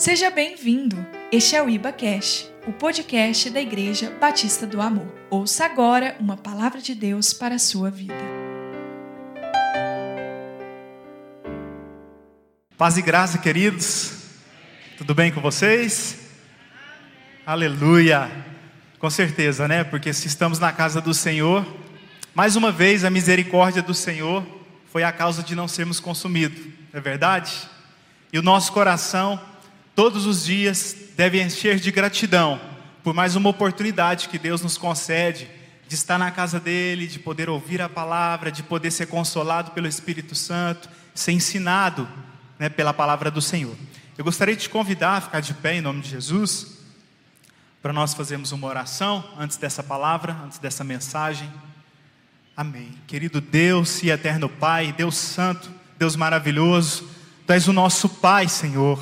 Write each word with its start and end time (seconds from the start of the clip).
Seja 0.00 0.30
bem-vindo. 0.30 0.96
Este 1.30 1.54
é 1.54 1.62
o 1.62 1.68
Iba 1.68 1.92
Cash, 1.92 2.50
o 2.66 2.72
podcast 2.72 3.50
da 3.50 3.60
Igreja 3.60 4.10
Batista 4.18 4.66
do 4.66 4.80
Amor. 4.80 5.06
Ouça 5.28 5.66
agora 5.66 6.16
uma 6.18 6.38
palavra 6.38 6.80
de 6.80 6.94
Deus 6.94 7.34
para 7.34 7.56
a 7.56 7.58
sua 7.58 7.90
vida. 7.90 8.14
Paz 12.78 12.96
e 12.96 13.02
graça, 13.02 13.36
queridos. 13.36 14.12
Tudo 14.96 15.14
bem 15.14 15.30
com 15.30 15.42
vocês? 15.42 16.18
Aleluia. 17.44 18.30
Com 18.98 19.10
certeza, 19.10 19.68
né? 19.68 19.84
Porque 19.84 20.14
se 20.14 20.28
estamos 20.28 20.58
na 20.58 20.72
casa 20.72 21.02
do 21.02 21.12
Senhor, 21.12 21.62
mais 22.34 22.56
uma 22.56 22.72
vez 22.72 23.04
a 23.04 23.10
misericórdia 23.10 23.82
do 23.82 23.92
Senhor 23.92 24.46
foi 24.86 25.02
a 25.02 25.12
causa 25.12 25.42
de 25.42 25.54
não 25.54 25.68
sermos 25.68 26.00
consumidos, 26.00 26.72
é 26.90 27.00
verdade? 27.02 27.52
E 28.32 28.38
o 28.38 28.42
nosso 28.42 28.72
coração 28.72 29.49
todos 30.00 30.24
os 30.24 30.46
dias 30.46 30.96
deve 31.14 31.42
encher 31.42 31.78
de 31.78 31.90
gratidão 31.90 32.58
por 33.02 33.12
mais 33.12 33.36
uma 33.36 33.50
oportunidade 33.50 34.30
que 34.30 34.38
Deus 34.38 34.62
nos 34.62 34.78
concede 34.78 35.46
de 35.86 35.94
estar 35.94 36.18
na 36.18 36.30
casa 36.30 36.58
dele, 36.58 37.06
de 37.06 37.18
poder 37.18 37.50
ouvir 37.50 37.82
a 37.82 37.88
palavra, 37.88 38.50
de 38.50 38.62
poder 38.62 38.90
ser 38.92 39.08
consolado 39.08 39.72
pelo 39.72 39.86
Espírito 39.86 40.34
Santo, 40.34 40.88
ser 41.14 41.32
ensinado 41.32 42.08
né, 42.58 42.70
pela 42.70 42.94
palavra 42.94 43.30
do 43.30 43.42
Senhor. 43.42 43.76
Eu 44.16 44.24
gostaria 44.24 44.56
de 44.56 44.62
te 44.62 44.70
convidar 44.70 45.18
a 45.18 45.20
ficar 45.20 45.40
de 45.40 45.52
pé 45.52 45.74
em 45.74 45.82
nome 45.82 46.00
de 46.00 46.08
Jesus, 46.08 46.78
para 47.82 47.92
nós 47.92 48.14
fazermos 48.14 48.52
uma 48.52 48.68
oração 48.68 49.22
antes 49.38 49.58
dessa 49.58 49.82
palavra, 49.82 50.34
antes 50.46 50.56
dessa 50.56 50.82
mensagem. 50.82 51.52
Amém. 52.56 52.94
Querido 53.06 53.38
Deus 53.38 54.02
e 54.02 54.08
eterno 54.08 54.48
Pai, 54.48 54.94
Deus 54.96 55.16
Santo, 55.16 55.70
Deus 55.98 56.16
maravilhoso, 56.16 57.06
Tu 57.46 57.52
és 57.52 57.68
o 57.68 57.72
nosso 57.74 58.08
Pai, 58.08 58.48
Senhor. 58.48 58.98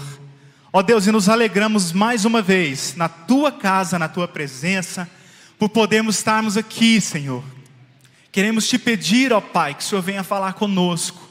Ó 0.71 0.83
Deus, 0.83 1.07
e 1.07 1.13
nos 1.13 1.31
alegramos 1.31 1.93
mais 1.93 2.27
uma 2.27 2.43
vez 2.43 2.95
na 2.95 3.09
tua 3.09 3.51
casa, 3.51 3.99
na 3.99 4.07
tua 4.07 4.29
presença, 4.29 5.09
por 5.59 5.71
podermos 5.71 6.17
estarmos 6.17 6.59
aqui, 6.59 7.01
Senhor. 7.01 7.43
Queremos 8.31 8.69
te 8.69 8.79
pedir, 8.79 9.33
ó 9.33 9.41
Pai, 9.41 9.73
que 9.73 9.83
o 9.83 9.87
Senhor 9.87 10.03
venha 10.03 10.23
falar 10.23 10.53
conosco. 10.53 11.27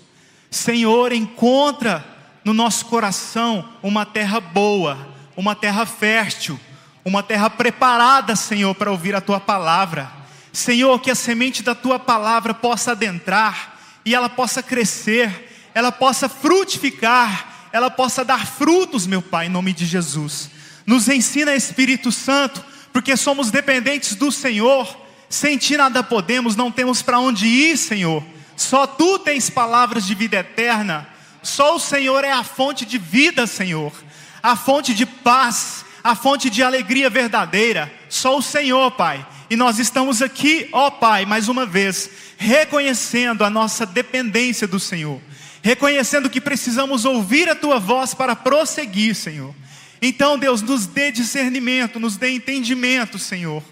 Senhor, 0.49 1.11
encontra 1.11 2.03
no 2.43 2.51
nosso 2.51 2.87
coração 2.87 3.73
uma 3.83 4.07
terra 4.07 4.39
boa, 4.39 4.97
uma 5.35 5.53
terra 5.53 5.85
fértil, 5.85 6.59
uma 7.05 7.21
terra 7.21 7.47
preparada, 7.47 8.35
Senhor, 8.35 8.73
para 8.73 8.89
ouvir 8.89 9.13
a 9.13 9.21
tua 9.21 9.39
palavra. 9.39 10.11
Senhor, 10.51 10.99
que 10.99 11.11
a 11.11 11.15
semente 11.15 11.61
da 11.61 11.75
tua 11.75 11.99
palavra 11.99 12.55
possa 12.55 12.93
adentrar 12.93 13.77
e 14.03 14.15
ela 14.15 14.29
possa 14.29 14.63
crescer, 14.63 15.69
ela 15.75 15.91
possa 15.91 16.27
frutificar 16.27 17.56
ela 17.71 17.89
possa 17.89 18.23
dar 18.23 18.45
frutos, 18.45 19.05
meu 19.05 19.21
Pai, 19.21 19.47
em 19.47 19.49
nome 19.49 19.73
de 19.73 19.85
Jesus. 19.85 20.49
Nos 20.85 21.07
ensina, 21.07 21.55
Espírito 21.55 22.11
Santo, 22.11 22.63
porque 22.93 23.17
somos 23.17 23.51
dependentes 23.51 24.15
do 24.15 24.31
Senhor, 24.31 24.87
sem 25.29 25.57
Ti 25.57 25.77
nada 25.77 26.01
podemos, 26.01 26.55
não 26.55 26.71
temos 26.71 27.01
para 27.01 27.19
onde 27.19 27.45
ir, 27.45 27.77
Senhor. 27.77 28.23
Só 28.55 28.87
Tu 28.87 29.19
tens 29.19 29.49
palavras 29.49 30.05
de 30.05 30.15
vida 30.15 30.37
eterna, 30.37 31.07
só 31.43 31.75
o 31.75 31.79
Senhor 31.79 32.23
é 32.23 32.31
a 32.31 32.43
fonte 32.43 32.85
de 32.85 32.97
vida, 32.97 33.45
Senhor, 33.45 33.93
a 34.41 34.55
fonte 34.55 34.93
de 34.93 35.05
paz, 35.05 35.85
a 36.03 36.15
fonte 36.15 36.49
de 36.49 36.63
alegria 36.63 37.09
verdadeira, 37.09 37.91
só 38.09 38.37
o 38.37 38.41
Senhor, 38.41 38.91
Pai. 38.91 39.25
E 39.49 39.55
nós 39.55 39.79
estamos 39.79 40.21
aqui, 40.21 40.69
ó 40.71 40.89
Pai, 40.89 41.25
mais 41.25 41.47
uma 41.47 41.65
vez, 41.65 42.09
reconhecendo 42.37 43.43
a 43.43 43.49
nossa 43.49 43.85
dependência 43.85 44.67
do 44.67 44.79
Senhor 44.79 45.21
reconhecendo 45.61 46.29
que 46.29 46.41
precisamos 46.41 47.05
ouvir 47.05 47.49
a 47.49 47.55
tua 47.55 47.79
voz 47.79 48.13
para 48.13 48.35
prosseguir, 48.35 49.15
Senhor. 49.15 49.53
Então, 50.01 50.37
Deus, 50.37 50.61
nos 50.61 50.85
dê 50.85 51.11
discernimento, 51.11 51.99
nos 51.99 52.17
dê 52.17 52.31
entendimento, 52.31 53.17
Senhor. 53.17 53.63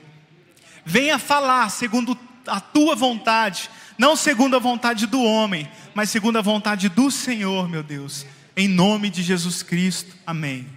Venha 0.84 1.20
falar 1.20 1.70
segundo 1.70 2.18
a 2.48 2.60
tua 2.60 2.96
vontade, 2.96 3.70
não 3.98 4.16
segundo 4.16 4.56
a 4.56 4.60
vontade 4.60 5.08
do 5.08 5.22
homem, 5.22 5.70
mas 5.94 6.10
segundo 6.10 6.38
a 6.38 6.42
vontade 6.42 6.90
do 6.90 7.10
Senhor, 7.12 7.70
meu 7.70 7.84
Deus. 7.84 8.26
Em 8.56 8.68
nome 8.68 9.10
de 9.10 9.22
Jesus 9.22 9.62
Cristo. 9.62 10.16
Amém. 10.26 10.68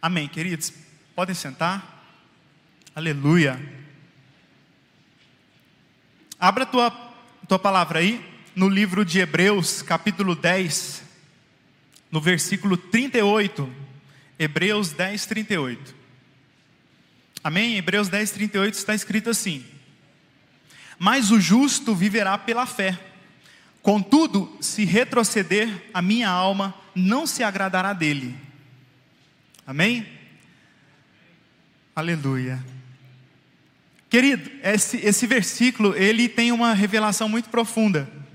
Amém, 0.00 0.28
queridos. 0.28 0.72
Podem 1.14 1.34
sentar. 1.34 2.02
Aleluia. 2.94 3.60
Abra 6.38 6.64
a 6.64 6.66
tua, 6.66 6.90
tua 7.48 7.58
palavra 7.58 8.00
aí 8.00 8.35
no 8.56 8.70
livro 8.70 9.04
de 9.04 9.18
Hebreus, 9.18 9.82
capítulo 9.82 10.34
10, 10.34 11.02
no 12.10 12.22
versículo 12.22 12.78
38. 12.78 13.70
Hebreus 14.38 14.92
10, 14.92 15.26
38. 15.26 15.94
Amém? 17.44 17.76
Hebreus 17.76 18.08
10, 18.08 18.30
38 18.30 18.74
está 18.74 18.94
escrito 18.94 19.28
assim: 19.28 19.62
Mas 20.98 21.30
o 21.30 21.38
justo 21.38 21.94
viverá 21.94 22.38
pela 22.38 22.64
fé. 22.64 22.98
Contudo, 23.82 24.56
se 24.58 24.86
retroceder, 24.86 25.68
a 25.92 26.00
minha 26.00 26.30
alma 26.30 26.74
não 26.94 27.26
se 27.26 27.42
agradará 27.42 27.92
dele. 27.92 28.34
Amém? 29.66 30.06
Aleluia. 31.94 32.64
Querido, 34.08 34.50
esse, 34.62 34.96
esse 34.96 35.26
versículo, 35.26 35.94
ele 35.94 36.26
tem 36.26 36.52
uma 36.52 36.72
revelação 36.72 37.28
muito 37.28 37.50
profunda. 37.50 38.25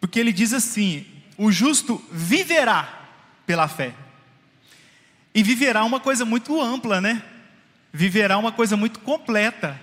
Porque 0.00 0.18
ele 0.18 0.32
diz 0.32 0.52
assim: 0.52 1.06
o 1.36 1.50
justo 1.50 2.04
viverá 2.10 3.06
pela 3.46 3.68
fé. 3.68 3.94
E 5.34 5.42
viverá 5.42 5.84
uma 5.84 6.00
coisa 6.00 6.24
muito 6.24 6.60
ampla, 6.60 7.00
né? 7.00 7.22
Viverá 7.92 8.36
uma 8.38 8.52
coisa 8.52 8.76
muito 8.76 9.00
completa. 9.00 9.80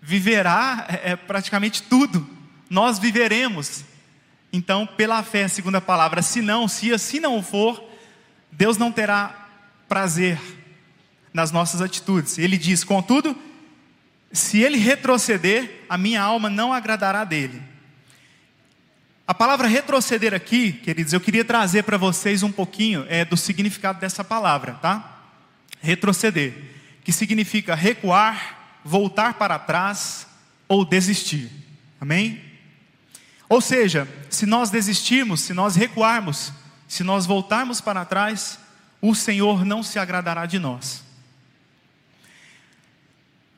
Viverá 0.00 0.86
é, 0.88 1.12
é 1.12 1.16
praticamente 1.16 1.82
tudo. 1.82 2.28
Nós 2.68 2.98
viveremos. 2.98 3.84
Então, 4.52 4.86
pela 4.86 5.22
fé, 5.22 5.48
segunda 5.48 5.80
palavra, 5.80 6.22
se 6.22 6.40
não, 6.40 6.66
se 6.66 6.92
assim 6.92 7.20
não 7.20 7.42
for, 7.42 7.82
Deus 8.50 8.78
não 8.78 8.90
terá 8.90 9.48
prazer 9.88 10.40
nas 11.32 11.52
nossas 11.52 11.82
atitudes. 11.82 12.38
Ele 12.38 12.56
diz: 12.56 12.82
contudo, 12.82 13.36
se 14.32 14.60
ele 14.62 14.78
retroceder, 14.78 15.84
a 15.88 15.98
minha 15.98 16.22
alma 16.22 16.48
não 16.48 16.72
agradará 16.72 17.24
dele. 17.24 17.62
A 19.26 19.34
palavra 19.34 19.66
retroceder 19.66 20.32
aqui, 20.32 20.72
queridos, 20.72 21.12
eu 21.12 21.20
queria 21.20 21.44
trazer 21.44 21.82
para 21.82 21.96
vocês 21.96 22.44
um 22.44 22.52
pouquinho 22.52 23.04
é, 23.08 23.24
do 23.24 23.36
significado 23.36 23.98
dessa 23.98 24.22
palavra, 24.22 24.74
tá? 24.74 25.18
Retroceder, 25.80 26.54
que 27.02 27.10
significa 27.10 27.74
recuar, 27.74 28.78
voltar 28.84 29.34
para 29.34 29.58
trás 29.58 30.28
ou 30.68 30.84
desistir. 30.84 31.50
Amém? 32.00 32.40
Ou 33.48 33.60
seja, 33.60 34.08
se 34.30 34.46
nós 34.46 34.70
desistirmos, 34.70 35.40
se 35.40 35.52
nós 35.52 35.74
recuarmos, 35.74 36.52
se 36.86 37.02
nós 37.02 37.26
voltarmos 37.26 37.80
para 37.80 38.04
trás, 38.04 38.60
o 39.02 39.12
Senhor 39.12 39.64
não 39.64 39.82
se 39.82 39.98
agradará 39.98 40.46
de 40.46 40.60
nós. 40.60 41.02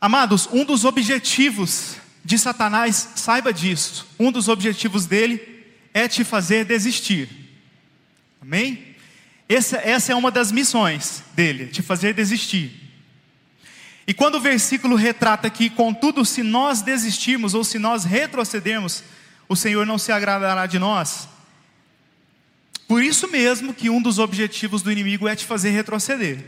Amados, 0.01 0.49
um 0.51 0.65
dos 0.65 0.87
objetivos 0.87 1.97
de 2.25 2.39
Satanás, 2.39 3.11
saiba 3.17 3.53
disso, 3.53 4.07
um 4.19 4.33
dos 4.33 4.49
objetivos 4.49 5.05
dele 5.05 5.58
é 5.93 6.09
te 6.09 6.25
fazer 6.25 6.65
desistir. 6.65 7.29
Amém? 8.41 8.97
Essa, 9.49 9.79
essa 9.79 10.13
é 10.13 10.15
uma 10.15 10.31
das 10.31 10.53
missões 10.53 11.23
dele, 11.35 11.67
te 11.67 11.83
fazer 11.83 12.13
desistir. 12.13 12.89
E 14.07 14.15
quando 14.15 14.37
o 14.37 14.41
versículo 14.41 14.97
retrata 14.97 15.51
que, 15.51 15.69
contudo, 15.69 16.25
se 16.25 16.43
nós 16.43 16.83
desistirmos 16.83 17.55
ou 17.55 17.63
se 17.63 17.79
nós 17.79 18.05
retrocedermos, 18.05 19.03
o 19.49 19.57
Senhor 19.57 19.87
não 19.87 19.99
se 19.99 20.13
agradará 20.13 20.67
de 20.67 20.79
nós. 20.79 21.29
Por 22.87 23.03
isso 23.03 23.29
mesmo 23.29 23.75
que 23.75 23.91
um 23.91 24.01
dos 24.01 24.19
objetivos 24.19 24.81
do 24.81 24.91
inimigo 24.91 25.29
é 25.29 25.37
te 25.37 25.45
fazer 25.45 25.71
retroceder. 25.71 26.43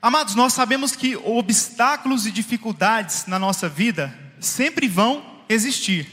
Amados, 0.00 0.34
nós 0.34 0.52
sabemos 0.52 0.94
que 0.94 1.16
obstáculos 1.16 2.26
e 2.26 2.30
dificuldades 2.30 3.26
na 3.26 3.38
nossa 3.38 3.68
vida 3.68 4.16
sempre 4.40 4.86
vão 4.86 5.42
existir. 5.48 6.06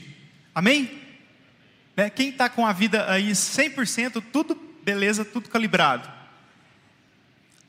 Amém? 0.53 1.04
Né? 1.95 2.09
Quem 2.09 2.29
está 2.29 2.49
com 2.49 2.65
a 2.65 2.73
vida 2.73 3.09
aí 3.09 3.31
100%, 3.31 4.23
tudo 4.31 4.55
beleza, 4.83 5.25
tudo 5.25 5.49
calibrado. 5.49 6.07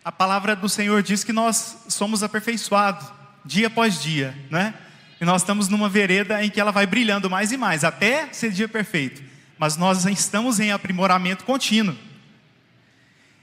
A 0.05 0.13
palavra 0.13 0.55
do 0.55 0.69
Senhor 0.69 1.03
diz 1.03 1.25
que 1.25 1.33
nós 1.33 1.79
somos 1.89 2.23
aperfeiçoados 2.23 3.07
dia 3.45 3.69
após 3.69 4.03
dia, 4.03 4.37
né? 4.51 4.75
E 5.21 5.25
nós 5.25 5.43
estamos 5.43 5.69
numa 5.69 5.89
vereda 5.89 6.45
em 6.45 6.51
que 6.51 6.61
ela 6.61 6.71
vai 6.71 6.87
brilhando 6.87 7.31
mais 7.31 7.53
e 7.53 7.57
mais, 7.57 7.85
até 7.85 8.29
ser 8.33 8.51
dia 8.51 8.69
perfeito. 8.69 9.23
Mas 9.59 9.77
nós 9.77 10.05
estamos 10.05 10.61
em 10.61 10.71
aprimoramento 10.71 11.45
contínuo. 11.45 11.97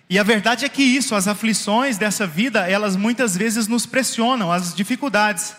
E 0.10 0.20
a 0.20 0.24
verdade 0.24 0.66
é 0.66 0.70
que 0.70 0.84
isso, 0.84 1.16
as 1.16 1.28
aflições 1.28 1.98
dessa 1.98 2.28
vida, 2.28 2.70
elas 2.70 2.96
muitas 2.96 3.36
vezes 3.36 3.68
nos 3.68 3.86
pressionam, 3.86 4.52
as 4.52 4.76
dificuldades, 4.76 5.56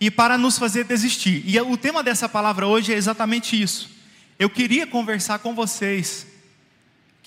e 0.00 0.10
para 0.10 0.38
nos 0.38 0.58
fazer 0.58 0.84
desistir. 0.84 1.42
E 1.44 1.58
o 1.58 1.76
tema 1.76 2.02
dessa 2.02 2.28
palavra 2.28 2.66
hoje 2.66 2.92
é 2.92 2.96
exatamente 2.96 3.60
isso. 3.60 3.95
Eu 4.38 4.50
queria 4.50 4.86
conversar 4.86 5.38
com 5.38 5.54
vocês 5.54 6.26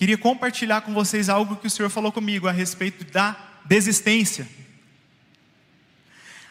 queria 0.00 0.16
compartilhar 0.16 0.80
com 0.80 0.94
vocês 0.94 1.28
algo 1.28 1.56
que 1.56 1.66
o 1.66 1.70
Senhor 1.70 1.90
falou 1.90 2.10
comigo 2.10 2.48
a 2.48 2.52
respeito 2.52 3.04
da 3.12 3.36
desistência. 3.66 4.48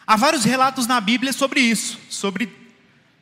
Há 0.06 0.14
vários 0.14 0.44
relatos 0.44 0.86
na 0.86 1.00
Bíblia 1.00 1.32
sobre 1.32 1.58
isso, 1.58 1.98
sobre 2.08 2.48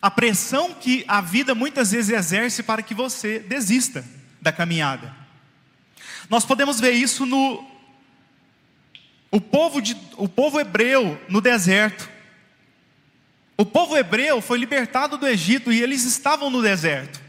a 0.03 0.11
pressão 0.11 0.75
que 0.75 1.03
a 1.09 1.23
vida 1.23 1.55
muitas 1.55 1.93
vezes 1.93 2.15
exerce 2.15 2.63
para 2.63 2.83
que 2.83 2.93
você 2.93 3.39
desista 3.39 4.05
da 4.39 4.53
caminhada. 4.53 5.17
Nós 6.29 6.45
podemos 6.45 6.79
ver 6.79 6.93
isso 6.93 7.25
no 7.25 7.67
o 9.31 9.41
povo, 9.41 9.81
de, 9.81 9.97
o 10.19 10.29
povo 10.29 10.61
hebreu 10.61 11.19
no 11.27 11.41
deserto. 11.41 12.07
O 13.57 13.65
povo 13.65 13.97
hebreu 13.97 14.43
foi 14.43 14.59
libertado 14.59 15.17
do 15.17 15.27
Egito 15.27 15.73
e 15.73 15.83
eles 15.83 16.05
estavam 16.05 16.51
no 16.51 16.61
deserto. 16.61 17.28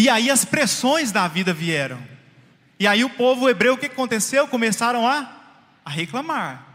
E 0.00 0.08
aí 0.08 0.30
as 0.30 0.46
pressões 0.46 1.12
da 1.12 1.28
vida 1.28 1.52
vieram. 1.52 2.02
E 2.78 2.86
aí 2.86 3.04
o 3.04 3.10
povo 3.10 3.50
hebreu, 3.50 3.74
o 3.74 3.76
que 3.76 3.84
aconteceu? 3.84 4.48
Começaram 4.48 5.06
a, 5.06 5.30
a 5.84 5.90
reclamar. 5.90 6.66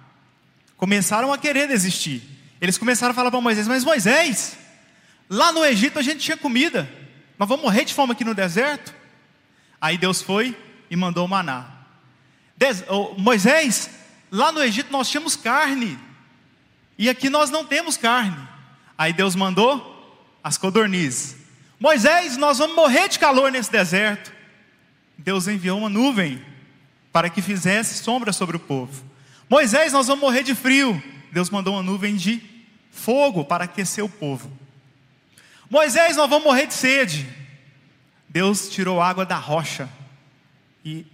Começaram 0.78 1.34
a 1.34 1.38
querer 1.40 1.68
desistir. 1.68 2.22
Eles 2.62 2.78
começaram 2.78 3.14
a 3.14 3.16
falar 3.16 3.32
para 3.32 3.42
Moisés: 3.42 3.68
Mas 3.68 3.84
Moisés, 3.84 4.56
lá 5.28 5.52
no 5.52 5.66
Egito 5.66 5.98
a 5.98 6.04
gente 6.04 6.20
tinha 6.20 6.38
comida. 6.38 6.88
Nós 7.40 7.50
vamos 7.50 7.66
morrer 7.66 7.84
de 7.84 7.96
fome 7.96 8.12
aqui 8.12 8.24
no 8.24 8.36
deserto? 8.36 8.94
Aí 9.82 9.98
Deus 9.98 10.22
foi 10.22 10.56
e 10.88 10.96
mandou 10.96 11.26
o 11.26 11.28
maná. 11.28 11.66
Des, 12.56 12.84
oh, 12.88 13.16
Moisés, 13.18 13.90
lá 14.32 14.52
no 14.52 14.62
Egito 14.62 14.92
nós 14.92 15.10
tínhamos 15.10 15.36
carne, 15.36 15.98
e 16.96 17.10
aqui 17.10 17.28
nós 17.28 17.50
não 17.50 17.66
temos 17.66 17.98
carne. 17.98 18.38
Aí 18.96 19.12
Deus 19.12 19.36
mandou 19.36 20.30
as 20.44 20.60
codornizes. 20.60 21.45
Moisés, 21.80 22.38
nós 22.38 22.58
vamos 22.58 22.76
morrer 22.76 23.10
de 23.10 23.20
calor 23.20 23.52
nesse 23.52 23.72
deserto. 23.72 24.32
Deus 25.18 25.48
enviou 25.48 25.80
uma 25.80 25.90
nuvem 25.90 26.44
para 27.12 27.30
que 27.30 27.42
fizesse 27.42 28.04
sombra 28.04 28.32
sobre 28.34 28.58
o 28.58 28.60
povo. 28.60 29.04
Moisés, 29.50 29.94
nós 29.94 30.08
vamos 30.08 30.22
morrer 30.22 30.44
de 30.44 30.56
frio. 30.56 31.02
Deus 31.32 31.50
mandou 31.50 31.74
uma 31.74 31.84
nuvem 31.84 32.16
de 32.16 32.42
fogo 32.92 33.44
para 33.44 33.66
aquecer 33.66 34.04
o 34.04 34.10
povo. 34.10 34.52
Moisés, 35.70 36.16
nós 36.16 36.30
vamos 36.30 36.46
morrer 36.46 36.68
de 36.68 36.74
sede. 36.74 37.28
Deus 38.30 38.70
tirou 38.70 39.02
água 39.02 39.26
da 39.26 39.38
rocha 39.38 39.90
e 40.84 41.06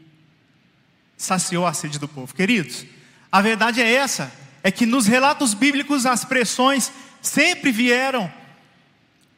saciou 1.18 1.66
a 1.66 1.74
sede 1.74 2.00
do 2.00 2.08
povo. 2.08 2.34
Queridos, 2.34 2.86
a 3.32 3.42
verdade 3.42 3.82
é 3.82 3.94
essa: 3.94 4.32
é 4.64 4.72
que 4.72 4.86
nos 4.86 5.08
relatos 5.08 5.54
bíblicos 5.54 6.06
as 6.06 6.26
pressões 6.26 6.92
sempre 7.22 7.72
vieram 7.72 8.32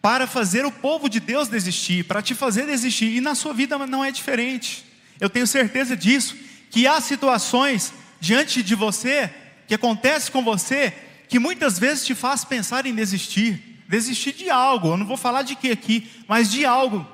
para 0.04 0.28
fazer 0.28 0.66
o 0.66 0.72
povo 0.72 1.08
de 1.08 1.22
Deus 1.22 1.48
desistir, 1.48 2.04
para 2.04 2.22
te 2.22 2.36
fazer 2.36 2.66
desistir, 2.66 3.16
e 3.16 3.22
na 3.22 3.34
sua 3.36 3.54
vida 3.54 3.78
não 3.88 4.04
é 4.04 4.12
diferente. 4.12 4.84
Eu 5.18 5.30
tenho 5.30 5.48
certeza 5.48 5.96
disso, 5.96 6.36
que 6.70 6.86
há 6.86 7.00
situações 7.00 7.94
diante 8.20 8.62
de 8.62 8.76
você, 8.76 9.34
que 9.66 9.74
acontece 9.74 10.30
com 10.30 10.44
você, 10.44 10.94
que 11.30 11.40
muitas 11.40 11.80
vezes 11.80 12.06
te 12.06 12.14
faz 12.14 12.44
pensar 12.44 12.86
em 12.86 12.94
desistir, 12.94 13.82
desistir 13.88 14.34
de 14.34 14.50
algo, 14.50 14.90
eu 14.90 14.98
não 14.98 15.06
vou 15.06 15.16
falar 15.16 15.42
de 15.42 15.56
que 15.56 15.72
aqui, 15.72 16.12
mas 16.28 16.52
de 16.52 16.66
algo. 16.66 17.08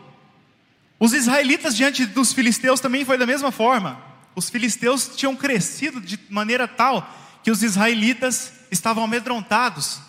Os 0.99 1.13
israelitas 1.13 1.77
diante 1.77 2.07
dos 2.07 2.33
filisteus 2.33 2.79
também 2.79 3.05
foi 3.05 3.19
da 3.19 3.27
mesma 3.27 3.51
forma. 3.51 4.01
Os 4.35 4.49
filisteus 4.49 5.11
tinham 5.15 5.35
crescido 5.35 6.01
de 6.01 6.19
maneira 6.27 6.67
tal 6.67 7.07
que 7.43 7.51
os 7.51 7.61
israelitas 7.61 8.51
estavam 8.71 9.03
amedrontados 9.03 9.99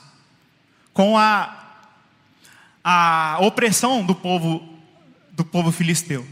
com 0.94 1.18
a, 1.18 1.59
a 2.82 3.38
opressão 3.40 4.04
do 4.04 4.14
povo, 4.14 4.66
do 5.32 5.44
povo 5.44 5.70
filisteu. 5.70 6.26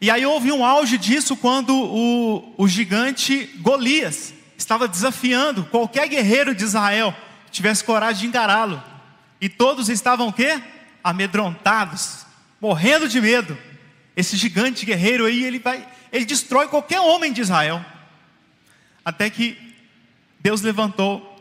E 0.00 0.10
aí 0.10 0.24
houve 0.24 0.52
um 0.52 0.64
auge 0.64 0.96
disso 0.96 1.36
quando 1.36 1.74
o, 1.74 2.54
o 2.56 2.68
gigante 2.68 3.50
Golias 3.60 4.32
estava 4.56 4.86
desafiando 4.86 5.64
qualquer 5.64 6.08
guerreiro 6.08 6.54
de 6.54 6.64
Israel 6.64 7.14
que 7.46 7.52
tivesse 7.52 7.82
coragem 7.82 8.22
de 8.22 8.26
encará-lo. 8.28 8.82
E 9.40 9.48
todos 9.48 9.88
estavam 9.88 10.28
o 10.28 10.32
quê? 10.32 10.60
Amedrontados, 11.02 12.26
morrendo 12.60 13.08
de 13.08 13.20
medo. 13.20 13.58
Esse 14.16 14.36
gigante 14.36 14.84
guerreiro 14.84 15.26
aí, 15.26 15.44
ele 15.44 15.58
vai, 15.58 15.86
ele 16.12 16.24
destrói 16.24 16.68
qualquer 16.68 17.00
homem 17.00 17.32
de 17.32 17.40
Israel. 17.40 17.84
Até 19.04 19.30
que 19.30 19.56
Deus 20.40 20.60
levantou 20.60 21.36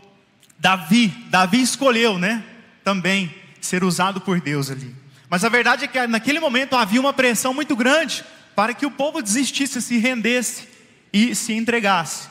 Davi, 0.59 1.07
Davi 1.30 1.62
escolheu, 1.62 2.18
né? 2.18 2.44
Também 2.83 3.33
ser 3.68 3.84
usado 3.84 4.22
por 4.22 4.40
Deus 4.42 4.72
ali. 4.72 4.96
Mas 5.30 5.44
a 5.44 5.50
verdade 5.50 5.86
é 5.86 5.88
que 5.88 6.08
naquele 6.08 6.40
momento 6.40 6.75
havia 6.75 7.00
uma 7.00 7.14
pressão 7.14 7.54
muito 7.54 7.75
grande 7.75 8.24
para 8.56 8.74
que 8.74 8.86
o 8.86 8.92
povo 8.92 9.22
desistisse, 9.22 9.81
se 9.81 9.98
rendesse 9.98 10.68
e 11.14 11.36
se 11.36 11.54
entregasse. 11.54 12.30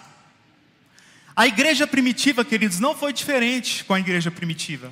A 1.34 1.46
igreja 1.46 1.86
primitiva, 1.86 2.44
queridos, 2.44 2.80
não 2.80 2.96
foi 2.96 3.12
diferente 3.12 3.84
com 3.84 3.94
a 3.94 4.00
igreja 4.00 4.30
primitiva. 4.30 4.90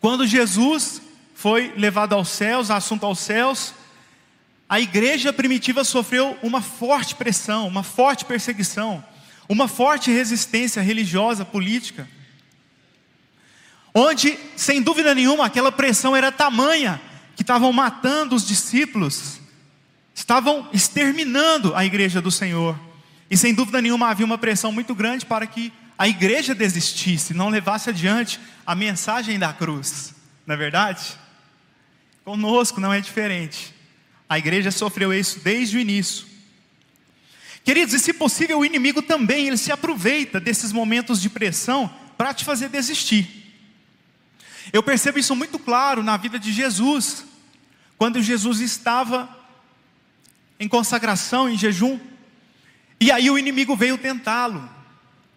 Quando 0.00 0.26
Jesus 0.26 1.02
foi 1.34 1.72
levado 1.76 2.14
aos 2.14 2.28
céus, 2.28 2.70
assunto 2.70 3.04
aos 3.04 3.18
céus, 3.18 3.74
a 4.68 4.80
igreja 4.80 5.32
primitiva 5.32 5.82
sofreu 5.82 6.38
uma 6.42 6.62
forte 6.62 7.14
pressão, 7.16 7.66
uma 7.66 7.82
forte 7.82 8.24
perseguição 8.24 9.04
uma 9.48 9.68
forte 9.68 10.10
resistência 10.10 10.80
religiosa, 10.82 11.44
política, 11.44 12.08
onde, 13.94 14.36
sem 14.56 14.82
dúvida 14.82 15.14
nenhuma, 15.14 15.46
aquela 15.46 15.70
pressão 15.70 16.16
era 16.16 16.32
tamanha 16.32 17.00
que 17.36 17.42
estavam 17.42 17.72
matando 17.72 18.34
os 18.34 18.46
discípulos, 18.46 19.38
estavam 20.12 20.68
exterminando 20.72 21.74
a 21.74 21.84
igreja 21.84 22.20
do 22.20 22.30
Senhor, 22.30 22.78
e 23.30 23.36
sem 23.36 23.54
dúvida 23.54 23.80
nenhuma 23.80 24.08
havia 24.08 24.26
uma 24.26 24.38
pressão 24.38 24.72
muito 24.72 24.94
grande 24.94 25.24
para 25.24 25.46
que 25.46 25.72
a 25.96 26.08
igreja 26.08 26.54
desistisse, 26.54 27.32
não 27.32 27.48
levasse 27.48 27.90
adiante 27.90 28.40
a 28.66 28.74
mensagem 28.74 29.38
da 29.38 29.52
cruz, 29.52 30.12
não 30.44 30.54
é 30.54 30.58
verdade? 30.58 31.04
Conosco 32.24 32.80
não 32.80 32.92
é 32.92 33.00
diferente, 33.00 33.72
a 34.28 34.38
igreja 34.38 34.72
sofreu 34.72 35.12
isso 35.12 35.38
desde 35.40 35.76
o 35.76 35.80
início. 35.80 36.26
Queridos, 37.62 37.94
e 37.94 37.98
se 37.98 38.12
possível, 38.12 38.58
o 38.58 38.64
inimigo 38.64 39.00
também, 39.00 39.46
ele 39.46 39.56
se 39.56 39.72
aproveita 39.72 40.38
desses 40.38 40.70
momentos 40.70 41.20
de 41.20 41.30
pressão 41.30 41.90
para 42.18 42.34
te 42.34 42.44
fazer 42.44 42.68
desistir. 42.68 43.43
Eu 44.72 44.82
percebo 44.82 45.18
isso 45.18 45.34
muito 45.36 45.58
claro 45.58 46.02
na 46.02 46.16
vida 46.16 46.38
de 46.38 46.52
Jesus, 46.52 47.24
quando 47.96 48.22
Jesus 48.22 48.60
estava 48.60 49.28
em 50.58 50.68
consagração, 50.68 51.48
em 51.48 51.56
jejum, 51.56 51.98
e 53.00 53.10
aí 53.10 53.30
o 53.30 53.38
inimigo 53.38 53.76
veio 53.76 53.98
tentá-lo, 53.98 54.68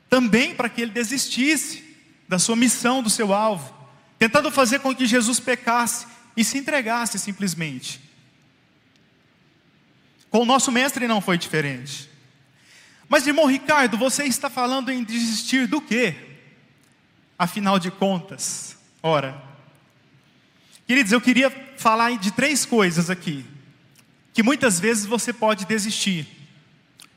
também 0.10 0.56
para 0.56 0.70
que 0.70 0.82
ele 0.82 0.92
desistisse 0.92 1.84
da 2.28 2.40
sua 2.40 2.56
missão, 2.56 3.04
do 3.04 3.10
seu 3.10 3.34
alvo, 3.34 3.76
tentando 4.18 4.52
fazer 4.52 4.80
com 4.80 4.96
que 4.96 5.06
Jesus 5.06 5.40
pecasse 5.40 6.08
e 6.36 6.44
se 6.44 6.58
entregasse 6.58 7.18
simplesmente. 7.20 8.02
Com 10.30 10.40
o 10.42 10.46
nosso 10.46 10.72
mestre 10.72 11.08
não 11.08 11.22
foi 11.22 11.38
diferente. 11.38 12.10
Mas, 13.10 13.26
irmão 13.26 13.46
Ricardo, 13.46 13.98
você 13.98 14.24
está 14.24 14.50
falando 14.50 14.92
em 14.92 15.04
desistir 15.04 15.68
do 15.68 15.82
quê? 15.82 16.16
Afinal 17.40 17.80
de 17.80 17.90
contas, 17.90 18.77
ora. 19.02 19.42
Queridos, 20.86 21.12
eu 21.12 21.20
queria 21.20 21.50
falar 21.78 22.18
de 22.18 22.32
três 22.32 22.66
coisas 22.66 23.10
aqui, 23.10 23.46
que 24.34 24.42
muitas 24.42 24.80
vezes 24.80 25.06
você 25.06 25.34
pode 25.34 25.66
desistir. 25.66 26.28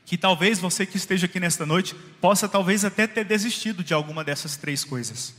Que 0.05 0.17
talvez 0.17 0.59
você 0.59 0.85
que 0.85 0.97
esteja 0.97 1.25
aqui 1.25 1.39
nesta 1.39 1.65
noite 1.65 1.95
possa 2.19 2.49
talvez 2.49 2.83
até 2.83 3.07
ter 3.07 3.23
desistido 3.23 3.83
de 3.83 3.93
alguma 3.93 4.23
dessas 4.23 4.57
três 4.57 4.83
coisas. 4.83 5.33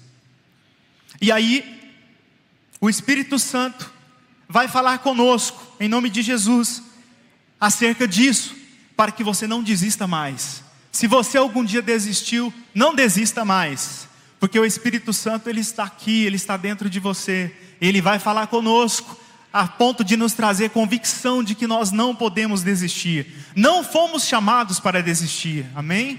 E 1.21 1.31
aí, 1.31 1.93
o 2.81 2.89
Espírito 2.89 3.39
Santo 3.39 3.93
vai 4.49 4.69
falar 4.69 4.99
conosco, 4.99 5.77
em 5.79 5.89
nome 5.89 6.09
de 6.09 6.23
Jesus, 6.23 6.83
acerca 7.61 8.09
disso 8.09 8.57
para 8.97 9.13
que 9.13 9.23
você 9.23 9.47
não 9.47 9.63
desista 9.63 10.07
mais. 10.07 10.63
Se 10.91 11.07
você 11.07 11.39
algum 11.39 11.65
dia 11.65 11.83
desistiu, 11.83 12.53
não 12.75 12.95
desista 12.95 13.45
mais, 13.45 14.09
porque 14.43 14.59
o 14.59 14.65
Espírito 14.65 15.13
Santo 15.13 15.49
ele 15.49 15.61
está 15.61 15.85
aqui, 15.85 16.25
ele 16.25 16.35
está 16.35 16.57
dentro 16.57 16.91
de 16.91 16.99
você. 16.99 17.55
Ele 17.81 18.01
vai 18.01 18.19
falar 18.19 18.49
conosco 18.49 19.17
a 19.53 19.69
ponto 19.69 20.03
de 20.03 20.17
nos 20.17 20.33
trazer 20.33 20.71
convicção 20.71 21.45
de 21.45 21.55
que 21.55 21.65
nós 21.65 21.93
não 21.93 22.13
podemos 22.13 22.65
desistir. 22.65 23.25
Não 23.55 23.85
fomos 23.85 24.27
chamados 24.27 24.81
para 24.81 25.01
desistir. 25.01 25.65
Amém? 25.77 26.19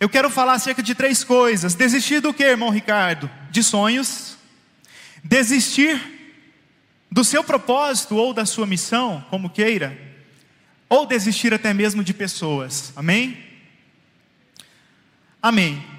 Eu 0.00 0.08
quero 0.08 0.28
falar 0.28 0.54
acerca 0.54 0.82
de 0.82 0.92
três 0.92 1.22
coisas. 1.22 1.76
Desistir 1.76 2.18
do 2.18 2.34
que, 2.34 2.42
irmão 2.42 2.70
Ricardo? 2.70 3.30
De 3.48 3.62
sonhos. 3.62 4.36
Desistir 5.22 6.02
do 7.12 7.22
seu 7.22 7.44
propósito 7.44 8.16
ou 8.16 8.34
da 8.34 8.44
sua 8.44 8.66
missão, 8.66 9.24
como 9.30 9.48
queira 9.48 9.96
ou 10.88 11.06
desistir 11.06 11.54
até 11.54 11.72
mesmo 11.72 12.02
de 12.02 12.12
pessoas. 12.12 12.92
Amém? 12.96 13.38
Amém. 15.40 15.93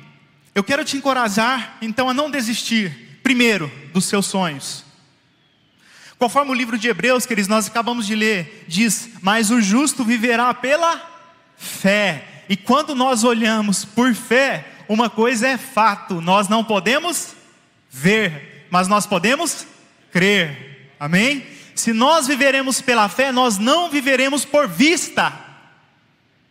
Eu 0.55 0.63
quero 0.63 0.85
te 0.85 0.95
encorajar 0.95 1.77
então 1.81 2.09
a 2.09 2.13
não 2.13 2.31
desistir, 2.31 3.19
primeiro, 3.21 3.69
dos 3.91 4.05
seus 4.05 4.25
sonhos. 4.25 4.85
Conforme 6.17 6.51
o 6.51 6.53
livro 6.53 6.77
de 6.77 6.87
Hebreus, 6.87 7.25
queridos, 7.25 7.49
nós 7.49 7.67
acabamos 7.67 8.07
de 8.07 8.15
ler, 8.15 8.63
diz: 8.65 9.09
Mas 9.21 9.51
o 9.51 9.59
justo 9.61 10.05
viverá 10.05 10.53
pela 10.53 11.11
fé. 11.57 12.45
E 12.47 12.55
quando 12.55 12.95
nós 12.95 13.25
olhamos 13.25 13.83
por 13.83 14.15
fé, 14.15 14.65
uma 14.87 15.09
coisa 15.09 15.45
é 15.45 15.57
fato: 15.57 16.21
nós 16.21 16.47
não 16.47 16.63
podemos 16.63 17.35
ver, 17.91 18.65
mas 18.69 18.87
nós 18.87 19.05
podemos 19.05 19.67
crer. 20.09 20.93
Amém? 20.97 21.45
Se 21.75 21.91
nós 21.91 22.27
viveremos 22.27 22.79
pela 22.79 23.09
fé, 23.09 23.29
nós 23.29 23.57
não 23.57 23.89
viveremos 23.89 24.45
por 24.45 24.69
vista. 24.69 25.33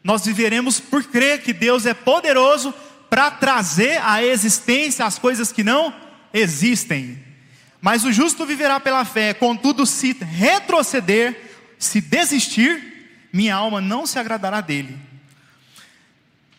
Nós 0.02 0.26
viveremos 0.26 0.78
por 0.78 1.02
crer 1.04 1.42
que 1.42 1.54
Deus 1.54 1.86
é 1.86 1.94
poderoso 1.94 2.74
para 3.14 3.30
trazer 3.30 4.02
à 4.02 4.24
existência 4.24 5.06
as 5.06 5.20
coisas 5.20 5.52
que 5.52 5.62
não 5.62 5.94
existem. 6.32 7.16
Mas 7.80 8.04
o 8.04 8.10
justo 8.10 8.44
viverá 8.44 8.80
pela 8.80 9.04
fé, 9.04 9.32
contudo, 9.32 9.86
se 9.86 10.14
retroceder, 10.14 11.40
se 11.78 12.00
desistir, 12.00 13.28
minha 13.32 13.54
alma 13.54 13.80
não 13.80 14.04
se 14.04 14.18
agradará 14.18 14.60
dele. 14.60 14.98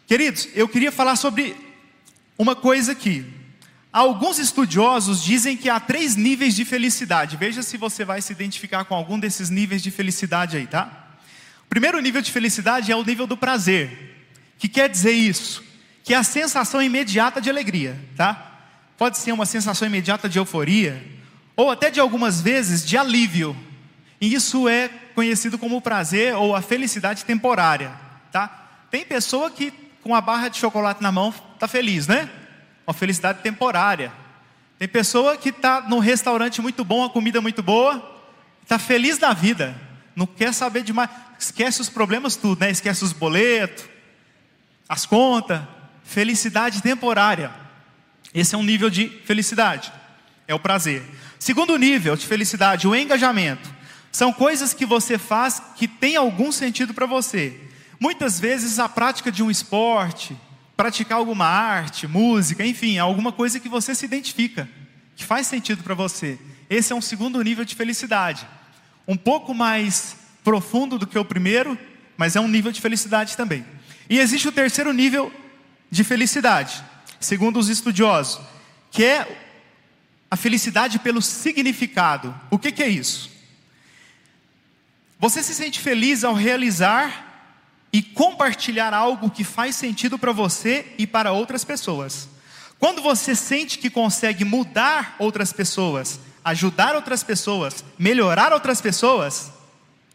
Queridos, 0.08 0.48
eu 0.56 0.66
queria 0.66 0.94
falar 0.94 1.18
sobre 1.18 1.58
uma 2.38 2.56
coisa 2.56 2.94
aqui. 2.94 3.26
Alguns 3.92 4.40
estudiosos 4.40 5.22
dizem 5.22 5.58
que 5.58 5.68
há 5.68 5.78
três 5.78 6.16
níveis 6.16 6.56
de 6.56 6.64
felicidade. 6.64 7.36
Veja 7.36 7.64
se 7.64 7.76
você 7.76 8.06
vai 8.06 8.22
se 8.22 8.32
identificar 8.32 8.86
com 8.86 8.96
algum 8.96 9.20
desses 9.20 9.50
níveis 9.50 9.84
de 9.84 9.92
felicidade 9.92 10.56
aí, 10.56 10.68
tá? 10.68 11.18
O 11.66 11.68
primeiro 11.68 12.00
nível 12.00 12.22
de 12.22 12.32
felicidade 12.32 12.94
é 12.94 12.96
o 12.96 13.04
nível 13.04 13.28
do 13.28 13.36
prazer. 13.36 14.16
Que 14.58 14.70
quer 14.70 14.88
dizer 14.88 15.12
isso? 15.12 15.75
Que 16.06 16.14
é 16.14 16.18
a 16.18 16.24
sensação 16.24 16.82
imediata 16.82 17.42
de 17.42 17.50
alegria, 17.50 18.00
tá? 18.16 18.54
Pode 18.98 19.18
ser 19.18 19.34
uma 19.34 19.46
sensação 19.46 19.86
imediata 19.86 20.30
de 20.30 20.40
euforia, 20.40 21.06
ou 21.58 21.70
até 21.70 21.92
de 21.92 22.00
algumas 22.00 22.40
vezes 22.40 22.86
de 22.86 22.98
alívio. 22.98 23.54
E 24.22 24.34
isso 24.34 24.70
é 24.70 24.88
conhecido 25.14 25.58
como 25.58 25.82
prazer 25.82 26.34
ou 26.36 26.56
a 26.56 26.62
felicidade 26.62 27.26
temporária, 27.26 27.92
tá? 28.32 28.48
Tem 28.90 29.04
pessoa 29.04 29.52
que 29.52 29.74
com 30.02 30.16
a 30.16 30.22
barra 30.22 30.48
de 30.48 30.58
chocolate 30.58 31.04
na 31.04 31.12
mão 31.12 31.34
está 31.56 31.68
feliz, 31.68 32.08
né? 32.08 32.30
uma 32.86 32.94
felicidade 32.94 33.42
temporária. 33.42 34.12
Tem 34.78 34.88
pessoa 34.88 35.38
que 35.38 35.50
está 35.50 35.82
num 35.82 36.00
restaurante 36.00 36.62
muito 36.62 36.84
bom, 36.84 37.04
a 37.04 37.10
comida 37.10 37.42
muito 37.42 37.64
boa, 37.64 38.22
está 38.62 38.78
feliz 38.78 39.18
da 39.18 39.34
vida, 39.34 39.76
não 40.16 40.26
quer 40.26 40.54
saber 40.54 40.84
de 40.84 40.94
mais, 40.94 41.10
esquece 41.40 41.82
os 41.82 41.90
problemas 41.90 42.36
tudo, 42.36 42.60
né? 42.60 42.70
Esquece 42.70 43.04
os 43.04 43.12
boletos, 43.12 43.86
as 44.88 45.06
contas, 45.06 45.62
felicidade 46.06 46.82
temporária. 46.82 47.52
Esse 48.34 48.56
é 48.56 48.58
um 48.58 48.64
nível 48.64 48.90
de 48.90 49.10
felicidade, 49.26 49.92
é 50.48 50.54
o 50.54 50.60
prazer. 50.60 51.04
Segundo 51.40 51.78
nível 51.78 52.16
de 52.16 52.26
felicidade, 52.26 52.88
o 52.88 52.96
engajamento. 52.96 53.74
São 54.12 54.32
coisas 54.32 54.74
que 54.74 54.86
você 54.86 55.18
faz 55.18 55.62
que 55.76 55.88
tem 55.88 56.16
algum 56.16 56.52
sentido 56.52 56.94
para 56.94 57.06
você. 57.06 57.60
Muitas 58.00 58.40
vezes 58.40 58.80
a 58.80 58.88
prática 58.88 59.32
de 59.32 59.44
um 59.44 59.52
esporte, 59.52 60.38
praticar 60.78 61.18
alguma 61.18 61.46
arte, 61.46 62.08
música, 62.08 62.66
enfim, 62.66 62.98
alguma 62.98 63.32
coisa 63.32 63.60
que 63.60 63.68
você 63.68 63.94
se 63.96 64.06
identifica, 64.06 64.70
que 65.16 65.24
faz 65.24 65.48
sentido 65.48 65.84
para 65.84 65.96
você. 65.96 66.38
Esse 66.70 66.94
é 66.94 66.96
um 66.96 67.02
segundo 67.02 67.42
nível 67.42 67.66
de 67.66 67.76
felicidade. 67.76 68.48
Um 69.08 69.18
pouco 69.18 69.54
mais 69.54 70.16
profundo 70.44 70.98
do 70.98 71.08
que 71.08 71.18
o 71.18 71.26
primeiro, 71.26 71.78
mas 72.18 72.36
é 72.36 72.40
um 72.40 72.48
nível 72.48 72.72
de 72.72 72.82
felicidade 72.82 73.36
também. 73.36 73.66
E 74.10 74.20
existe 74.20 74.48
o 74.48 74.52
terceiro 74.52 74.94
nível 74.94 75.32
de 75.90 76.04
felicidade, 76.04 76.84
segundo 77.20 77.60
os 77.60 77.70
estudiosos, 77.70 78.40
que 78.92 79.04
é 79.04 79.42
a 80.30 80.36
felicidade 80.36 81.00
pelo 81.00 81.22
significado. 81.22 82.34
O 82.50 82.60
que, 82.60 82.72
que 82.72 82.84
é 82.84 82.90
isso? 82.90 83.30
Você 85.20 85.42
se 85.42 85.54
sente 85.54 85.80
feliz 85.80 86.24
ao 86.24 86.34
realizar 86.34 87.26
e 87.92 88.02
compartilhar 88.02 88.94
algo 88.94 89.30
que 89.30 89.44
faz 89.44 89.76
sentido 89.76 90.20
para 90.20 90.34
você 90.34 90.94
e 90.98 91.08
para 91.08 91.32
outras 91.32 91.64
pessoas. 91.64 92.28
Quando 92.78 93.02
você 93.02 93.34
sente 93.34 93.80
que 93.80 93.90
consegue 93.90 94.44
mudar 94.44 95.16
outras 95.18 95.54
pessoas, 95.54 96.20
ajudar 96.44 96.96
outras 96.96 97.24
pessoas, 97.24 97.84
melhorar 97.98 98.52
outras 98.52 98.82
pessoas, 98.82 99.52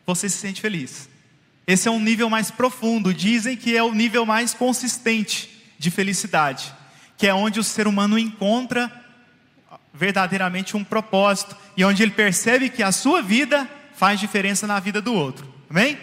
você 0.06 0.28
se 0.28 0.36
sente 0.36 0.60
feliz. 0.60 1.08
Esse 1.66 1.88
é 1.88 1.90
um 1.90 2.00
nível 2.00 2.28
mais 2.28 2.50
profundo, 2.50 3.14
dizem 3.14 3.56
que 3.56 3.76
é 3.76 3.82
o 3.82 3.94
nível 3.94 4.26
mais 4.26 4.52
consistente 4.52 5.49
de 5.80 5.90
felicidade, 5.90 6.74
que 7.16 7.26
é 7.26 7.32
onde 7.32 7.58
o 7.58 7.64
ser 7.64 7.88
humano 7.88 8.18
encontra 8.18 8.92
verdadeiramente 9.94 10.76
um 10.76 10.84
propósito 10.84 11.56
e 11.74 11.82
onde 11.82 12.02
ele 12.02 12.10
percebe 12.10 12.68
que 12.68 12.82
a 12.82 12.92
sua 12.92 13.22
vida 13.22 13.66
faz 13.94 14.20
diferença 14.20 14.66
na 14.66 14.78
vida 14.78 15.00
do 15.00 15.14
outro. 15.14 15.50
Amém? 15.70 15.98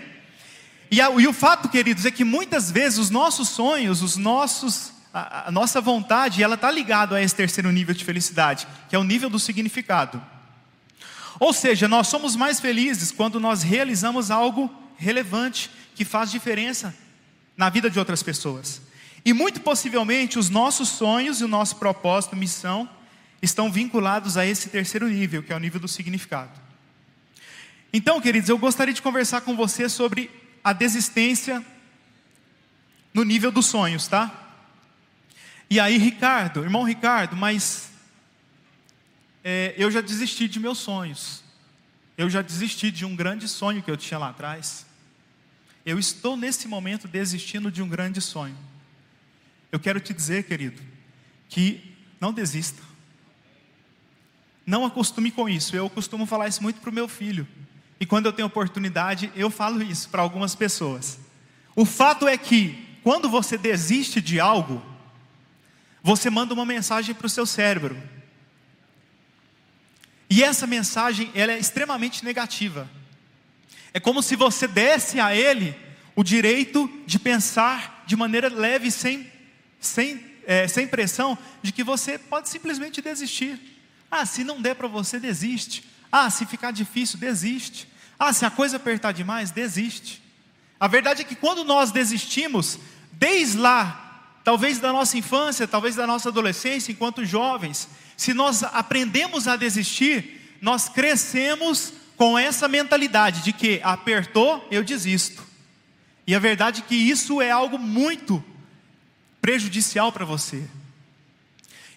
E, 0.89 0.99
a, 0.99 1.11
e 1.11 1.27
o 1.27 1.31
fato, 1.33 1.69
queridos, 1.69 2.07
é 2.07 2.11
que 2.11 2.23
muitas 2.23 2.71
vezes 2.71 2.97
os 2.97 3.11
nossos 3.11 3.49
sonhos, 3.49 4.01
os 4.01 4.17
nossos, 4.17 4.93
a, 5.13 5.49
a 5.49 5.51
nossa 5.51 5.79
vontade, 5.79 6.41
ela 6.41 6.55
está 6.55 6.71
ligada 6.71 7.15
a 7.15 7.21
esse 7.21 7.35
terceiro 7.35 7.71
nível 7.71 7.93
de 7.93 8.03
felicidade, 8.03 8.67
que 8.89 8.95
é 8.95 8.99
o 8.99 9.03
nível 9.03 9.29
do 9.29 9.37
significado. 9.37 10.19
Ou 11.39 11.53
seja, 11.53 11.87
nós 11.87 12.07
somos 12.07 12.35
mais 12.35 12.59
felizes 12.59 13.11
quando 13.11 13.39
nós 13.39 13.61
realizamos 13.61 14.31
algo 14.31 14.73
relevante, 14.97 15.69
que 15.93 16.03
faz 16.03 16.31
diferença 16.31 16.95
na 17.55 17.69
vida 17.69 17.91
de 17.91 17.99
outras 17.99 18.23
pessoas. 18.23 18.86
E 19.27 19.33
muito 19.33 19.59
possivelmente 19.59 20.39
os 20.39 20.49
nossos 20.49 20.87
sonhos 20.87 21.41
e 21.41 21.43
o 21.43 21.49
nosso 21.49 21.75
propósito, 21.75 22.33
missão, 22.33 22.89
estão 23.41 23.69
vinculados 23.69 24.37
a 24.37 24.45
esse 24.45 24.69
terceiro 24.69 25.05
nível, 25.09 25.43
que 25.43 25.51
é 25.51 25.55
o 25.57 25.59
nível 25.59 25.81
do 25.81 25.87
significado. 25.89 26.57
Então, 27.91 28.21
queridos, 28.21 28.47
eu 28.47 28.57
gostaria 28.57 28.93
de 28.93 29.01
conversar 29.01 29.41
com 29.41 29.53
você 29.53 29.89
sobre 29.89 30.31
a 30.63 30.71
desistência 30.71 31.61
no 33.13 33.25
nível 33.25 33.51
dos 33.51 33.65
sonhos, 33.65 34.07
tá? 34.07 34.31
E 35.69 35.77
aí, 35.77 35.97
Ricardo, 35.97 36.63
irmão 36.63 36.83
Ricardo, 36.83 37.35
mas 37.35 37.89
é, 39.43 39.75
eu 39.77 39.91
já 39.91 39.99
desisti 39.99 40.47
de 40.47 40.57
meus 40.57 40.77
sonhos. 40.77 41.43
Eu 42.17 42.29
já 42.29 42.41
desisti 42.41 42.89
de 42.89 43.03
um 43.03 43.13
grande 43.13 43.49
sonho 43.49 43.83
que 43.83 43.91
eu 43.91 43.97
tinha 43.97 44.17
lá 44.17 44.29
atrás. 44.29 44.85
Eu 45.85 45.99
estou 45.99 46.37
nesse 46.37 46.65
momento 46.65 47.09
desistindo 47.09 47.69
de 47.69 47.81
um 47.81 47.89
grande 47.89 48.21
sonho. 48.21 48.57
Eu 49.71 49.79
quero 49.79 49.99
te 49.99 50.13
dizer, 50.13 50.43
querido, 50.43 50.81
que 51.49 51.95
não 52.19 52.33
desista. 52.33 52.81
Não 54.65 54.85
acostume 54.85 55.31
com 55.31 55.47
isso. 55.47 55.75
Eu 55.75 55.89
costumo 55.89 56.25
falar 56.25 56.47
isso 56.47 56.61
muito 56.61 56.81
para 56.81 56.89
o 56.89 56.93
meu 56.93 57.07
filho. 57.07 57.47
E 57.99 58.05
quando 58.05 58.25
eu 58.25 58.33
tenho 58.33 58.47
oportunidade, 58.47 59.31
eu 59.35 59.49
falo 59.49 59.81
isso 59.81 60.09
para 60.09 60.21
algumas 60.21 60.55
pessoas. 60.55 61.19
O 61.75 61.85
fato 61.85 62.27
é 62.27 62.37
que, 62.37 62.85
quando 63.03 63.29
você 63.29 63.57
desiste 63.57 64.21
de 64.21 64.39
algo, 64.39 64.83
você 66.03 66.29
manda 66.29 66.53
uma 66.53 66.65
mensagem 66.65 67.15
para 67.15 67.27
o 67.27 67.29
seu 67.29 67.45
cérebro. 67.45 67.97
E 70.29 70.43
essa 70.43 70.67
mensagem 70.67 71.31
ela 71.33 71.53
é 71.53 71.59
extremamente 71.59 72.23
negativa. 72.23 72.89
É 73.93 73.99
como 73.99 74.21
se 74.21 74.35
você 74.35 74.67
desse 74.67 75.19
a 75.19 75.35
ele 75.35 75.75
o 76.15 76.23
direito 76.23 76.89
de 77.05 77.17
pensar 77.17 78.03
de 78.05 78.15
maneira 78.15 78.49
leve, 78.49 78.91
sem, 78.91 79.31
sem, 79.79 80.23
é, 80.45 80.67
sem 80.67 80.87
pressão, 80.87 81.37
de 81.61 81.71
que 81.71 81.83
você 81.83 82.17
pode 82.17 82.49
simplesmente 82.49 83.01
desistir. 83.01 83.59
Ah, 84.09 84.25
se 84.25 84.43
não 84.43 84.61
der 84.61 84.75
para 84.75 84.87
você, 84.87 85.19
desiste. 85.19 85.83
Ah, 86.11 86.29
se 86.29 86.45
ficar 86.45 86.71
difícil, 86.71 87.19
desiste. 87.19 87.87
Ah, 88.17 88.33
se 88.33 88.45
a 88.45 88.49
coisa 88.49 88.77
apertar 88.77 89.11
demais, 89.11 89.51
desiste. 89.51 90.21
A 90.79 90.87
verdade 90.87 91.21
é 91.21 91.25
que 91.25 91.35
quando 91.35 91.63
nós 91.63 91.91
desistimos, 91.91 92.79
desde 93.11 93.57
lá, 93.57 94.39
talvez 94.43 94.79
da 94.79 94.93
nossa 94.93 95.17
infância, 95.17 95.67
talvez 95.67 95.95
da 95.95 96.07
nossa 96.07 96.29
adolescência, 96.29 96.91
enquanto 96.91 97.25
jovens, 97.25 97.89
se 98.15 98.33
nós 98.33 98.63
aprendemos 98.63 99.47
a 99.47 99.55
desistir, 99.55 100.57
nós 100.61 100.87
crescemos 100.87 101.93
com 102.15 102.37
essa 102.37 102.67
mentalidade 102.67 103.43
de 103.43 103.53
que 103.53 103.79
apertou, 103.83 104.67
eu 104.71 104.83
desisto. 104.83 105.43
E 106.25 106.33
a 106.33 106.39
verdade 106.39 106.81
é 106.81 106.83
que 106.83 106.95
isso 106.95 107.41
é 107.41 107.51
algo 107.51 107.77
muito 107.77 108.43
prejudicial 109.47 110.11
para 110.11 110.25
você. 110.25 110.61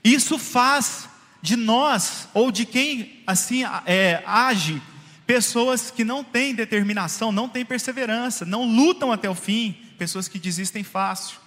Isso 0.05 0.39
faz 0.39 1.09
de 1.43 1.57
nós, 1.57 2.29
ou 2.33 2.53
de 2.53 2.65
quem 2.65 3.25
assim 3.27 3.65
é, 3.87 4.23
age, 4.25 4.81
pessoas 5.27 5.91
que 5.91 6.05
não 6.05 6.23
têm 6.23 6.55
determinação, 6.55 7.33
não 7.33 7.49
têm 7.49 7.65
perseverança, 7.65 8.45
não 8.45 8.63
lutam 8.65 9.11
até 9.11 9.29
o 9.29 9.35
fim, 9.35 9.77
pessoas 9.99 10.29
que 10.29 10.39
desistem 10.39 10.85
fácil. 10.85 11.39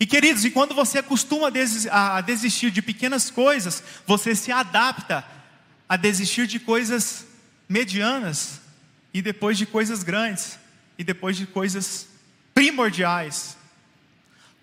E 0.00 0.04
queridos, 0.04 0.44
e 0.44 0.50
quando 0.50 0.74
você 0.74 0.98
acostuma 0.98 1.48
a 1.92 2.20
desistir 2.20 2.72
de 2.72 2.82
pequenas 2.82 3.30
coisas, 3.30 3.84
você 4.04 4.34
se 4.34 4.50
adapta 4.50 5.24
a 5.88 5.96
desistir 5.96 6.48
de 6.48 6.58
coisas 6.58 7.24
medianas, 7.68 8.60
e 9.12 9.22
depois 9.22 9.56
de 9.56 9.64
coisas 9.64 10.02
grandes, 10.02 10.58
e 10.98 11.04
depois 11.04 11.36
de 11.36 11.46
coisas 11.46 12.08
primordiais. 12.52 13.56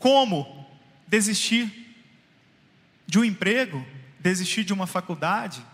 Como 0.02 0.68
desistir 1.08 1.72
de 3.08 3.18
um 3.18 3.24
emprego 3.24 3.86
desistir 4.22 4.64
de 4.64 4.72
uma 4.72 4.86
faculdade, 4.86 5.66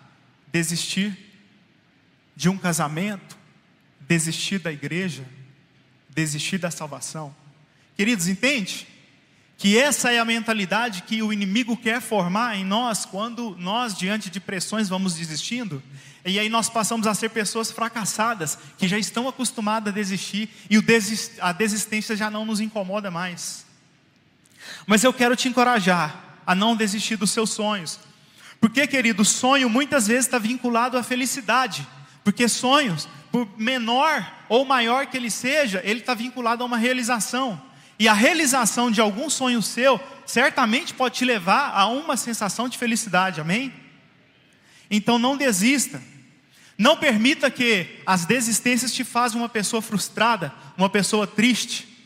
desistir 0.52 1.18
de 2.36 2.50
um 2.50 2.58
casamento, 2.58 3.38
desistir 4.00 4.60
da 4.60 4.72
igreja, 4.72 5.26
desistir 6.10 6.58
da 6.58 6.72
salvação. 6.72 7.36
Queridos, 7.96 8.28
entende? 8.28 8.88
Que 9.58 9.78
essa 9.78 10.12
é 10.12 10.20
a 10.20 10.26
mentalidade 10.26 11.02
que 11.02 11.22
o 11.22 11.34
inimigo 11.34 11.76
quer 11.76 12.00
formar 12.00 12.56
em 12.56 12.64
nós 12.64 13.06
quando 13.06 13.56
nós, 13.60 13.98
diante 13.98 14.30
de 14.30 14.40
pressões, 14.40 14.88
vamos 14.88 15.16
desistindo. 15.16 15.84
E 16.24 16.40
aí 16.40 16.48
nós 16.48 16.70
passamos 16.70 17.08
a 17.08 17.14
ser 17.14 17.30
pessoas 17.30 17.72
fracassadas, 17.72 18.58
que 18.78 18.88
já 18.88 19.00
estão 19.00 19.28
acostumadas 19.28 19.92
a 19.92 19.96
desistir 19.96 20.50
e 20.70 20.78
a 21.42 21.52
desistência 21.52 22.16
já 22.16 22.30
não 22.30 22.46
nos 22.46 22.60
incomoda 22.60 23.10
mais. 23.12 23.67
Mas 24.86 25.04
eu 25.04 25.14
quero 25.14 25.36
te 25.36 25.48
encorajar 25.48 26.42
a 26.46 26.56
não 26.56 26.76
desistir 26.76 27.16
dos 27.16 27.32
seus 27.32 27.50
sonhos. 27.50 28.00
Porque, 28.60 28.88
querido, 28.88 29.24
sonho 29.24 29.70
muitas 29.70 30.08
vezes 30.08 30.26
está 30.26 30.40
vinculado 30.40 30.98
à 30.98 31.04
felicidade. 31.04 31.88
Porque 32.24 32.48
sonhos, 32.48 33.08
por 33.32 33.48
menor 33.58 34.26
ou 34.50 34.66
maior 34.66 35.06
que 35.08 35.18
ele 35.18 35.30
seja, 35.30 35.82
ele 35.84 36.00
está 36.00 36.14
vinculado 36.14 36.64
a 36.64 36.66
uma 36.66 36.78
realização. 36.78 37.62
E 38.00 38.08
a 38.08 38.14
realização 38.14 38.92
de 38.92 39.02
algum 39.02 39.30
sonho 39.30 39.62
seu, 39.62 40.00
certamente 40.26 40.94
pode 40.94 41.16
te 41.16 41.26
levar 41.26 41.72
a 41.74 41.88
uma 41.88 42.16
sensação 42.16 42.70
de 42.70 42.78
felicidade, 42.78 43.42
amém? 43.42 43.74
Então 44.90 45.18
não 45.18 45.36
desista. 45.36 46.02
Não 46.78 46.96
permita 46.96 47.50
que 47.50 48.02
as 48.06 48.26
desistências 48.26 48.94
te 48.94 49.04
façam 49.04 49.42
uma 49.42 49.50
pessoa 49.50 49.82
frustrada, 49.82 50.54
uma 50.78 50.90
pessoa 50.90 51.26
triste. 51.26 51.97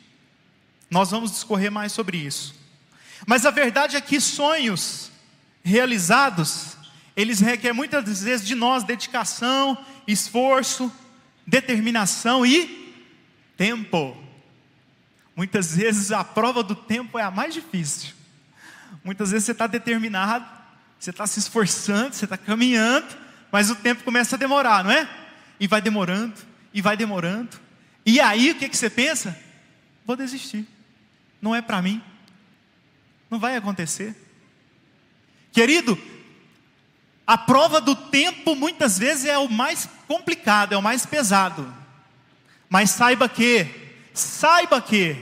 Nós 0.92 1.10
vamos 1.10 1.32
discorrer 1.32 1.72
mais 1.72 1.94
sobre 1.94 2.18
isso. 2.18 2.54
Mas 3.26 3.46
a 3.46 3.50
verdade 3.50 3.96
é 3.96 4.02
que 4.02 4.20
sonhos 4.20 5.10
realizados, 5.64 6.76
eles 7.16 7.40
requerem 7.40 7.76
muitas 7.76 8.22
vezes 8.22 8.46
de 8.46 8.56
nós 8.56 8.84
dedicação, 8.84 9.78
esforço, 10.06 10.92
determinação 11.48 12.46
e 12.46 12.94
tempo. 13.56 14.18
Muitas 15.34 15.78
vezes 15.78 16.12
a 16.12 16.26
prova 16.26 16.62
do 16.62 16.76
tempo 16.76 17.18
é 17.18 17.24
a 17.24 17.32
mais 17.32 17.54
difícil. 17.54 18.10
Muitas 19.02 19.32
vezes 19.32 19.46
você 19.46 19.54
está 19.54 19.68
determinado, 19.68 20.46
você 21.00 21.12
está 21.12 21.26
se 21.26 21.40
esforçando, 21.40 22.14
você 22.14 22.26
está 22.26 22.38
caminhando, 22.38 23.08
mas 23.50 23.70
o 23.70 23.76
tempo 23.76 24.04
começa 24.04 24.36
a 24.36 24.40
demorar, 24.40 24.84
não 24.84 24.92
é? 24.92 25.10
E 25.58 25.68
vai 25.68 25.82
demorando, 25.82 26.36
e 26.74 26.82
vai 26.82 26.98
demorando. 26.98 27.58
E 28.06 28.20
aí 28.20 28.52
o 28.52 28.56
que, 28.56 28.68
que 28.68 28.76
você 28.76 28.90
pensa? 28.90 29.40
Vou 30.06 30.18
desistir. 30.18 30.68
Não 31.42 31.56
é 31.56 31.62
para 31.62 31.82
mim. 31.82 32.02
Não 33.30 33.40
vai 33.40 33.56
acontecer. 33.56 34.16
Querido, 35.52 35.98
a 37.26 37.38
prova 37.38 37.80
do 37.80 37.96
tempo 37.96 38.56
muitas 38.56 38.98
vezes 38.98 39.26
é 39.26 39.38
o 39.38 39.50
mais 39.50 39.88
complicado, 40.08 40.74
é 40.74 40.78
o 40.78 40.82
mais 40.82 41.06
pesado. 41.06 41.74
Mas 42.70 42.92
saiba 42.92 43.28
que, 43.28 43.68
saiba 44.14 44.82
que, 44.82 45.16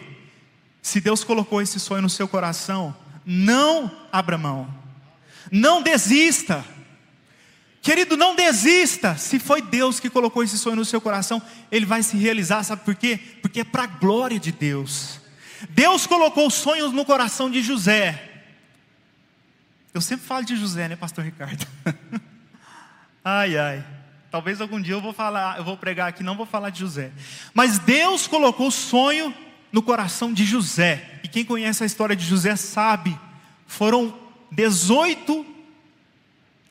se 0.81 0.99
Deus 0.99 1.23
colocou 1.23 1.61
esse 1.61 1.79
sonho 1.79 2.01
no 2.01 2.09
seu 2.09 2.27
coração, 2.27 2.95
não 3.25 3.91
abra 4.11 4.37
mão, 4.37 4.73
não 5.51 5.81
desista. 5.81 6.65
Querido, 7.81 8.17
não 8.17 8.35
desista. 8.35 9.17
Se 9.17 9.39
foi 9.39 9.61
Deus 9.61 9.99
que 9.99 10.09
colocou 10.09 10.43
esse 10.43 10.57
sonho 10.57 10.75
no 10.75 10.85
seu 10.85 10.99
coração, 10.99 11.41
ele 11.71 11.85
vai 11.85 12.03
se 12.03 12.17
realizar, 12.17 12.63
sabe 12.63 12.83
por 12.83 12.95
quê? 12.95 13.19
Porque 13.41 13.61
é 13.61 13.63
para 13.63 13.83
a 13.83 13.87
glória 13.87 14.39
de 14.39 14.51
Deus. 14.51 15.18
Deus 15.69 16.05
colocou 16.07 16.49
sonhos 16.49 16.93
no 16.93 17.03
coração 17.03 17.49
de 17.49 17.61
José. 17.61 18.43
Eu 19.93 20.01
sempre 20.01 20.25
falo 20.25 20.45
de 20.45 20.55
José, 20.55 20.87
né, 20.87 20.95
pastor 20.95 21.23
Ricardo? 21.25 21.65
ai, 23.23 23.57
ai. 23.57 23.83
Talvez 24.31 24.61
algum 24.61 24.79
dia 24.79 24.93
eu 24.93 25.01
vou 25.01 25.11
falar, 25.11 25.57
eu 25.57 25.63
vou 25.63 25.75
pregar 25.75 26.09
aqui, 26.09 26.23
não 26.23 26.37
vou 26.37 26.45
falar 26.45 26.69
de 26.69 26.79
José. 26.79 27.11
Mas 27.53 27.79
Deus 27.79 28.27
colocou 28.27 28.69
sonho 28.69 29.33
no 29.71 29.81
coração 29.81 30.31
de 30.31 30.45
José. 30.45 31.19
E 31.23 31.27
quem 31.27 31.43
conhece 31.43 31.83
a 31.83 31.85
história 31.85 32.15
de 32.15 32.25
José 32.25 32.55
sabe, 32.55 33.17
foram 33.65 34.17
18 34.51 35.57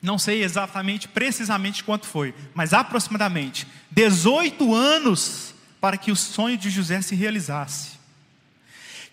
não 0.01 0.17
sei 0.17 0.43
exatamente, 0.43 1.07
precisamente 1.07 1.83
quanto 1.83 2.05
foi, 2.05 2.33
mas 2.53 2.73
aproximadamente 2.73 3.67
18 3.91 4.73
anos 4.73 5.53
para 5.81 5.97
que 5.97 6.11
o 6.11 6.15
sonho 6.15 6.57
de 6.57 6.69
José 6.69 7.01
se 7.01 7.15
realizasse. 7.15 7.98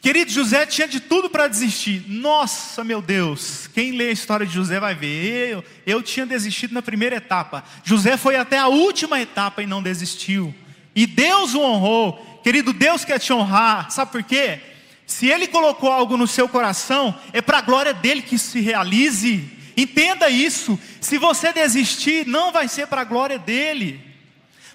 Querido, 0.01 0.31
José 0.31 0.65
tinha 0.67 0.87
de 0.87 1.01
tudo 1.01 1.29
para 1.29 1.49
desistir. 1.49 2.05
Nossa, 2.07 2.85
meu 2.85 3.03
Deus, 3.03 3.69
quem 3.75 3.93
lê 3.93 4.09
a 4.09 4.13
história 4.13 4.47
de 4.47 4.55
José 4.55 4.79
vai 4.79 4.95
ver. 4.95 5.51
Eu, 5.51 5.65
eu 5.87 6.03
tinha 6.03 6.25
desistido 6.25 6.75
na 6.75 6.83
primeira 6.83 7.17
etapa. 7.17 7.65
José 7.83 8.17
foi 8.17 8.37
até 8.37 8.59
a 8.59 8.69
última 8.69 9.21
etapa 9.21 9.63
e 9.63 9.67
não 9.67 9.83
desistiu. 9.83 10.55
E 10.95 11.07
Deus 11.07 11.55
o 11.55 11.61
honrou. 11.61 12.41
Querido, 12.45 12.73
Deus 12.73 13.05
quer 13.05 13.19
te 13.19 13.33
honrar. 13.33 13.91
Sabe 13.91 14.13
por 14.13 14.23
quê? 14.23 14.61
Se 15.07 15.29
Ele 15.29 15.47
colocou 15.47 15.91
algo 15.91 16.17
no 16.17 16.27
seu 16.27 16.49
coração, 16.49 17.15
é 17.33 17.41
para 17.41 17.59
a 17.59 17.63
glória 17.63 17.93
dele 17.93 18.23
que 18.23 18.39
se 18.39 18.61
realize. 18.61 19.51
Entenda 19.77 20.31
isso. 20.31 20.79
Se 21.01 21.19
você 21.19 21.53
desistir, 21.53 22.27
não 22.27 22.53
vai 22.53 22.69
ser 22.69 22.87
para 22.87 23.03
a 23.03 23.05
glória 23.05 23.39
dele. 23.39 24.01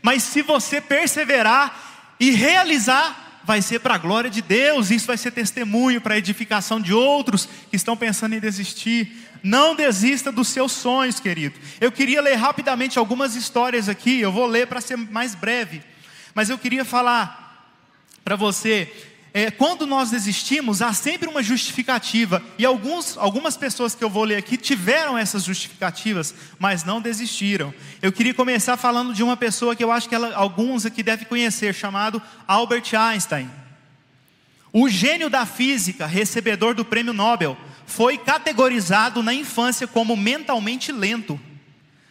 Mas 0.02 0.24
se 0.24 0.42
você 0.42 0.82
perseverar 0.82 2.16
e 2.20 2.32
realizar, 2.32 3.31
vai 3.44 3.62
ser 3.62 3.80
para 3.80 3.96
a 3.96 3.98
glória 3.98 4.30
de 4.30 4.42
Deus, 4.42 4.92
isso 4.92 5.08
vai 5.08 5.18
ser 5.18 5.32
testemunho 5.32 6.02
para 6.02 6.16
a 6.16 6.18
edificação 6.18 6.80
de 6.80 6.94
outros 6.94 7.48
que 7.70 7.76
estão 7.76 7.98
pensando 7.98 8.36
em 8.36 8.40
desistir. 8.40 9.28
Não 9.44 9.76
desista 9.76 10.32
dos 10.32 10.48
seus 10.50 10.72
sonhos, 10.72 11.20
querido. 11.20 11.60
Eu 11.80 11.92
queria 11.92 12.22
ler 12.22 12.36
rapidamente 12.36 13.00
algumas 13.00 13.36
histórias 13.36 13.90
aqui, 13.90 14.20
eu 14.20 14.32
vou 14.32 14.46
ler 14.46 14.68
para 14.68 14.82
ser 14.82 14.96
mais 14.96 15.34
breve, 15.34 15.82
mas 16.36 16.50
eu 16.50 16.58
queria 16.58 16.86
falar 16.86 17.42
para 18.24 18.36
você 18.36 19.11
é, 19.34 19.50
quando 19.50 19.88
nós 19.88 20.12
desistimos, 20.12 20.82
há 20.82 20.92
sempre 20.92 21.30
uma 21.30 21.42
justificativa. 21.42 22.44
E 22.58 22.66
alguns, 22.66 23.18
algumas 23.18 23.56
pessoas 23.56 23.96
que 23.96 24.04
eu 24.04 24.10
vou 24.10 24.26
ler 24.26 24.36
aqui 24.36 24.58
tiveram 24.58 25.18
essas 25.18 25.44
justificativas, 25.44 26.36
mas 26.60 26.84
não 26.84 27.00
desistiram. 27.00 27.74
Eu 28.02 28.12
queria 28.12 28.34
começar 28.34 28.76
falando 28.76 29.14
de 29.14 29.24
uma 29.24 29.38
pessoa 29.38 29.76
que 29.76 29.84
eu 29.84 29.92
acho 29.92 30.10
que 30.10 30.16
ela, 30.16 30.36
alguns 30.36 30.86
aqui 30.86 31.02
devem 31.02 31.26
conhecer, 31.26 31.74
chamado 31.74 32.22
Albert 32.46 32.94
Einstein. 32.94 33.50
O 34.74 34.90
gênio 34.90 35.30
da 35.30 35.46
física, 35.46 36.06
recebedor 36.06 36.74
do 36.74 36.84
prêmio 36.84 37.14
Nobel, 37.14 37.58
foi 37.86 38.18
categorizado 38.18 39.24
na 39.24 39.34
infância 39.34 39.88
como 39.88 40.16
mentalmente 40.18 40.92
lento. 40.92 41.40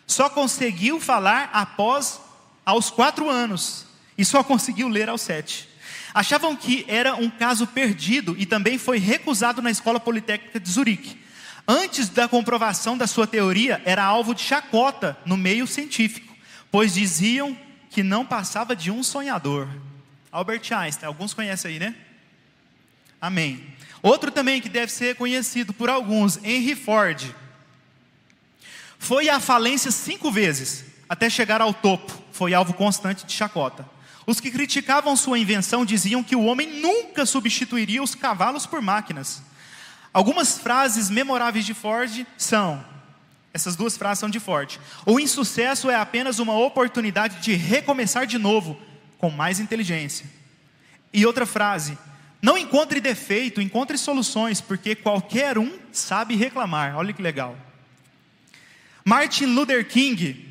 Só 0.06 0.28
conseguiu 0.28 0.98
falar 0.98 1.50
após 1.52 2.20
aos 2.64 2.90
quatro 2.90 3.28
anos 3.30 3.86
e 4.16 4.24
só 4.24 4.42
conseguiu 4.42 4.88
ler 4.88 5.08
aos 5.08 5.20
sete. 5.20 5.69
Achavam 6.12 6.56
que 6.56 6.84
era 6.88 7.14
um 7.14 7.30
caso 7.30 7.66
perdido 7.66 8.34
e 8.38 8.44
também 8.44 8.78
foi 8.78 8.98
recusado 8.98 9.62
na 9.62 9.70
Escola 9.70 10.00
Politécnica 10.00 10.58
de 10.58 10.70
Zurique. 10.70 11.20
Antes 11.66 12.08
da 12.08 12.26
comprovação 12.26 12.98
da 12.98 13.06
sua 13.06 13.26
teoria, 13.26 13.80
era 13.84 14.04
alvo 14.04 14.34
de 14.34 14.42
chacota 14.42 15.16
no 15.24 15.36
meio 15.36 15.66
científico, 15.66 16.34
pois 16.70 16.94
diziam 16.94 17.56
que 17.90 18.02
não 18.02 18.26
passava 18.26 18.74
de 18.74 18.90
um 18.90 19.02
sonhador. 19.02 19.68
Albert 20.32 20.72
Einstein, 20.72 21.06
alguns 21.06 21.34
conhecem 21.34 21.72
aí, 21.72 21.78
né? 21.78 21.94
Amém. 23.20 23.64
Outro 24.02 24.30
também 24.30 24.60
que 24.60 24.68
deve 24.68 24.90
ser 24.90 25.14
conhecido 25.16 25.72
por 25.72 25.90
alguns, 25.90 26.38
Henry 26.42 26.74
Ford. 26.74 27.34
Foi 28.98 29.28
à 29.28 29.38
falência 29.38 29.90
cinco 29.90 30.30
vezes, 30.30 30.84
até 31.08 31.28
chegar 31.28 31.60
ao 31.60 31.74
topo. 31.74 32.12
Foi 32.32 32.54
alvo 32.54 32.72
constante 32.74 33.26
de 33.26 33.32
chacota. 33.32 33.86
Os 34.30 34.38
que 34.38 34.48
criticavam 34.48 35.16
sua 35.16 35.40
invenção 35.40 35.84
diziam 35.84 36.22
que 36.22 36.36
o 36.36 36.44
homem 36.44 36.80
nunca 36.80 37.26
substituiria 37.26 38.00
os 38.00 38.14
cavalos 38.14 38.64
por 38.64 38.80
máquinas. 38.80 39.42
Algumas 40.12 40.56
frases 40.56 41.10
memoráveis 41.10 41.66
de 41.66 41.74
Ford 41.74 42.24
são: 42.38 42.84
essas 43.52 43.74
duas 43.74 43.96
frases 43.96 44.20
são 44.20 44.30
de 44.30 44.38
Ford. 44.38 44.78
O 45.04 45.18
insucesso 45.18 45.90
é 45.90 45.96
apenas 45.96 46.38
uma 46.38 46.56
oportunidade 46.56 47.40
de 47.40 47.54
recomeçar 47.54 48.24
de 48.24 48.38
novo, 48.38 48.80
com 49.18 49.30
mais 49.30 49.58
inteligência. 49.58 50.26
E 51.12 51.26
outra 51.26 51.44
frase: 51.44 51.98
não 52.40 52.56
encontre 52.56 53.00
defeito, 53.00 53.60
encontre 53.60 53.98
soluções, 53.98 54.60
porque 54.60 54.94
qualquer 54.94 55.58
um 55.58 55.76
sabe 55.90 56.36
reclamar. 56.36 56.96
Olha 56.96 57.12
que 57.12 57.20
legal. 57.20 57.58
Martin 59.04 59.46
Luther 59.46 59.88
King 59.88 60.49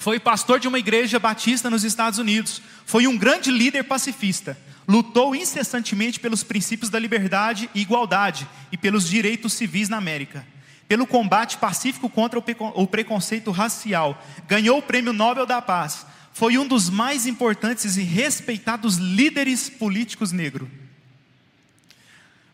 foi 0.00 0.18
pastor 0.18 0.58
de 0.58 0.66
uma 0.66 0.78
igreja 0.78 1.18
batista 1.18 1.68
nos 1.68 1.84
Estados 1.84 2.18
Unidos. 2.18 2.62
Foi 2.86 3.06
um 3.06 3.18
grande 3.18 3.50
líder 3.50 3.84
pacifista. 3.84 4.56
Lutou 4.88 5.36
incessantemente 5.36 6.18
pelos 6.18 6.42
princípios 6.42 6.88
da 6.88 6.98
liberdade 6.98 7.68
e 7.74 7.82
igualdade 7.82 8.48
e 8.72 8.78
pelos 8.78 9.06
direitos 9.06 9.52
civis 9.52 9.90
na 9.90 9.98
América. 9.98 10.46
Pelo 10.88 11.06
combate 11.06 11.58
pacífico 11.58 12.08
contra 12.08 12.38
o 12.38 12.86
preconceito 12.86 13.50
racial. 13.50 14.24
Ganhou 14.48 14.78
o 14.78 14.82
Prêmio 14.82 15.12
Nobel 15.12 15.44
da 15.44 15.60
Paz. 15.60 16.06
Foi 16.32 16.56
um 16.56 16.66
dos 16.66 16.88
mais 16.88 17.26
importantes 17.26 17.98
e 17.98 18.02
respeitados 18.02 18.96
líderes 18.96 19.68
políticos 19.68 20.32
negros. 20.32 20.66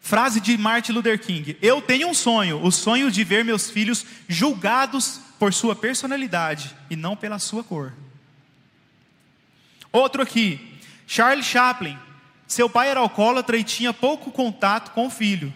Frase 0.00 0.40
de 0.40 0.58
Martin 0.58 0.90
Luther 0.90 1.20
King: 1.20 1.56
Eu 1.62 1.80
tenho 1.80 2.08
um 2.08 2.14
sonho, 2.14 2.60
o 2.60 2.72
sonho 2.72 3.08
de 3.08 3.22
ver 3.22 3.44
meus 3.44 3.70
filhos 3.70 4.04
julgados 4.26 5.20
por 5.38 5.52
sua 5.52 5.74
personalidade 5.74 6.74
e 6.88 6.96
não 6.96 7.16
pela 7.16 7.38
sua 7.38 7.62
cor. 7.62 7.92
Outro 9.92 10.22
aqui, 10.22 10.78
Charles 11.06 11.46
Chaplin. 11.46 11.98
Seu 12.46 12.68
pai 12.70 12.88
era 12.88 13.00
alcoólatra 13.00 13.56
e 13.56 13.64
tinha 13.64 13.92
pouco 13.92 14.30
contato 14.30 14.92
com 14.92 15.06
o 15.06 15.10
filho. 15.10 15.52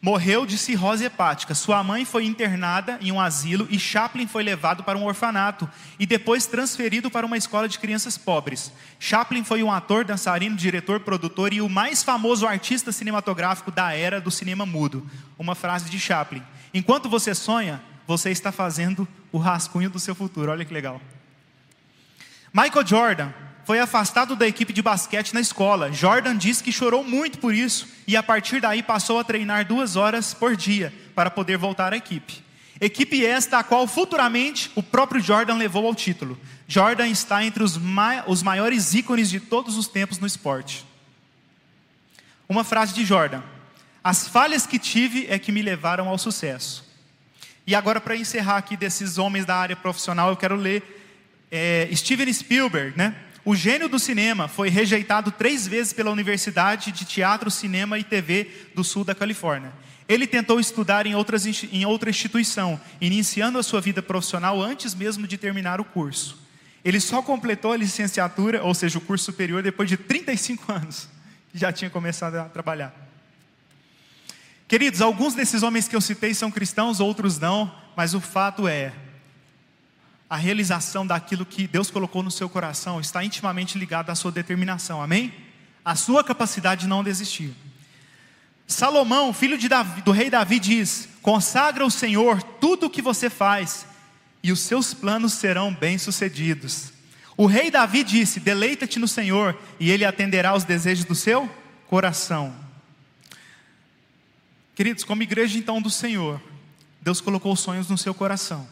Morreu 0.00 0.44
de 0.44 0.58
cirrose 0.58 1.04
hepática. 1.04 1.54
Sua 1.54 1.82
mãe 1.82 2.04
foi 2.04 2.24
internada 2.24 2.98
em 3.00 3.12
um 3.12 3.20
asilo 3.20 3.68
e 3.70 3.78
Chaplin 3.78 4.26
foi 4.26 4.42
levado 4.42 4.82
para 4.82 4.98
um 4.98 5.04
orfanato 5.04 5.70
e 5.96 6.04
depois 6.04 6.44
transferido 6.44 7.08
para 7.08 7.24
uma 7.24 7.36
escola 7.36 7.68
de 7.68 7.78
crianças 7.78 8.18
pobres. 8.18 8.72
Chaplin 8.98 9.44
foi 9.44 9.62
um 9.62 9.70
ator, 9.70 10.04
dançarino, 10.04 10.56
diretor, 10.56 11.00
produtor 11.00 11.52
e 11.52 11.60
o 11.60 11.68
mais 11.68 12.02
famoso 12.02 12.46
artista 12.46 12.90
cinematográfico 12.90 13.70
da 13.70 13.94
era 13.94 14.20
do 14.20 14.30
cinema 14.30 14.66
mudo. 14.66 15.08
Uma 15.38 15.54
frase 15.54 15.88
de 15.88 16.00
Chaplin: 16.00 16.42
Enquanto 16.74 17.08
você 17.08 17.32
sonha, 17.32 17.80
você 18.06 18.30
está 18.30 18.52
fazendo 18.52 19.06
o 19.30 19.38
rascunho 19.38 19.90
do 19.90 19.98
seu 19.98 20.14
futuro. 20.14 20.50
Olha 20.50 20.64
que 20.64 20.74
legal. 20.74 21.00
Michael 22.52 22.86
Jordan 22.86 23.32
foi 23.64 23.78
afastado 23.78 24.34
da 24.36 24.46
equipe 24.46 24.72
de 24.72 24.82
basquete 24.82 25.32
na 25.32 25.40
escola. 25.40 25.92
Jordan 25.92 26.36
disse 26.36 26.62
que 26.62 26.72
chorou 26.72 27.04
muito 27.04 27.38
por 27.38 27.54
isso 27.54 27.88
e 28.06 28.16
a 28.16 28.22
partir 28.22 28.60
daí 28.60 28.82
passou 28.82 29.18
a 29.18 29.24
treinar 29.24 29.66
duas 29.66 29.96
horas 29.96 30.34
por 30.34 30.56
dia 30.56 30.92
para 31.14 31.30
poder 31.30 31.56
voltar 31.56 31.92
à 31.92 31.96
equipe. 31.96 32.44
Equipe 32.80 33.24
esta 33.24 33.58
a 33.58 33.64
qual 33.64 33.86
futuramente 33.86 34.70
o 34.74 34.82
próprio 34.82 35.20
Jordan 35.20 35.54
levou 35.54 35.86
ao 35.86 35.94
título. 35.94 36.38
Jordan 36.66 37.06
está 37.06 37.44
entre 37.44 37.62
os, 37.62 37.76
ma 37.76 38.24
os 38.26 38.42
maiores 38.42 38.92
ícones 38.92 39.30
de 39.30 39.38
todos 39.38 39.76
os 39.76 39.86
tempos 39.86 40.18
no 40.18 40.26
esporte. 40.26 40.84
Uma 42.48 42.64
frase 42.64 42.92
de 42.92 43.04
Jordan: 43.04 43.42
As 44.02 44.26
falhas 44.26 44.66
que 44.66 44.80
tive 44.80 45.26
é 45.28 45.38
que 45.38 45.52
me 45.52 45.62
levaram 45.62 46.08
ao 46.08 46.18
sucesso. 46.18 46.91
E 47.66 47.74
agora, 47.74 48.00
para 48.00 48.16
encerrar 48.16 48.56
aqui 48.56 48.76
desses 48.76 49.18
homens 49.18 49.44
da 49.44 49.56
área 49.56 49.76
profissional, 49.76 50.30
eu 50.30 50.36
quero 50.36 50.56
ler 50.56 50.82
é, 51.50 51.88
Steven 51.94 52.32
Spielberg, 52.32 52.96
né? 52.96 53.14
O 53.44 53.56
gênio 53.56 53.88
do 53.88 53.98
cinema 53.98 54.46
foi 54.46 54.68
rejeitado 54.68 55.32
três 55.32 55.66
vezes 55.66 55.92
pela 55.92 56.10
Universidade 56.10 56.92
de 56.92 57.04
Teatro, 57.04 57.50
Cinema 57.50 57.98
e 57.98 58.04
TV 58.04 58.48
do 58.74 58.84
Sul 58.84 59.04
da 59.04 59.14
Califórnia. 59.14 59.72
Ele 60.08 60.26
tentou 60.26 60.60
estudar 60.60 61.06
em, 61.06 61.14
outras, 61.14 61.44
em 61.46 61.84
outra 61.84 62.10
instituição, 62.10 62.80
iniciando 63.00 63.58
a 63.58 63.62
sua 63.62 63.80
vida 63.80 64.02
profissional 64.02 64.60
antes 64.60 64.94
mesmo 64.94 65.26
de 65.26 65.36
terminar 65.36 65.80
o 65.80 65.84
curso. 65.84 66.38
Ele 66.84 67.00
só 67.00 67.22
completou 67.22 67.72
a 67.72 67.76
licenciatura, 67.76 68.62
ou 68.62 68.74
seja, 68.74 68.98
o 68.98 69.00
curso 69.00 69.24
superior, 69.24 69.62
depois 69.62 69.88
de 69.88 69.96
35 69.96 70.72
anos, 70.72 71.08
que 71.50 71.58
já 71.58 71.72
tinha 71.72 71.90
começado 71.90 72.36
a 72.36 72.44
trabalhar. 72.44 73.01
Queridos, 74.72 75.02
alguns 75.02 75.34
desses 75.34 75.62
homens 75.62 75.86
que 75.86 75.94
eu 75.94 76.00
citei 76.00 76.32
são 76.32 76.50
cristãos, 76.50 76.98
outros 76.98 77.38
não, 77.38 77.70
mas 77.94 78.14
o 78.14 78.22
fato 78.22 78.66
é, 78.66 78.90
a 80.30 80.34
realização 80.34 81.06
daquilo 81.06 81.44
que 81.44 81.66
Deus 81.66 81.90
colocou 81.90 82.22
no 82.22 82.30
seu 82.30 82.48
coração 82.48 82.98
está 82.98 83.22
intimamente 83.22 83.76
ligada 83.76 84.10
à 84.10 84.14
sua 84.14 84.32
determinação, 84.32 85.02
amém? 85.02 85.30
A 85.84 85.94
sua 85.94 86.24
capacidade 86.24 86.80
de 86.80 86.86
não 86.86 87.04
desistir. 87.04 87.52
Salomão, 88.66 89.34
filho 89.34 89.58
Davi, 89.68 90.00
do 90.00 90.10
rei 90.10 90.30
Davi, 90.30 90.58
diz: 90.58 91.06
consagra 91.20 91.84
o 91.84 91.90
Senhor 91.90 92.42
tudo 92.42 92.86
o 92.86 92.90
que 92.90 93.02
você 93.02 93.28
faz, 93.28 93.84
e 94.42 94.50
os 94.50 94.60
seus 94.60 94.94
planos 94.94 95.34
serão 95.34 95.74
bem-sucedidos. 95.74 96.94
O 97.36 97.44
rei 97.44 97.70
Davi 97.70 98.02
disse: 98.02 98.40
deleita-te 98.40 98.98
no 98.98 99.06
Senhor, 99.06 99.54
e 99.78 99.90
ele 99.90 100.06
atenderá 100.06 100.48
aos 100.48 100.64
desejos 100.64 101.04
do 101.04 101.14
seu 101.14 101.46
coração. 101.88 102.61
Queridos, 104.74 105.04
como 105.04 105.22
igreja 105.22 105.58
então 105.58 105.82
do 105.82 105.90
Senhor, 105.90 106.40
Deus 107.00 107.20
colocou 107.20 107.54
sonhos 107.56 107.88
no 107.88 107.98
seu 107.98 108.14
coração. 108.14 108.66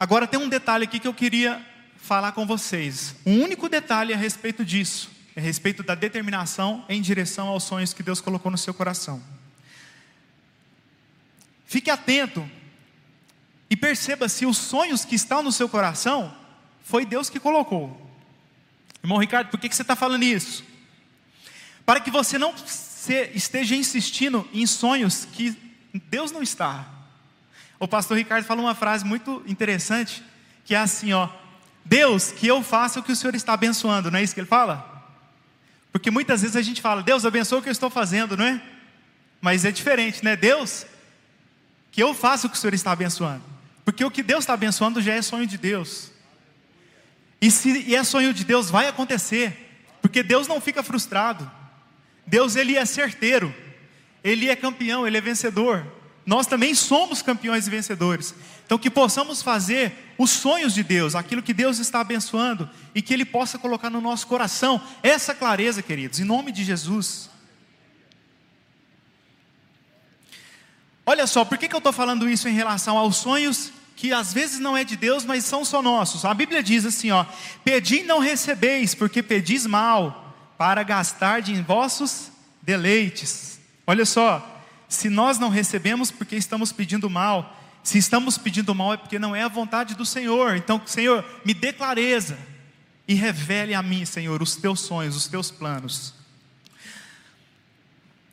Agora 0.00 0.26
tem 0.26 0.40
um 0.40 0.48
detalhe 0.48 0.84
aqui 0.84 0.98
que 0.98 1.08
eu 1.08 1.14
queria 1.14 1.64
falar 1.96 2.32
com 2.32 2.46
vocês. 2.46 3.14
Um 3.26 3.42
único 3.42 3.68
detalhe 3.68 4.14
a 4.14 4.16
respeito 4.16 4.64
disso, 4.64 5.10
a 5.36 5.40
respeito 5.40 5.82
da 5.82 5.94
determinação 5.94 6.84
em 6.88 7.02
direção 7.02 7.48
aos 7.48 7.64
sonhos 7.64 7.92
que 7.92 8.02
Deus 8.02 8.20
colocou 8.20 8.50
no 8.50 8.58
seu 8.58 8.72
coração. 8.72 9.22
Fique 11.66 11.90
atento 11.90 12.48
e 13.68 13.76
perceba 13.76 14.28
se 14.28 14.46
os 14.46 14.56
sonhos 14.56 15.04
que 15.04 15.14
estão 15.14 15.42
no 15.42 15.52
seu 15.52 15.68
coração 15.68 16.34
foi 16.82 17.04
Deus 17.04 17.28
que 17.28 17.38
colocou. 17.38 18.00
Irmão 19.02 19.18
Ricardo, 19.18 19.50
por 19.50 19.60
que 19.60 19.68
você 19.68 19.82
está 19.82 19.94
falando 19.94 20.22
isso? 20.22 20.64
Para 21.88 22.00
que 22.00 22.10
você 22.10 22.36
não 22.36 22.54
esteja 23.34 23.74
insistindo 23.74 24.46
em 24.52 24.66
sonhos 24.66 25.24
que 25.24 25.56
Deus 26.10 26.30
não 26.30 26.42
está. 26.42 26.86
O 27.80 27.88
pastor 27.88 28.18
Ricardo 28.18 28.44
fala 28.44 28.60
uma 28.60 28.74
frase 28.74 29.06
muito 29.06 29.42
interessante, 29.46 30.22
que 30.66 30.74
é 30.74 30.78
assim, 30.78 31.14
ó: 31.14 31.30
Deus, 31.82 32.30
que 32.30 32.46
eu 32.46 32.62
faça 32.62 33.00
o 33.00 33.02
que 33.02 33.10
o 33.10 33.16
Senhor 33.16 33.34
está 33.34 33.54
abençoando, 33.54 34.10
não 34.10 34.18
é 34.18 34.22
isso 34.22 34.34
que 34.34 34.40
ele 34.40 34.46
fala? 34.46 35.02
Porque 35.90 36.10
muitas 36.10 36.42
vezes 36.42 36.56
a 36.56 36.60
gente 36.60 36.82
fala, 36.82 37.02
Deus 37.02 37.24
abençoa 37.24 37.60
o 37.60 37.62
que 37.62 37.70
eu 37.70 37.72
estou 37.72 37.88
fazendo, 37.88 38.36
não 38.36 38.44
é? 38.44 38.62
Mas 39.40 39.64
é 39.64 39.72
diferente, 39.72 40.22
né? 40.22 40.36
Deus, 40.36 40.84
que 41.90 42.02
eu 42.02 42.12
faça 42.12 42.48
o 42.48 42.50
que 42.50 42.56
o 42.58 42.60
Senhor 42.60 42.74
está 42.74 42.92
abençoando. 42.92 43.44
Porque 43.82 44.04
o 44.04 44.10
que 44.10 44.22
Deus 44.22 44.40
está 44.40 44.52
abençoando 44.52 45.00
já 45.00 45.14
é 45.14 45.22
sonho 45.22 45.46
de 45.46 45.56
Deus. 45.56 46.10
E 47.40 47.50
se 47.50 47.80
e 47.88 47.94
é 47.94 48.04
sonho 48.04 48.34
de 48.34 48.44
Deus, 48.44 48.68
vai 48.68 48.88
acontecer. 48.88 49.80
Porque 50.02 50.22
Deus 50.22 50.46
não 50.46 50.60
fica 50.60 50.82
frustrado. 50.82 51.50
Deus, 52.28 52.54
ele 52.54 52.76
é 52.76 52.84
certeiro. 52.84 53.54
Ele 54.22 54.48
é 54.48 54.54
campeão, 54.54 55.06
ele 55.06 55.16
é 55.16 55.20
vencedor 55.20 55.84
nós 56.28 56.46
também 56.46 56.74
somos 56.74 57.22
campeões 57.22 57.66
e 57.66 57.70
vencedores. 57.70 58.34
Então, 58.66 58.76
que 58.78 58.90
possamos 58.90 59.40
fazer 59.40 60.12
os 60.18 60.28
sonhos 60.28 60.74
de 60.74 60.82
Deus, 60.82 61.14
aquilo 61.14 61.42
que 61.42 61.54
Deus 61.54 61.78
está 61.78 62.00
abençoando, 62.00 62.68
e 62.94 63.00
que 63.00 63.14
Ele 63.14 63.24
possa 63.24 63.58
colocar 63.58 63.88
no 63.88 63.98
nosso 63.98 64.26
coração 64.26 64.78
essa 65.02 65.34
clareza, 65.34 65.82
queridos, 65.82 66.20
em 66.20 66.24
nome 66.24 66.52
de 66.52 66.64
Jesus. 66.64 67.30
Olha 71.06 71.26
só, 71.26 71.46
por 71.46 71.56
que, 71.56 71.66
que 71.66 71.74
eu 71.74 71.78
estou 71.78 71.94
falando 71.94 72.28
isso 72.28 72.46
em 72.46 72.52
relação 72.52 72.98
aos 72.98 73.16
sonhos 73.16 73.72
que 73.96 74.12
às 74.12 74.30
vezes 74.30 74.60
não 74.60 74.76
é 74.76 74.84
de 74.84 74.96
Deus, 74.96 75.24
mas 75.24 75.46
são 75.46 75.64
só 75.64 75.80
nossos? 75.80 76.26
A 76.26 76.34
Bíblia 76.34 76.62
diz 76.62 76.84
assim: 76.84 77.10
ó, 77.10 77.24
pedi 77.64 78.02
não 78.02 78.18
recebeis, 78.18 78.94
porque 78.94 79.22
pedis 79.22 79.64
mal, 79.64 80.27
para 80.58 80.82
gastar 80.82 81.40
de 81.40 81.54
vossos 81.62 82.32
deleites. 82.60 83.60
Olha 83.86 84.04
só, 84.04 84.60
se 84.88 85.08
nós 85.08 85.38
não 85.38 85.48
recebemos 85.48 86.10
porque 86.10 86.34
estamos 86.34 86.72
pedindo 86.72 87.08
mal, 87.08 87.56
se 87.82 87.96
estamos 87.96 88.36
pedindo 88.36 88.74
mal 88.74 88.92
é 88.92 88.96
porque 88.96 89.18
não 89.18 89.34
é 89.34 89.42
a 89.42 89.48
vontade 89.48 89.94
do 89.94 90.04
Senhor. 90.04 90.56
Então, 90.56 90.82
Senhor, 90.84 91.24
me 91.44 91.54
dê 91.54 91.72
clareza 91.72 92.36
e 93.06 93.14
revele 93.14 93.72
a 93.72 93.82
mim, 93.82 94.04
Senhor, 94.04 94.42
os 94.42 94.56
teus 94.56 94.80
sonhos, 94.80 95.16
os 95.16 95.28
teus 95.28 95.50
planos. 95.50 96.12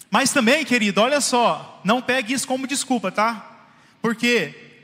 Mas 0.09 0.31
também, 0.31 0.65
querido, 0.65 1.01
olha 1.01 1.21
só, 1.21 1.79
não 1.83 2.01
pegue 2.01 2.33
isso 2.33 2.47
como 2.47 2.67
desculpa, 2.67 3.11
tá? 3.11 3.69
Porque 4.01 4.81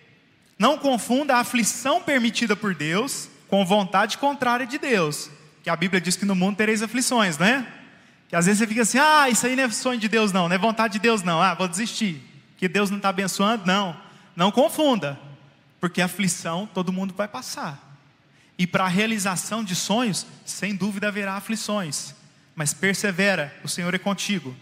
não 0.60 0.78
confunda 0.78 1.36
a 1.36 1.40
aflição 1.40 2.02
permitida 2.02 2.56
por 2.56 2.76
Deus 2.76 3.30
com 3.48 3.66
vontade 3.66 4.18
contrária 4.18 4.68
de 4.68 4.78
Deus. 4.78 5.30
Que 5.64 5.70
a 5.70 5.76
Bíblia 5.76 6.02
diz 6.02 6.16
que 6.16 6.26
no 6.26 6.36
mundo 6.36 6.58
tereis 6.58 6.82
aflições, 6.82 7.38
não 7.38 7.46
é? 7.46 7.68
Que 8.28 8.36
às 8.36 8.46
vezes 8.46 8.60
você 8.60 8.68
fica 8.68 8.82
assim, 8.82 8.98
ah, 8.98 9.30
isso 9.30 9.46
aí 9.46 9.56
não 9.56 9.64
é 9.64 9.70
sonho 9.70 10.00
de 10.00 10.08
Deus, 10.08 10.32
não, 10.32 10.48
não 10.48 10.56
é 10.56 10.58
vontade 10.58 10.94
de 10.94 11.00
Deus, 11.00 11.22
não, 11.22 11.42
ah, 11.42 11.54
vou 11.54 11.68
desistir. 11.68 12.22
Que 12.58 12.68
Deus 12.68 12.90
não 12.90 12.98
está 12.98 13.10
abençoando, 13.10 13.66
não. 13.66 13.96
Não 14.36 14.52
confunda, 14.52 15.20
porque 15.80 16.02
aflição 16.02 16.70
todo 16.74 16.94
mundo 16.94 17.14
vai 17.14 17.28
passar. 17.28 17.92
E 18.58 18.66
para 18.66 18.86
a 18.86 18.88
realização 18.88 19.64
de 19.64 19.76
sonhos, 19.76 20.26
sem 20.46 20.76
dúvida 20.76 21.08
haverá 21.08 21.36
aflições, 21.36 22.14
mas 22.56 22.74
persevera, 22.74 23.54
o 23.64 23.68
Senhor 23.68 23.94
é 23.94 23.98
contigo. 23.98 24.56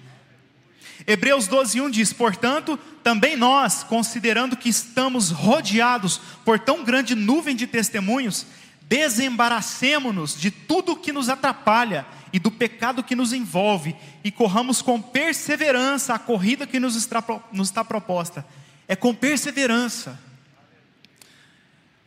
Hebreus 1.06 1.48
12, 1.48 1.82
1 1.82 1.90
diz: 1.90 2.14
Portanto, 2.14 2.78
também 3.04 3.36
nós, 3.36 3.84
considerando 3.84 4.58
que 4.58 4.70
estamos 4.70 5.30
rodeados 5.30 6.20
por 6.44 6.60
tão 6.60 6.84
grande 6.84 7.16
nuvem 7.16 7.56
de 7.56 7.68
testemunhos, 7.68 8.46
desembaracemo-nos 8.90 10.36
de 10.36 10.50
tudo 10.50 10.96
que 10.96 11.14
nos 11.14 11.30
atrapalha 11.30 12.08
e 12.34 12.40
do 12.40 12.50
pecado 12.50 13.04
que 13.04 13.16
nos 13.16 13.32
envolve 13.32 13.96
e 14.24 14.32
corramos 14.32 14.82
com 14.82 15.00
perseverança 15.00 16.16
a 16.16 16.20
corrida 16.20 16.66
que 16.66 16.80
nos 16.80 16.96
está, 16.96 17.24
nos 17.54 17.68
está 17.68 17.86
proposta. 17.86 18.44
É 18.88 18.96
com 18.96 19.14
perseverança. 19.14 20.20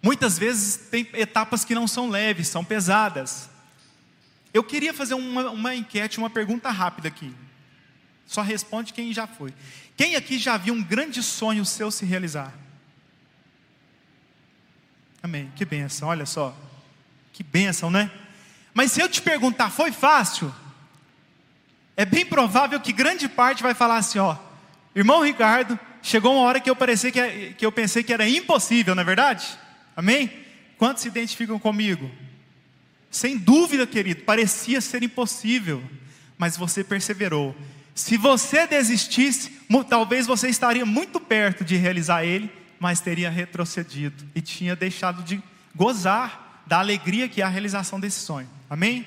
Muitas 0.03 0.37
vezes 0.37 0.89
tem 0.91 1.09
etapas 1.15 1.65
que 1.65 1.75
não 1.75 1.87
são 1.87 2.11
leves, 2.11 2.49
são 2.49 2.65
pesadas. 2.65 3.49
Eu 4.53 4.65
queria 4.65 4.93
fazer 4.93 5.15
uma, 5.15 5.51
uma 5.51 5.75
enquete, 5.77 6.19
uma 6.19 6.29
pergunta 6.29 6.69
rápida 6.69 7.07
aqui. 7.07 7.33
Só 8.27 8.43
responde 8.43 8.93
quem 8.93 9.13
já 9.13 9.29
foi. 9.29 9.55
Quem 9.97 10.17
aqui 10.17 10.37
já 10.37 10.57
viu 10.57 10.75
um 10.75 10.83
grande 10.83 11.23
sonho 11.23 11.65
seu 11.65 11.93
se 11.93 12.05
realizar? 12.05 12.53
Amém. 15.23 15.53
Que 15.55 15.65
benção, 15.65 16.09
olha 16.09 16.27
só. 16.27 16.57
Que 17.33 17.43
benção, 17.43 17.91
né? 17.91 18.11
Mas 18.75 18.93
se 18.93 19.01
eu 19.01 19.09
te 19.09 19.21
perguntar, 19.21 19.71
foi 19.71 19.93
fácil? 19.93 20.53
É 21.97 22.05
bem 22.05 22.25
provável 22.25 22.81
que 22.81 22.93
grande 22.93 23.29
parte 23.29 23.63
vai 23.63 23.75
falar 23.75 23.97
assim, 23.97 24.19
ó, 24.19 24.37
irmão 24.95 25.23
Ricardo, 25.23 25.79
chegou 26.03 26.35
uma 26.35 26.43
hora 26.43 26.61
que 26.61 26.69
eu, 26.69 26.77
parecia 26.77 27.11
que, 27.11 27.55
que 27.55 27.67
eu 27.67 27.73
pensei 27.73 28.03
que 28.03 28.13
era 28.13 28.29
impossível, 28.29 28.95
não 28.95 29.03
é 29.03 29.05
verdade? 29.05 29.47
Amém? 29.97 30.31
Quantos 30.79 31.03
se 31.03 31.09
identificam 31.09 31.59
comigo? 31.59 32.11
Sem 33.11 33.37
dúvida, 33.37 33.87
querido, 33.87 34.23
parecia 34.23 34.81
ser 34.81 35.03
impossível, 35.03 35.83
mas 36.39 36.57
você 36.57 36.83
perseverou. 36.83 37.55
Se 37.95 38.17
você 38.17 38.67
desistisse, 38.67 39.53
talvez 39.89 40.27
você 40.27 40.49
estaria 40.49 40.87
muito 40.87 41.21
perto 41.21 41.63
de 41.63 41.77
realizar 41.77 42.25
ele, 42.25 42.51
mas 42.81 43.01
teria 43.01 43.31
retrocedido 43.31 44.25
e 44.35 44.41
tinha 44.41 44.75
deixado 44.75 45.23
de 45.23 45.43
gozar 45.75 46.42
da 46.67 46.79
alegria 46.79 47.29
que 47.29 47.41
é 47.41 47.45
a 47.45 47.49
realização 47.49 47.99
desse 47.99 48.21
sonho. 48.21 48.49
Amém? 48.69 49.07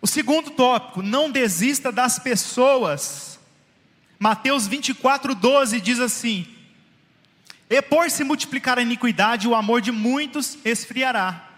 O 0.00 0.06
segundo 0.06 0.50
tópico, 0.50 1.00
não 1.00 1.30
desista 1.30 1.90
das 1.90 2.18
pessoas. 2.18 3.38
Mateus 4.18 4.66
24, 4.66 5.34
12 5.34 5.80
diz 5.80 5.98
assim: 5.98 6.46
E 7.70 7.80
por 7.80 8.10
se 8.10 8.22
multiplicar 8.22 8.78
a 8.78 8.82
iniquidade, 8.82 9.48
o 9.48 9.54
amor 9.54 9.80
de 9.80 9.90
muitos 9.90 10.58
esfriará. 10.64 11.48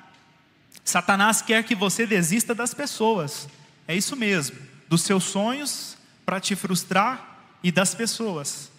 Satanás 0.85 1.43
quer 1.43 1.65
que 1.65 1.75
você 1.75 2.07
desista 2.07 2.55
das 2.55 2.73
pessoas, 2.73 3.49
é 3.89 3.97
isso 3.97 4.15
mesmo, 4.15 4.57
dos 4.89 5.03
seus 5.03 5.25
sonhos 5.25 5.97
para 6.25 6.39
te 6.39 6.55
frustrar 6.55 7.41
e 7.63 7.73
das 7.73 7.95
pessoas. 7.95 8.71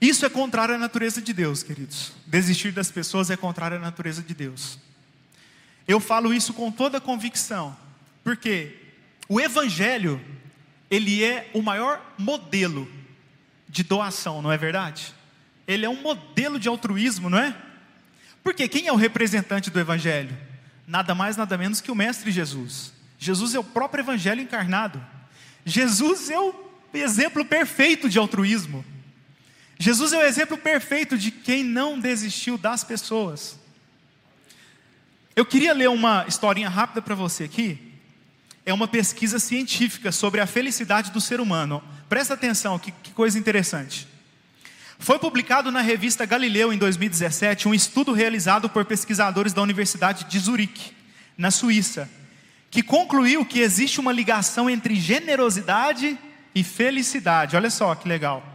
Isso 0.00 0.26
é 0.26 0.28
contrário 0.28 0.74
à 0.74 0.78
natureza 0.78 1.22
de 1.22 1.32
Deus, 1.32 1.62
queridos. 1.62 2.12
Desistir 2.26 2.72
das 2.72 2.90
pessoas 2.90 3.30
é 3.30 3.36
contrário 3.36 3.76
à 3.76 3.80
natureza 3.80 4.20
de 4.20 4.34
Deus. 4.34 4.76
Eu 5.86 6.00
falo 6.00 6.32
isso 6.32 6.52
com 6.54 6.70
toda 6.70 7.00
convicção, 7.00 7.76
porque 8.22 8.76
o 9.28 9.40
evangelho, 9.40 10.20
ele 10.90 11.24
é 11.24 11.50
o 11.52 11.62
maior 11.62 12.00
modelo 12.18 12.90
de 13.68 13.82
doação, 13.82 14.42
não 14.42 14.52
é 14.52 14.58
verdade? 14.58 15.14
Ele 15.66 15.86
é 15.86 15.88
um 15.88 16.00
modelo 16.00 16.58
de 16.58 16.68
altruísmo, 16.68 17.30
não 17.30 17.38
é? 17.38 17.56
Porque 18.42 18.68
quem 18.68 18.86
é 18.86 18.92
o 18.92 18.96
representante 18.96 19.70
do 19.70 19.80
evangelho? 19.80 20.36
Nada 20.86 21.14
mais, 21.14 21.36
nada 21.36 21.56
menos 21.56 21.80
que 21.80 21.90
o 21.90 21.94
mestre 21.94 22.30
Jesus. 22.30 22.92
Jesus 23.18 23.54
é 23.54 23.58
o 23.58 23.64
próprio 23.64 24.02
evangelho 24.02 24.42
encarnado. 24.42 25.02
Jesus 25.64 26.28
é 26.28 26.38
o 26.38 26.54
exemplo 26.92 27.44
perfeito 27.44 28.08
de 28.08 28.18
altruísmo. 28.18 28.84
Jesus 29.78 30.12
é 30.12 30.18
o 30.18 30.22
exemplo 30.22 30.58
perfeito 30.58 31.16
de 31.16 31.30
quem 31.30 31.64
não 31.64 31.98
desistiu 31.98 32.58
das 32.58 32.84
pessoas. 32.84 33.58
Eu 35.34 35.46
queria 35.46 35.72
ler 35.72 35.88
uma 35.88 36.26
historinha 36.28 36.68
rápida 36.68 37.00
para 37.00 37.14
você 37.14 37.44
aqui. 37.44 37.78
É 38.66 38.72
uma 38.72 38.86
pesquisa 38.86 39.38
científica 39.38 40.12
sobre 40.12 40.40
a 40.40 40.46
felicidade 40.46 41.10
do 41.10 41.22
ser 41.22 41.40
humano. 41.40 41.82
Presta 42.06 42.34
atenção, 42.34 42.78
que, 42.78 42.92
que 42.92 43.12
coisa 43.12 43.38
interessante. 43.38 44.06
Foi 44.98 45.18
publicado 45.18 45.72
na 45.72 45.80
revista 45.80 46.26
Galileu 46.26 46.70
em 46.70 46.76
2017 46.76 47.66
um 47.66 47.74
estudo 47.74 48.12
realizado 48.12 48.68
por 48.68 48.84
pesquisadores 48.84 49.54
da 49.54 49.62
Universidade 49.62 50.24
de 50.24 50.38
Zurique, 50.38 50.92
na 51.36 51.50
Suíça, 51.50 52.08
que 52.70 52.82
concluiu 52.82 53.44
que 53.44 53.60
existe 53.60 54.00
uma 54.00 54.12
ligação 54.12 54.68
entre 54.68 54.94
generosidade 54.94 56.18
e 56.54 56.62
felicidade. 56.62 57.56
Olha 57.56 57.70
só 57.70 57.94
que 57.94 58.06
legal. 58.06 58.46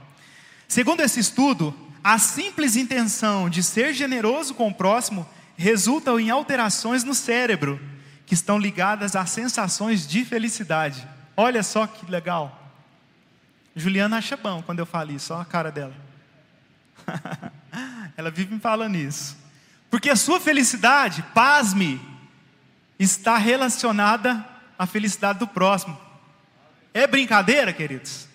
Segundo 0.68 1.02
esse 1.02 1.20
estudo, 1.20 1.76
a 2.04 2.20
simples 2.20 2.76
intenção 2.76 3.50
de 3.50 3.64
ser 3.64 3.94
generoso 3.94 4.54
com 4.54 4.70
o 4.70 4.74
próximo 4.74 5.28
resulta 5.58 6.12
em 6.22 6.30
alterações 6.30 7.04
no 7.04 7.16
cérebro 7.16 7.82
que 8.26 8.36
estão 8.36 8.60
ligadas 8.60 9.16
a 9.16 9.26
sensações 9.26 10.08
de 10.08 10.24
felicidade. 10.24 11.06
Olha 11.36 11.64
só 11.64 11.88
que 11.88 12.10
legal. 12.10 12.72
Juliana 13.76 14.18
acha 14.18 14.38
bom 14.38 14.62
quando 14.62 14.80
eu 14.80 14.86
falo 14.86 15.12
isso, 15.12 15.34
olha 15.34 15.42
a 15.42 15.46
cara 15.46 15.72
dela. 15.72 15.96
Ela 18.16 18.30
vive 18.30 18.54
me 18.54 18.60
falando 18.60 18.96
isso. 18.96 19.38
Porque 19.90 20.10
a 20.10 20.16
sua 20.16 20.40
felicidade, 20.40 21.24
pasme, 21.34 22.02
está 23.00 23.38
relacionada 23.38 24.46
à 24.78 24.86
felicidade 24.86 25.40
do 25.40 25.48
próximo. 25.48 25.98
É 26.94 27.08
brincadeira, 27.08 27.72
queridos? 27.72 28.28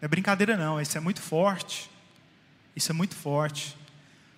Não 0.00 0.06
é 0.06 0.08
brincadeira, 0.08 0.56
não, 0.56 0.80
isso 0.80 0.96
é 0.96 1.00
muito 1.00 1.20
forte. 1.20 1.90
Isso 2.74 2.90
é 2.90 2.94
muito 2.94 3.14
forte. 3.14 3.76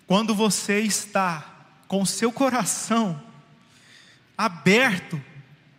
Quando 0.05 0.35
você 0.35 0.81
está 0.81 1.52
com 1.87 2.01
o 2.01 2.05
seu 2.05 2.31
coração 2.31 3.21
aberto 4.37 5.21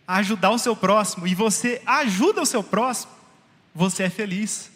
a 0.07 0.17
ajudar 0.17 0.51
o 0.51 0.59
seu 0.59 0.75
próximo 0.75 1.27
e 1.27 1.35
você 1.35 1.81
ajuda 1.85 2.41
o 2.41 2.45
seu 2.45 2.63
próximo, 2.63 3.11
você 3.73 4.03
é 4.03 4.09
feliz. 4.09 4.71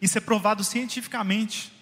Isso 0.00 0.18
é 0.18 0.20
provado 0.20 0.62
cientificamente. 0.62 1.72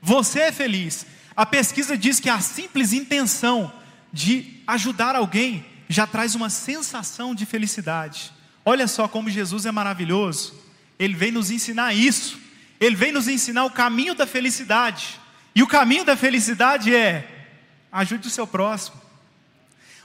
Você 0.00 0.40
é 0.40 0.52
feliz. 0.52 1.06
A 1.36 1.44
pesquisa 1.44 1.96
diz 1.96 2.20
que 2.20 2.30
a 2.30 2.40
simples 2.40 2.92
intenção 2.92 3.72
de 4.12 4.62
ajudar 4.66 5.14
alguém 5.14 5.64
já 5.88 6.06
traz 6.06 6.34
uma 6.34 6.50
sensação 6.50 7.34
de 7.34 7.46
felicidade. 7.46 8.32
Olha 8.64 8.86
só 8.86 9.08
como 9.08 9.30
Jesus 9.30 9.66
é 9.66 9.72
maravilhoso. 9.72 10.54
Ele 10.98 11.14
vem 11.14 11.32
nos 11.32 11.50
ensinar 11.50 11.94
isso. 11.94 12.38
Ele 12.80 12.94
vem 12.94 13.12
nos 13.12 13.28
ensinar 13.28 13.64
o 13.64 13.70
caminho 13.70 14.14
da 14.14 14.26
felicidade. 14.26 15.18
E 15.58 15.62
o 15.62 15.66
caminho 15.66 16.04
da 16.04 16.16
felicidade 16.16 16.94
é 16.94 17.48
ajude 17.90 18.28
o 18.28 18.30
seu 18.30 18.46
próximo. 18.46 18.96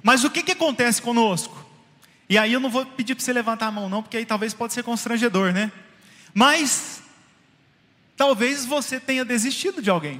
Mas 0.02 0.24
o 0.24 0.32
que, 0.32 0.42
que 0.42 0.54
acontece 0.54 1.00
conosco? 1.00 1.64
E 2.28 2.40
aí 2.40 2.54
eu 2.54 2.60
não 2.60 2.72
vou 2.72 2.84
pedir 2.88 3.14
para 3.14 3.24
você 3.24 3.32
levantar 3.32 3.68
a 3.68 3.72
mão, 3.72 3.88
não, 3.88 4.02
porque 4.02 4.18
aí 4.18 4.26
talvez 4.26 4.52
pode 4.52 4.74
ser 4.74 4.82
constrangedor, 4.82 5.54
né? 5.54 5.72
Mas 6.34 7.04
talvez 8.18 8.66
você 8.66 9.00
tenha 9.00 9.24
desistido 9.24 9.80
de 9.80 9.92
alguém. 9.92 10.20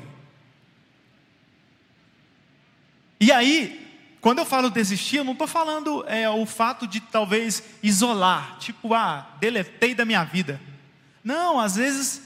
E 3.20 3.32
aí, 3.32 3.92
quando 4.22 4.38
eu 4.38 4.46
falo 4.46 4.70
desistir, 4.70 5.18
eu 5.18 5.24
não 5.24 5.34
estou 5.34 5.48
falando 5.48 6.08
é, 6.08 6.30
o 6.30 6.46
fato 6.46 6.86
de 6.86 7.00
talvez 7.00 7.64
isolar, 7.82 8.60
tipo, 8.60 8.94
ah, 8.94 9.28
deletei 9.40 9.96
da 9.96 10.06
minha 10.06 10.24
vida. 10.24 10.62
Não, 11.24 11.60
às 11.60 11.76
vezes 11.76 12.22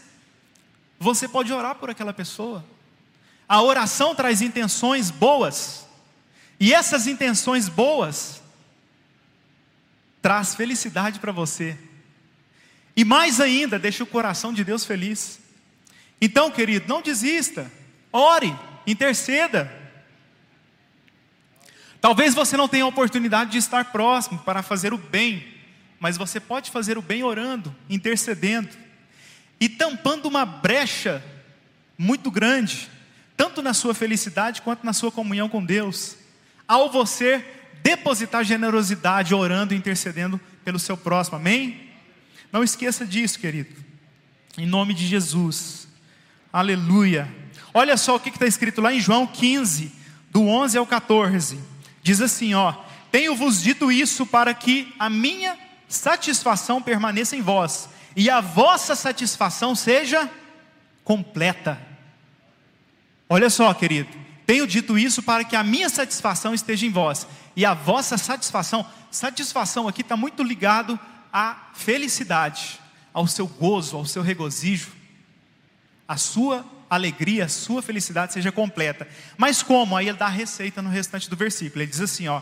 você 0.99 1.25
pode 1.25 1.53
orar 1.53 1.75
por 1.75 1.89
aquela 1.89 2.11
pessoa. 2.11 2.65
A 3.47 3.61
oração 3.61 4.13
traz 4.13 4.41
intenções 4.41 5.09
boas. 5.09 5.85
E 6.59 6.73
essas 6.73 7.07
intenções 7.07 7.69
boas 7.69 8.41
traz 10.21 10.55
felicidade 10.55 11.19
para 11.19 11.31
você. 11.31 11.77
E 12.95 13.05
mais 13.05 13.39
ainda, 13.39 13.77
deixa 13.77 14.03
o 14.03 14.07
coração 14.07 14.51
de 14.51 14.63
Deus 14.63 14.83
feliz. 14.83 15.39
Então, 16.19 16.49
querido, 16.49 16.87
não 16.87 17.01
desista. 17.01 17.71
Ore, 18.11 18.53
interceda. 18.85 19.71
Talvez 22.01 22.33
você 22.33 22.57
não 22.57 22.67
tenha 22.67 22.83
a 22.83 22.87
oportunidade 22.87 23.51
de 23.51 23.57
estar 23.57 23.85
próximo 23.85 24.39
para 24.39 24.63
fazer 24.63 24.93
o 24.93 24.97
bem, 24.97 25.45
mas 25.99 26.17
você 26.17 26.39
pode 26.39 26.71
fazer 26.71 26.97
o 26.97 27.01
bem 27.01 27.23
orando, 27.23 27.75
intercedendo 27.89 28.69
e 29.59 29.67
tampando 29.67 30.25
uma 30.25 30.45
brecha 30.45 31.23
muito 31.97 32.29
grande, 32.29 32.89
tanto 33.37 33.61
na 33.61 33.73
sua 33.73 33.93
felicidade 33.93 34.63
quanto 34.63 34.83
na 34.83 34.91
sua 34.91 35.11
comunhão 35.11 35.47
com 35.47 35.63
Deus, 35.63 36.17
ao 36.67 36.91
você 36.91 37.45
depositar 37.83 38.43
generosidade 38.43 39.33
orando 39.33 39.73
e 39.73 39.77
intercedendo 39.77 40.41
pelo 40.65 40.79
seu 40.79 40.97
próximo, 40.97 41.37
amém? 41.37 41.89
Não 42.51 42.63
esqueça 42.63 43.05
disso, 43.05 43.39
querido, 43.39 43.73
em 44.57 44.65
nome 44.65 44.93
de 44.93 45.05
Jesus, 45.05 45.87
aleluia. 46.51 47.33
Olha 47.73 47.95
só 47.95 48.15
o 48.15 48.19
que 48.19 48.29
está 48.29 48.47
escrito 48.47 48.81
lá 48.81 48.91
em 48.91 48.99
João 48.99 49.27
15, 49.27 49.91
do 50.31 50.47
11 50.47 50.77
ao 50.77 50.87
14. 50.87 51.59
Diz 52.01 52.19
assim, 52.19 52.55
ó: 52.55 52.73
Tenho-vos 53.11 53.61
dito 53.61 53.91
isso 53.91 54.25
para 54.25 54.53
que 54.53 54.93
a 54.97 55.09
minha 55.09 55.57
satisfação 55.87 56.81
permaneça 56.81 57.35
em 57.35 57.41
vós 57.41 57.87
e 58.15 58.29
a 58.29 58.41
vossa 58.41 58.95
satisfação 58.95 59.75
seja 59.75 60.29
completa. 61.03 61.79
Olha 63.29 63.49
só, 63.49 63.73
querido, 63.73 64.09
tenho 64.45 64.65
dito 64.65 64.97
isso 64.97 65.21
para 65.21 65.43
que 65.43 65.55
a 65.55 65.63
minha 65.63 65.89
satisfação 65.89 66.53
esteja 66.53 66.85
em 66.85 66.89
vós 66.89 67.27
e 67.55 67.65
a 67.65 67.73
vossa 67.73 68.17
satisfação, 68.17 68.85
satisfação 69.11 69.87
aqui 69.87 70.01
está 70.01 70.15
muito 70.15 70.41
ligado 70.41 70.97
à 71.33 71.69
felicidade, 71.73 72.79
ao 73.13 73.27
seu 73.27 73.45
gozo, 73.45 73.97
ao 73.97 74.05
seu 74.05 74.21
regozijo, 74.21 74.91
a 76.07 76.15
sua 76.15 76.65
alegria, 76.89 77.45
a 77.45 77.49
sua 77.49 77.81
felicidade 77.81 78.31
seja 78.31 78.51
completa. 78.51 79.05
Mas 79.37 79.61
como? 79.61 79.97
Aí 79.97 80.07
ele 80.07 80.17
dá 80.17 80.27
a 80.27 80.29
receita 80.29 80.81
no 80.81 80.89
restante 80.89 81.29
do 81.29 81.35
versículo. 81.35 81.81
Ele 81.81 81.91
diz 81.91 81.99
assim, 81.99 82.29
ó: 82.29 82.41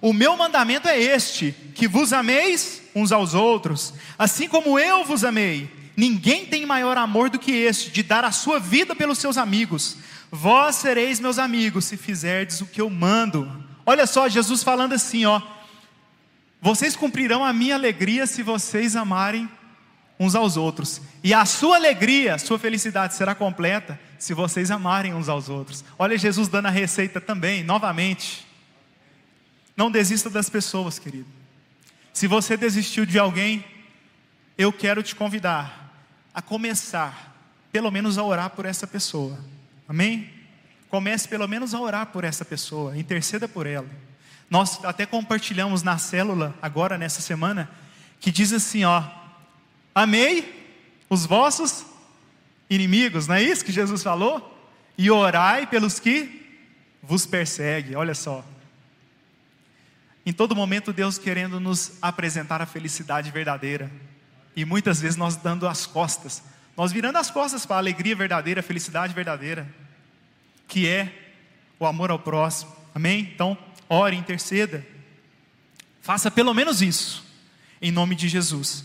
"O 0.00 0.12
meu 0.12 0.36
mandamento 0.36 0.88
é 0.88 0.98
este: 0.98 1.54
que 1.74 1.86
vos 1.86 2.12
ameis 2.12 2.82
uns 2.94 3.12
aos 3.12 3.34
outros, 3.34 3.94
assim 4.18 4.48
como 4.48 4.78
eu 4.78 5.04
vos 5.04 5.22
amei. 5.22 5.70
Ninguém 5.96 6.44
tem 6.46 6.66
maior 6.66 6.98
amor 6.98 7.30
do 7.30 7.38
que 7.38 7.52
este, 7.52 7.90
de 7.90 8.02
dar 8.02 8.24
a 8.24 8.32
sua 8.32 8.58
vida 8.58 8.96
pelos 8.96 9.18
seus 9.18 9.38
amigos. 9.38 9.96
Vós 10.30 10.76
sereis 10.76 11.20
meus 11.20 11.38
amigos 11.38 11.84
se 11.84 11.96
fizerdes 11.96 12.60
o 12.60 12.66
que 12.66 12.80
eu 12.80 12.90
mando." 12.90 13.64
Olha 13.86 14.06
só 14.06 14.28
Jesus 14.28 14.62
falando 14.62 14.94
assim, 14.94 15.24
ó: 15.24 15.40
"Vocês 16.60 16.96
cumprirão 16.96 17.44
a 17.44 17.52
minha 17.52 17.74
alegria 17.74 18.26
se 18.26 18.42
vocês 18.42 18.96
amarem 18.96 19.48
uns 20.18 20.34
aos 20.34 20.56
outros. 20.56 21.00
E 21.22 21.34
a 21.34 21.44
sua 21.44 21.76
alegria, 21.76 22.38
sua 22.38 22.58
felicidade 22.58 23.14
será 23.14 23.34
completa 23.34 23.98
se 24.18 24.32
vocês 24.32 24.70
amarem 24.70 25.14
uns 25.14 25.28
aos 25.28 25.48
outros. 25.48 25.84
Olha 25.98 26.16
Jesus 26.16 26.48
dando 26.48 26.66
a 26.66 26.70
receita 26.70 27.20
também, 27.20 27.62
novamente. 27.62 28.46
Não 29.76 29.90
desista 29.90 30.30
das 30.30 30.48
pessoas, 30.48 30.98
querido. 30.98 31.26
Se 32.12 32.26
você 32.26 32.56
desistiu 32.56 33.04
de 33.04 33.18
alguém, 33.18 33.64
eu 34.56 34.72
quero 34.72 35.02
te 35.02 35.16
convidar 35.16 35.92
a 36.32 36.40
começar, 36.40 37.34
pelo 37.72 37.90
menos, 37.90 38.18
a 38.18 38.22
orar 38.22 38.50
por 38.50 38.66
essa 38.66 38.86
pessoa. 38.86 39.38
Amém? 39.94 40.28
Comece 40.88 41.28
pelo 41.28 41.46
menos 41.46 41.72
a 41.72 41.78
orar 41.78 42.06
por 42.06 42.24
essa 42.24 42.44
pessoa, 42.44 42.98
interceda 42.98 43.46
por 43.46 43.64
ela. 43.64 43.86
Nós 44.50 44.84
até 44.84 45.06
compartilhamos 45.06 45.84
na 45.84 45.98
célula, 45.98 46.52
agora 46.60 46.98
nessa 46.98 47.22
semana, 47.22 47.70
que 48.18 48.32
diz 48.32 48.52
assim: 48.52 48.82
ó, 48.82 49.04
amei 49.94 50.82
os 51.08 51.24
vossos 51.24 51.86
inimigos, 52.68 53.28
não 53.28 53.36
é 53.36 53.42
isso 53.44 53.64
que 53.64 53.70
Jesus 53.70 54.02
falou? 54.02 54.68
E 54.98 55.08
orai 55.12 55.64
pelos 55.64 56.00
que 56.00 56.58
vos 57.00 57.24
perseguem, 57.24 57.94
olha 57.94 58.16
só. 58.16 58.44
Em 60.26 60.32
todo 60.32 60.56
momento, 60.56 60.92
Deus 60.92 61.18
querendo 61.18 61.60
nos 61.60 61.92
apresentar 62.02 62.60
a 62.60 62.66
felicidade 62.66 63.30
verdadeira. 63.30 63.88
E 64.56 64.64
muitas 64.64 65.00
vezes 65.00 65.16
nós 65.16 65.36
dando 65.36 65.68
as 65.68 65.86
costas. 65.86 66.42
Nós 66.76 66.90
virando 66.90 67.18
as 67.18 67.30
costas 67.30 67.64
para 67.64 67.76
a 67.76 67.78
alegria 67.78 68.16
verdadeira, 68.16 68.58
a 68.58 68.62
felicidade 68.62 69.14
verdadeira. 69.14 69.83
Que 70.66 70.88
é 70.88 71.12
o 71.78 71.86
amor 71.86 72.10
ao 72.10 72.18
próximo. 72.18 72.72
Amém? 72.94 73.20
Então, 73.20 73.56
ore, 73.88 74.16
interceda. 74.16 74.86
Faça 76.00 76.30
pelo 76.30 76.54
menos 76.54 76.82
isso. 76.82 77.24
Em 77.80 77.90
nome 77.90 78.14
de 78.14 78.28
Jesus. 78.28 78.84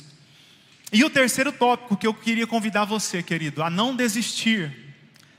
E 0.92 1.04
o 1.04 1.10
terceiro 1.10 1.52
tópico 1.52 1.96
que 1.96 2.08
eu 2.08 2.14
queria 2.14 2.48
convidar 2.48 2.86
você, 2.86 3.22
querido, 3.22 3.62
a 3.62 3.70
não 3.70 3.96
desistir. 3.96 4.74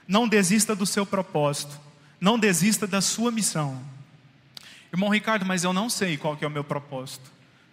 Não 0.07 0.29
desista 0.29 0.74
do 0.74 0.87
seu 0.87 1.05
propósito. 1.05 1.79
Não 2.20 2.38
desista 2.38 2.87
da 2.87 3.00
sua 3.00 3.31
missão. 3.31 3.83
Irmão 4.92 5.09
Ricardo, 5.09 5.46
mas 5.46 5.64
eu 5.64 5.72
não 5.72 5.88
sei 5.88 6.16
qual 6.16 6.37
é 6.40 6.46
o 6.46 6.50
meu 6.50 6.64
propósito. 6.64 7.31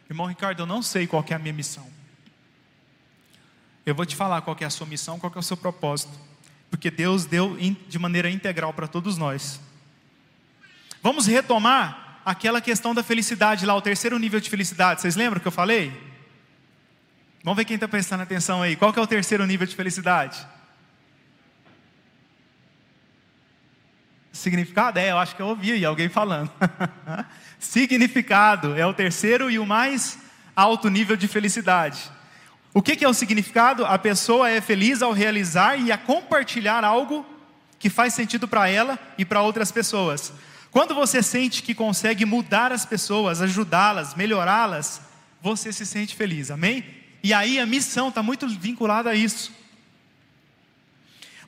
Irmão 0.10 0.26
Ricardo, 0.26 0.62
eu 0.62 0.66
não 0.66 0.82
sei 0.82 1.06
qual 1.06 1.24
é 1.28 1.34
a 1.34 1.40
minha 1.40 1.54
missão. 1.54 1.88
Eu 3.86 3.96
vou 3.96 4.06
te 4.06 4.16
falar 4.16 4.42
qual 4.42 4.56
é 4.60 4.66
a 4.66 4.70
sua 4.70 4.86
missão, 4.86 5.20
qual 5.20 5.32
é 5.36 5.40
o 5.40 5.44
seu 5.44 5.58
propósito. 5.58 6.27
Porque 6.70 6.92
Deus 6.92 7.26
deu 7.26 7.58
de 7.88 7.98
maneira 7.98 8.30
integral 8.30 8.74
para 8.74 8.88
todos 8.88 9.18
nós. 9.18 9.60
Vamos 11.02 11.26
retomar 11.26 12.22
aquela 12.26 12.60
questão 12.60 12.94
da 12.94 13.02
felicidade 13.02 13.66
lá, 13.66 13.74
o 13.74 13.82
terceiro 13.82 14.20
nível 14.20 14.40
de 14.40 14.50
felicidade. 14.50 15.02
Vocês 15.02 15.16
lembram 15.16 15.40
que 15.40 15.48
eu 15.48 15.52
falei? 15.52 15.94
Vamos 17.44 17.56
ver 17.56 17.66
quem 17.66 17.76
está 17.76 17.88
prestando 17.88 18.24
atenção 18.24 18.62
aí. 18.62 18.76
Qual 18.76 18.92
que 18.92 19.00
é 19.00 19.02
o 19.02 19.08
terceiro 19.08 19.46
nível 19.46 19.66
de 19.66 19.76
felicidade? 19.76 20.46
Significado? 24.34 25.00
É, 25.00 25.12
eu 25.12 25.18
acho 25.18 25.36
que 25.36 25.42
eu 25.42 25.48
ouvi 25.48 25.86
alguém 25.86 26.10
falando. 26.10 26.52
significado 27.58 28.76
é 28.76 28.86
o 28.86 28.94
terceiro 28.94 29.50
e 29.50 29.58
o 29.58 29.66
mais 29.66 30.20
alto 30.56 30.90
nível 30.90 31.16
de 31.16 31.28
felicidade. 31.28 32.12
O 32.78 32.82
que, 32.84 32.96
que 32.96 33.04
é 33.04 33.10
o 33.10 33.14
significado? 33.14 33.84
A 33.88 33.98
pessoa 33.98 34.52
é 34.52 34.62
feliz 34.62 35.02
ao 35.02 35.12
realizar 35.12 35.82
e 35.82 35.92
a 35.92 35.98
compartilhar 35.98 36.84
algo 36.84 37.26
que 37.80 37.90
faz 37.90 38.14
sentido 38.14 38.48
para 38.48 38.70
ela 38.70 39.00
e 39.18 39.26
para 39.26 39.42
outras 39.42 39.72
pessoas. 39.72 40.32
Quando 40.70 40.94
você 40.94 41.24
sente 41.24 41.64
que 41.64 41.74
consegue 41.74 42.24
mudar 42.24 42.72
as 42.72 42.86
pessoas, 42.86 43.42
ajudá-las, 43.42 44.14
melhorá-las, 44.14 45.02
você 45.42 45.74
se 45.74 45.88
sente 45.88 46.16
feliz, 46.16 46.52
amém? 46.52 46.86
E 47.24 47.34
aí 47.34 47.60
a 47.60 47.66
missão 47.66 48.10
está 48.10 48.22
muito 48.22 48.48
vinculada 48.48 49.10
a 49.10 49.16
isso. 49.16 49.52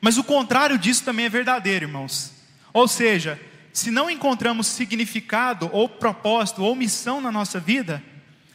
Mas 0.01 0.17
o 0.17 0.23
contrário 0.23 0.79
disso 0.79 1.03
também 1.03 1.27
é 1.27 1.29
verdadeiro, 1.29 1.85
irmãos. 1.85 2.33
Ou 2.73 2.87
seja, 2.87 3.39
se 3.71 3.91
não 3.91 4.09
encontramos 4.09 4.65
significado, 4.65 5.69
ou 5.71 5.87
propósito, 5.87 6.63
ou 6.63 6.75
missão 6.75 7.21
na 7.21 7.31
nossa 7.31 7.59
vida, 7.59 8.03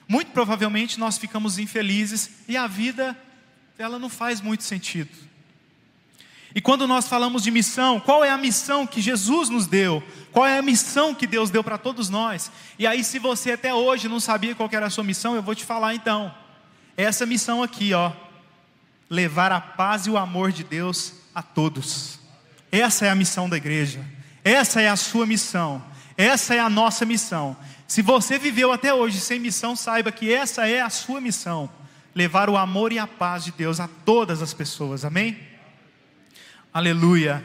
muito 0.09 0.31
provavelmente 0.33 0.99
nós 0.99 1.19
ficamos 1.19 1.59
infelizes 1.59 2.31
e 2.47 2.57
a 2.57 2.67
vida, 2.67 3.17
ela 3.79 3.99
não 3.99 4.09
faz 4.09 4.41
muito 4.41 4.63
sentido. 4.63 5.11
E 6.55 6.61
quando 6.61 6.87
nós 6.87 7.09
falamos 7.09 7.43
de 7.43 7.51
missão, 7.51 7.99
qual 7.99 8.25
é 8.25 8.31
a 8.31 8.39
missão 8.39 8.87
que 8.87 9.01
Jesus 9.01 9.49
nos 9.49 9.67
deu? 9.67 10.01
Qual 10.31 10.47
é 10.47 10.57
a 10.57 10.63
missão 10.63 11.13
que 11.13 11.27
Deus 11.27 11.51
deu 11.51 11.65
para 11.65 11.77
todos 11.77 12.09
nós? 12.09 12.51
E 12.79 12.87
aí, 12.87 13.03
se 13.03 13.19
você 13.19 13.53
até 13.53 13.75
hoje 13.75 14.09
não 14.09 14.21
sabia 14.21 14.55
qual 14.55 14.69
era 14.71 14.87
a 14.87 14.91
sua 14.91 15.03
missão, 15.03 15.35
eu 15.35 15.43
vou 15.43 15.55
te 15.55 15.65
falar 15.65 15.97
então. 15.97 16.33
Essa 16.97 17.27
missão 17.27 17.61
aqui, 17.61 17.93
ó, 17.93 18.13
levar 19.11 19.51
a 19.51 19.61
paz 19.61 20.07
e 20.07 20.11
o 20.11 20.17
amor 20.17 20.53
de 20.53 20.63
Deus 20.63 21.15
a 21.35 21.43
todos. 21.43 22.21
Essa 22.71 23.07
é 23.07 23.11
a 23.11 23.17
missão 23.17 23.49
da 23.49 23.57
igreja. 23.57 24.05
Essa 24.45 24.81
é 24.81 24.89
a 24.89 24.97
sua 24.97 25.27
missão. 25.27 25.83
Essa 26.17 26.55
é 26.55 26.61
a 26.61 26.71
nossa 26.71 27.05
missão. 27.05 27.57
Se 27.95 28.03
você 28.03 28.41
viveu 28.41 28.73
até 28.73 28.93
hoje 28.93 29.21
sem 29.21 29.39
missão, 29.39 29.77
saiba 29.77 30.11
que 30.11 30.33
essa 30.33 30.69
é 30.69 30.81
a 30.81 30.91
sua 30.91 31.21
missão: 31.21 31.71
levar 32.13 32.51
o 32.51 32.57
amor 32.57 32.93
e 32.93 32.99
a 32.99 33.07
paz 33.07 33.45
de 33.45 33.53
Deus 33.53 33.79
a 33.79 33.87
todas 33.87 34.43
as 34.43 34.53
pessoas. 34.53 35.05
Amém? 35.05 35.39
Aleluia. 36.73 37.45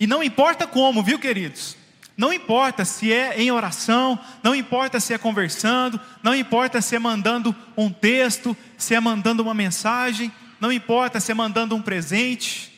E 0.00 0.06
não 0.06 0.22
importa 0.22 0.66
como, 0.66 1.02
viu, 1.02 1.18
queridos? 1.18 1.76
Não 2.16 2.32
importa 2.32 2.82
se 2.86 3.12
é 3.12 3.38
em 3.42 3.50
oração, 3.50 4.18
não 4.42 4.54
importa 4.54 4.98
se 4.98 5.12
é 5.12 5.18
conversando, 5.18 6.00
não 6.22 6.34
importa 6.34 6.80
se 6.80 6.96
é 6.96 6.98
mandando 6.98 7.54
um 7.76 7.90
texto, 7.90 8.56
se 8.78 8.94
é 8.94 9.00
mandando 9.00 9.42
uma 9.42 9.52
mensagem, 9.52 10.32
não 10.58 10.72
importa 10.72 11.20
se 11.20 11.30
é 11.30 11.34
mandando 11.34 11.76
um 11.76 11.82
presente 11.82 12.72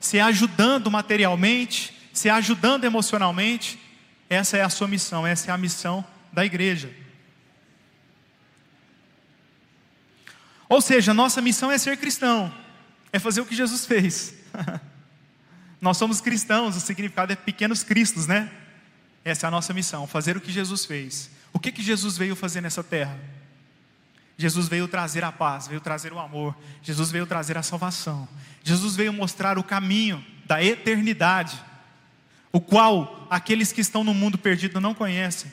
se 0.00 0.18
é 0.18 0.22
ajudando 0.22 0.90
materialmente, 0.90 1.94
se 2.12 2.28
é 2.28 2.32
ajudando 2.32 2.84
emocionalmente, 2.84 3.78
essa 4.32 4.56
é 4.56 4.62
a 4.62 4.70
sua 4.70 4.88
missão, 4.88 5.26
essa 5.26 5.50
é 5.50 5.54
a 5.54 5.58
missão 5.58 6.02
da 6.32 6.44
igreja. 6.44 6.90
Ou 10.68 10.80
seja, 10.80 11.12
nossa 11.12 11.42
missão 11.42 11.70
é 11.70 11.76
ser 11.76 11.98
cristão, 11.98 12.50
é 13.12 13.18
fazer 13.18 13.42
o 13.42 13.46
que 13.46 13.54
Jesus 13.54 13.84
fez. 13.84 14.34
Nós 15.78 15.98
somos 15.98 16.20
cristãos, 16.22 16.76
o 16.76 16.80
significado 16.80 17.30
é 17.30 17.36
pequenos 17.36 17.82
cristos, 17.82 18.26
né? 18.26 18.50
Essa 19.22 19.46
é 19.46 19.48
a 19.48 19.50
nossa 19.50 19.74
missão, 19.74 20.06
fazer 20.06 20.34
o 20.34 20.40
que 20.40 20.50
Jesus 20.50 20.86
fez. 20.86 21.30
O 21.52 21.58
que, 21.58 21.70
que 21.70 21.82
Jesus 21.82 22.16
veio 22.16 22.34
fazer 22.34 22.62
nessa 22.62 22.82
terra? 22.82 23.18
Jesus 24.38 24.66
veio 24.66 24.88
trazer 24.88 25.22
a 25.24 25.30
paz, 25.30 25.68
veio 25.68 25.80
trazer 25.80 26.10
o 26.10 26.18
amor, 26.18 26.56
Jesus 26.82 27.10
veio 27.10 27.26
trazer 27.26 27.58
a 27.58 27.62
salvação, 27.62 28.26
Jesus 28.64 28.96
veio 28.96 29.12
mostrar 29.12 29.58
o 29.58 29.62
caminho 29.62 30.24
da 30.46 30.64
eternidade, 30.64 31.62
o 32.52 32.60
qual 32.60 33.26
aqueles 33.30 33.72
que 33.72 33.80
estão 33.80 34.04
no 34.04 34.12
mundo 34.12 34.36
perdido 34.36 34.80
não 34.80 34.94
conhecem. 34.94 35.50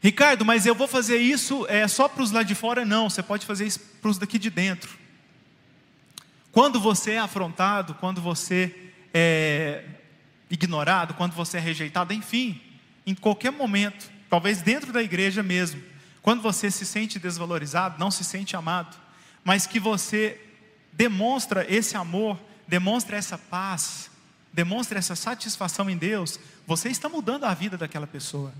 Ricardo, 0.00 0.44
mas 0.44 0.64
eu 0.64 0.74
vou 0.74 0.88
fazer 0.88 1.18
isso 1.18 1.66
é, 1.68 1.86
só 1.86 2.08
para 2.08 2.22
os 2.22 2.30
lá 2.30 2.42
de 2.42 2.54
fora? 2.54 2.84
Não, 2.84 3.10
você 3.10 3.22
pode 3.22 3.44
fazer 3.44 3.66
isso 3.66 3.80
para 4.00 4.10
os 4.10 4.18
daqui 4.18 4.38
de 4.38 4.50
dentro. 4.50 4.90
Quando 6.50 6.80
você 6.80 7.12
é 7.12 7.18
afrontado, 7.18 7.94
quando 7.94 8.20
você 8.20 8.92
é 9.12 9.84
ignorado, 10.50 11.14
quando 11.14 11.32
você 11.32 11.56
é 11.56 11.60
rejeitado, 11.60 12.12
enfim, 12.12 12.60
em 13.06 13.14
qualquer 13.14 13.50
momento, 13.50 14.10
talvez 14.28 14.60
dentro 14.60 14.92
da 14.92 15.02
igreja 15.02 15.42
mesmo, 15.42 15.82
quando 16.20 16.42
você 16.42 16.70
se 16.70 16.84
sente 16.84 17.18
desvalorizado, 17.18 17.98
não 17.98 18.10
se 18.10 18.22
sente 18.22 18.54
amado, 18.54 18.96
mas 19.42 19.66
que 19.66 19.80
você 19.80 20.38
demonstra 20.92 21.66
esse 21.68 21.96
amor, 21.96 22.38
demonstra 22.68 23.16
essa 23.16 23.38
paz, 23.38 24.10
demonstra 24.52 24.98
essa 24.98 25.16
satisfação 25.16 25.88
em 25.88 25.96
Deus, 25.96 26.38
você 26.66 26.88
está 26.88 27.08
mudando 27.08 27.44
a 27.44 27.54
vida 27.54 27.76
daquela 27.78 28.06
pessoa. 28.06 28.52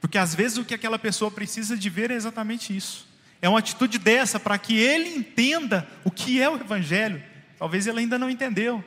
Porque 0.00 0.18
às 0.18 0.34
vezes 0.34 0.58
o 0.58 0.64
que 0.64 0.74
aquela 0.74 0.98
pessoa 0.98 1.30
precisa 1.30 1.76
de 1.76 1.88
ver 1.88 2.10
é 2.10 2.14
exatamente 2.14 2.74
isso. 2.76 3.06
É 3.40 3.48
uma 3.48 3.58
atitude 3.58 3.98
dessa 3.98 4.40
para 4.40 4.56
que 4.58 4.76
ele 4.76 5.10
entenda 5.10 5.86
o 6.04 6.10
que 6.10 6.40
é 6.40 6.48
o 6.48 6.56
Evangelho. 6.56 7.22
Talvez 7.58 7.86
ele 7.86 8.00
ainda 8.00 8.18
não 8.18 8.30
entendeu. 8.30 8.82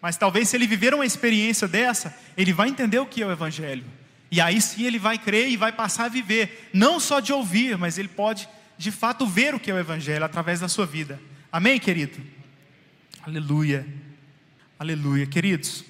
Mas 0.00 0.16
talvez 0.16 0.48
se 0.48 0.56
ele 0.56 0.66
viver 0.66 0.94
uma 0.94 1.04
experiência 1.04 1.66
dessa, 1.66 2.16
ele 2.36 2.52
vai 2.52 2.68
entender 2.68 2.98
o 2.98 3.06
que 3.06 3.22
é 3.22 3.26
o 3.26 3.32
Evangelho. 3.32 3.84
E 4.30 4.40
aí 4.40 4.60
sim 4.60 4.84
ele 4.84 4.98
vai 4.98 5.18
crer 5.18 5.48
e 5.48 5.56
vai 5.56 5.72
passar 5.72 6.04
a 6.04 6.08
viver, 6.08 6.70
não 6.72 7.00
só 7.00 7.18
de 7.18 7.32
ouvir, 7.32 7.76
mas 7.78 7.98
ele 7.98 8.08
pode 8.08 8.48
de 8.76 8.92
fato 8.92 9.26
ver 9.26 9.54
o 9.54 9.60
que 9.60 9.70
é 9.70 9.74
o 9.74 9.78
Evangelho 9.78 10.24
através 10.24 10.60
da 10.60 10.68
sua 10.68 10.86
vida. 10.86 11.20
Amém, 11.50 11.80
querido? 11.80 12.20
Aleluia, 13.22 13.86
aleluia, 14.78 15.26
queridos. 15.26 15.84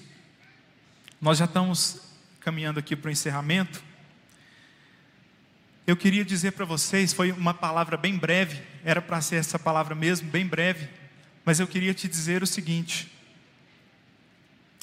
Nós 1.21 1.37
já 1.37 1.45
estamos 1.45 2.01
caminhando 2.39 2.79
aqui 2.79 2.95
para 2.95 3.09
o 3.09 3.11
encerramento. 3.11 3.83
Eu 5.85 5.95
queria 5.95 6.25
dizer 6.25 6.53
para 6.53 6.65
vocês, 6.65 7.13
foi 7.13 7.31
uma 7.31 7.53
palavra 7.53 7.95
bem 7.95 8.17
breve, 8.17 8.59
era 8.83 8.99
para 8.99 9.21
ser 9.21 9.35
essa 9.35 9.59
palavra 9.59 9.93
mesmo, 9.93 10.27
bem 10.29 10.45
breve, 10.45 10.89
mas 11.45 11.59
eu 11.59 11.67
queria 11.67 11.93
te 11.93 12.07
dizer 12.07 12.41
o 12.41 12.47
seguinte: 12.47 13.11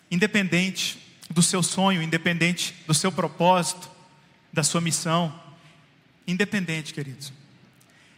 independente 0.09 0.99
do 1.29 1.43
seu 1.43 1.63
sonho, 1.63 2.01
independente 2.01 2.77
do 2.87 2.95
seu 2.95 3.11
propósito, 3.11 3.91
da 4.53 4.63
sua 4.63 4.81
missão. 4.81 5.43
Independente, 6.29 6.95
queridos. 6.95 7.33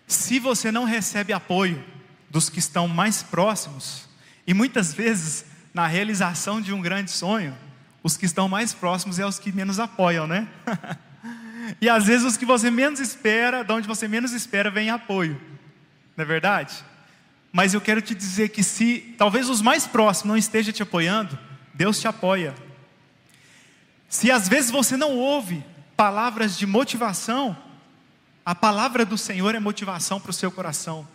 se 0.07 0.39
você 0.39 0.70
não 0.70 0.84
recebe 0.84 1.32
apoio 1.32 1.82
dos 2.28 2.51
que 2.51 2.59
estão 2.59 2.86
mais 2.86 3.22
próximos, 3.22 4.07
e 4.47 4.53
muitas 4.53 4.93
vezes 4.93 5.47
na 5.72 5.86
realização 5.86 6.60
de 6.60 6.72
um 6.72 6.80
grande 6.80 7.10
sonho, 7.10 7.56
os 8.02 8.16
que 8.16 8.26
estão 8.26 8.48
mais 8.48 8.72
próximos 8.72 9.18
é 9.18 9.26
os 9.26 9.38
que 9.38 9.52
menos 9.52 9.78
apoiam, 9.78 10.26
né? 10.26 10.48
e 11.80 11.88
às 11.88 12.06
vezes 12.06 12.26
os 12.26 12.36
que 12.36 12.46
você 12.46 12.70
menos 12.70 13.00
espera, 13.00 13.62
de 13.62 13.72
onde 13.72 13.86
você 13.86 14.08
menos 14.08 14.32
espera, 14.32 14.70
vem 14.70 14.90
apoio, 14.90 15.40
não 16.16 16.22
é 16.22 16.26
verdade? 16.26 16.84
Mas 17.52 17.74
eu 17.74 17.80
quero 17.80 18.00
te 18.00 18.14
dizer 18.14 18.50
que 18.50 18.62
se 18.62 19.14
talvez 19.16 19.48
os 19.48 19.62
mais 19.62 19.86
próximos 19.86 20.28
não 20.28 20.36
estejam 20.36 20.72
te 20.72 20.82
apoiando, 20.82 21.38
Deus 21.74 22.00
te 22.00 22.08
apoia. 22.08 22.54
Se 24.08 24.30
às 24.30 24.48
vezes 24.48 24.70
você 24.70 24.96
não 24.96 25.16
ouve 25.16 25.64
palavras 25.96 26.56
de 26.56 26.66
motivação, 26.66 27.56
a 28.44 28.54
palavra 28.54 29.04
do 29.04 29.18
Senhor 29.18 29.54
é 29.54 29.60
motivação 29.60 30.20
para 30.20 30.30
o 30.30 30.34
seu 30.34 30.50
coração. 30.50 31.06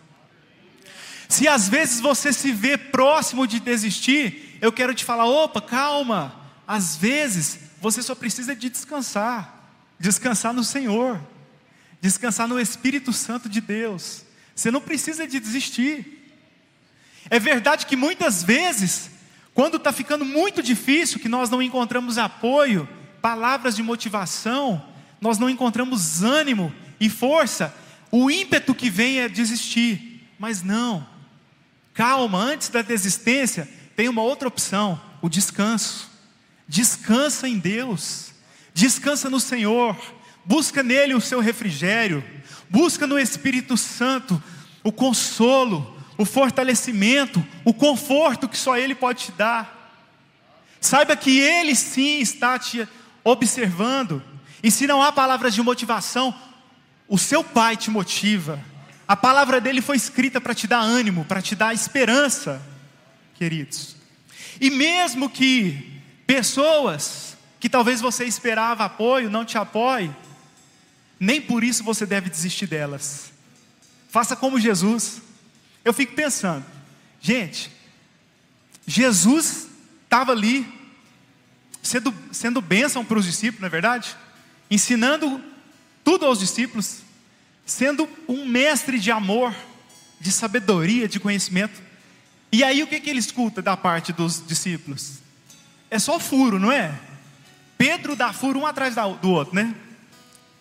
Se 1.34 1.48
às 1.48 1.68
vezes 1.68 1.98
você 1.98 2.32
se 2.32 2.52
vê 2.52 2.78
próximo 2.78 3.44
de 3.44 3.58
desistir, 3.58 4.56
eu 4.60 4.70
quero 4.70 4.94
te 4.94 5.04
falar: 5.04 5.24
opa, 5.24 5.60
calma. 5.60 6.32
Às 6.64 6.94
vezes 6.94 7.58
você 7.80 8.00
só 8.04 8.14
precisa 8.14 8.54
de 8.54 8.70
descansar, 8.70 9.68
descansar 9.98 10.52
no 10.52 10.62
Senhor, 10.62 11.20
descansar 12.00 12.46
no 12.46 12.60
Espírito 12.60 13.12
Santo 13.12 13.48
de 13.48 13.60
Deus. 13.60 14.24
Você 14.54 14.70
não 14.70 14.80
precisa 14.80 15.26
de 15.26 15.40
desistir. 15.40 16.24
É 17.28 17.40
verdade 17.40 17.86
que 17.86 17.96
muitas 17.96 18.44
vezes, 18.44 19.10
quando 19.52 19.76
está 19.76 19.92
ficando 19.92 20.24
muito 20.24 20.62
difícil, 20.62 21.18
que 21.18 21.28
nós 21.28 21.50
não 21.50 21.60
encontramos 21.60 22.16
apoio, 22.16 22.88
palavras 23.20 23.74
de 23.74 23.82
motivação, 23.82 24.86
nós 25.20 25.36
não 25.36 25.50
encontramos 25.50 26.22
ânimo 26.22 26.72
e 27.00 27.10
força, 27.10 27.74
o 28.12 28.30
ímpeto 28.30 28.72
que 28.72 28.88
vem 28.88 29.18
é 29.18 29.28
desistir. 29.28 30.28
Mas 30.38 30.62
não, 30.62 31.04
calma, 31.94 32.38
antes 32.38 32.68
da 32.68 32.82
desistência, 32.82 33.68
tem 33.96 34.08
uma 34.08 34.22
outra 34.22 34.48
opção: 34.48 35.00
o 35.22 35.28
descanso. 35.28 36.12
Descansa 36.66 37.46
em 37.46 37.58
Deus, 37.58 38.32
descansa 38.72 39.28
no 39.28 39.38
Senhor, 39.38 39.96
busca 40.44 40.82
nele 40.82 41.14
o 41.14 41.20
seu 41.20 41.40
refrigério, 41.40 42.24
busca 42.70 43.06
no 43.06 43.18
Espírito 43.18 43.76
Santo 43.76 44.42
o 44.82 44.90
consolo, 44.90 45.94
o 46.16 46.24
fortalecimento, 46.24 47.44
o 47.64 47.74
conforto 47.74 48.48
que 48.48 48.56
só 48.56 48.78
Ele 48.78 48.94
pode 48.94 49.24
te 49.24 49.32
dar. 49.32 50.02
Saiba 50.80 51.14
que 51.16 51.38
Ele 51.38 51.74
sim 51.74 52.18
está 52.20 52.58
te 52.58 52.88
observando, 53.22 54.22
e 54.62 54.70
se 54.70 54.86
não 54.86 55.02
há 55.02 55.12
palavras 55.12 55.54
de 55.54 55.62
motivação, 55.62 56.34
o 57.06 57.18
seu 57.18 57.44
Pai 57.44 57.76
te 57.76 57.90
motiva, 57.90 58.58
a 59.06 59.16
palavra 59.16 59.60
dele 59.60 59.82
foi 59.82 59.96
escrita 59.96 60.40
para 60.40 60.54
te 60.54 60.66
dar 60.66 60.80
ânimo, 60.80 61.24
para 61.24 61.42
te 61.42 61.54
dar 61.54 61.74
esperança, 61.74 62.60
queridos. 63.34 63.96
E 64.60 64.70
mesmo 64.70 65.28
que 65.28 66.00
pessoas 66.26 67.36
que 67.60 67.68
talvez 67.68 68.00
você 68.00 68.24
esperava 68.24 68.84
apoio 68.84 69.30
não 69.30 69.44
te 69.44 69.58
apoiem, 69.58 70.14
nem 71.20 71.40
por 71.40 71.62
isso 71.62 71.84
você 71.84 72.06
deve 72.06 72.30
desistir 72.30 72.66
delas. 72.66 73.32
Faça 74.08 74.34
como 74.36 74.60
Jesus. 74.60 75.20
Eu 75.84 75.92
fico 75.92 76.14
pensando, 76.14 76.64
gente, 77.20 77.70
Jesus 78.86 79.66
estava 80.04 80.32
ali, 80.32 80.66
sendo, 81.82 82.14
sendo 82.32 82.60
bênção 82.60 83.04
para 83.04 83.18
os 83.18 83.26
discípulos, 83.26 83.60
não 83.60 83.66
é 83.66 83.70
verdade? 83.70 84.16
Ensinando 84.70 85.42
tudo 86.02 86.26
aos 86.26 86.38
discípulos, 86.38 87.03
sendo 87.64 88.08
um 88.28 88.46
mestre 88.46 88.98
de 88.98 89.10
amor, 89.10 89.54
de 90.20 90.30
sabedoria, 90.30 91.08
de 91.08 91.18
conhecimento. 91.18 91.82
E 92.52 92.62
aí 92.62 92.82
o 92.82 92.86
que, 92.86 93.00
que 93.00 93.10
ele 93.10 93.18
escuta 93.18 93.62
da 93.62 93.76
parte 93.76 94.12
dos 94.12 94.44
discípulos? 94.46 95.18
É 95.90 95.98
só 95.98 96.18
furo, 96.18 96.58
não 96.58 96.70
é? 96.70 96.94
Pedro 97.76 98.14
dá 98.14 98.32
furo 98.32 98.60
um 98.60 98.66
atrás 98.66 98.94
do 99.20 99.30
outro, 99.30 99.54
né? 99.54 99.74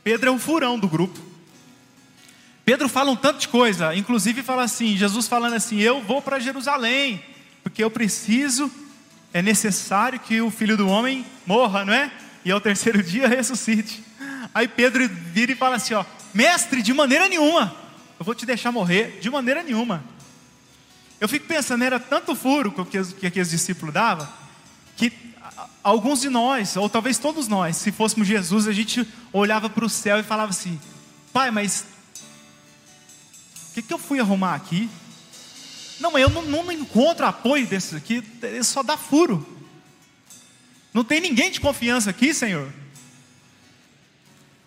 Pedro 0.03 0.29
é 0.29 0.31
o 0.31 0.39
furão 0.39 0.77
do 0.77 0.87
grupo. 0.87 1.19
Pedro 2.65 2.87
fala 2.87 3.11
um 3.11 3.15
tanto 3.15 3.39
de 3.39 3.47
coisa, 3.47 3.93
inclusive 3.95 4.41
fala 4.41 4.63
assim, 4.63 4.95
Jesus 4.95 5.27
falando 5.27 5.53
assim: 5.53 5.79
"Eu 5.79 6.01
vou 6.01 6.21
para 6.21 6.39
Jerusalém, 6.39 7.23
porque 7.61 7.83
eu 7.83 7.91
preciso, 7.91 8.71
é 9.33 9.41
necessário 9.41 10.19
que 10.19 10.41
o 10.41 10.49
Filho 10.49 10.77
do 10.77 10.87
homem 10.87 11.25
morra, 11.45 11.83
não 11.83 11.93
é? 11.93 12.11
E 12.45 12.51
ao 12.51 12.61
terceiro 12.61 13.01
dia 13.03 13.27
ressuscite". 13.27 14.03
Aí 14.53 14.67
Pedro 14.67 15.09
vira 15.09 15.51
e 15.51 15.55
fala 15.55 15.75
assim, 15.75 15.93
ó: 15.93 16.05
"Mestre, 16.33 16.81
de 16.81 16.93
maneira 16.93 17.27
nenhuma. 17.27 17.75
Eu 18.19 18.25
vou 18.25 18.33
te 18.33 18.45
deixar 18.45 18.71
morrer 18.71 19.19
de 19.19 19.29
maneira 19.29 19.63
nenhuma". 19.63 20.03
Eu 21.19 21.29
fico 21.29 21.47
pensando, 21.47 21.83
era 21.83 21.99
tanto 21.99 22.35
furo 22.35 22.71
que, 22.85 23.03
que 23.15 23.27
aqueles 23.27 23.49
discípulos 23.49 23.93
davam, 23.93 24.27
que 24.97 25.11
alguns 25.83 26.21
de 26.21 26.29
nós, 26.29 26.75
ou 26.75 26.89
talvez 26.89 27.17
todos 27.17 27.47
nós, 27.47 27.77
se 27.77 27.91
fôssemos 27.91 28.27
Jesus, 28.27 28.67
a 28.67 28.73
gente 28.73 29.07
olhava 29.31 29.69
para 29.69 29.85
o 29.85 29.89
céu 29.89 30.19
e 30.19 30.23
falava 30.23 30.49
assim: 30.51 30.79
Pai, 31.31 31.51
mas 31.51 31.85
o 33.69 33.73
que, 33.73 33.81
que 33.81 33.93
eu 33.93 33.97
fui 33.97 34.19
arrumar 34.19 34.55
aqui? 34.55 34.89
Não, 35.99 36.11
mas 36.11 36.21
eu 36.21 36.29
não, 36.29 36.41
não 36.41 36.71
encontro 36.71 37.25
apoio 37.25 37.65
desses 37.65 37.93
aqui, 37.93 38.23
ele 38.41 38.63
só 38.63 38.83
dá 38.83 38.97
furo. 38.97 39.47
Não 40.93 41.03
tem 41.03 41.19
ninguém 41.19 41.49
de 41.49 41.59
confiança 41.59 42.09
aqui, 42.09 42.33
Senhor. 42.33 42.71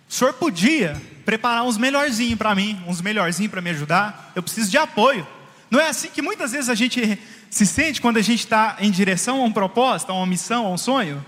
O 0.08 0.12
Senhor 0.12 0.32
podia 0.34 1.00
preparar 1.26 1.64
uns 1.64 1.76
melhorzinhos 1.76 2.38
para 2.38 2.54
mim, 2.54 2.80
uns 2.86 3.02
melhorzinhos 3.02 3.50
para 3.50 3.60
me 3.60 3.70
ajudar. 3.70 4.32
Eu 4.34 4.42
preciso 4.42 4.70
de 4.70 4.78
apoio. 4.78 5.26
Não 5.68 5.80
é 5.80 5.88
assim 5.88 6.08
que 6.08 6.22
muitas 6.22 6.52
vezes 6.52 6.70
a 6.70 6.74
gente 6.74 7.18
se 7.50 7.66
sente 7.66 8.00
quando 8.00 8.16
a 8.16 8.22
gente 8.22 8.40
está 8.40 8.76
em 8.78 8.92
direção 8.92 9.42
a 9.42 9.44
um 9.44 9.52
propósito, 9.52 10.12
a 10.12 10.14
uma 10.14 10.26
missão, 10.26 10.64
a 10.64 10.70
um 10.70 10.78
sonho? 10.78 11.24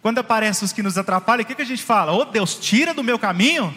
Quando 0.00 0.18
aparecem 0.18 0.64
os 0.64 0.72
que 0.72 0.82
nos 0.82 0.96
atrapalham, 0.96 1.42
o 1.42 1.46
que, 1.46 1.54
que 1.54 1.62
a 1.62 1.66
gente 1.66 1.82
fala? 1.82 2.12
Oh 2.12 2.24
Deus, 2.24 2.54
tira 2.54 2.94
do 2.94 3.04
meu 3.04 3.18
caminho. 3.18 3.76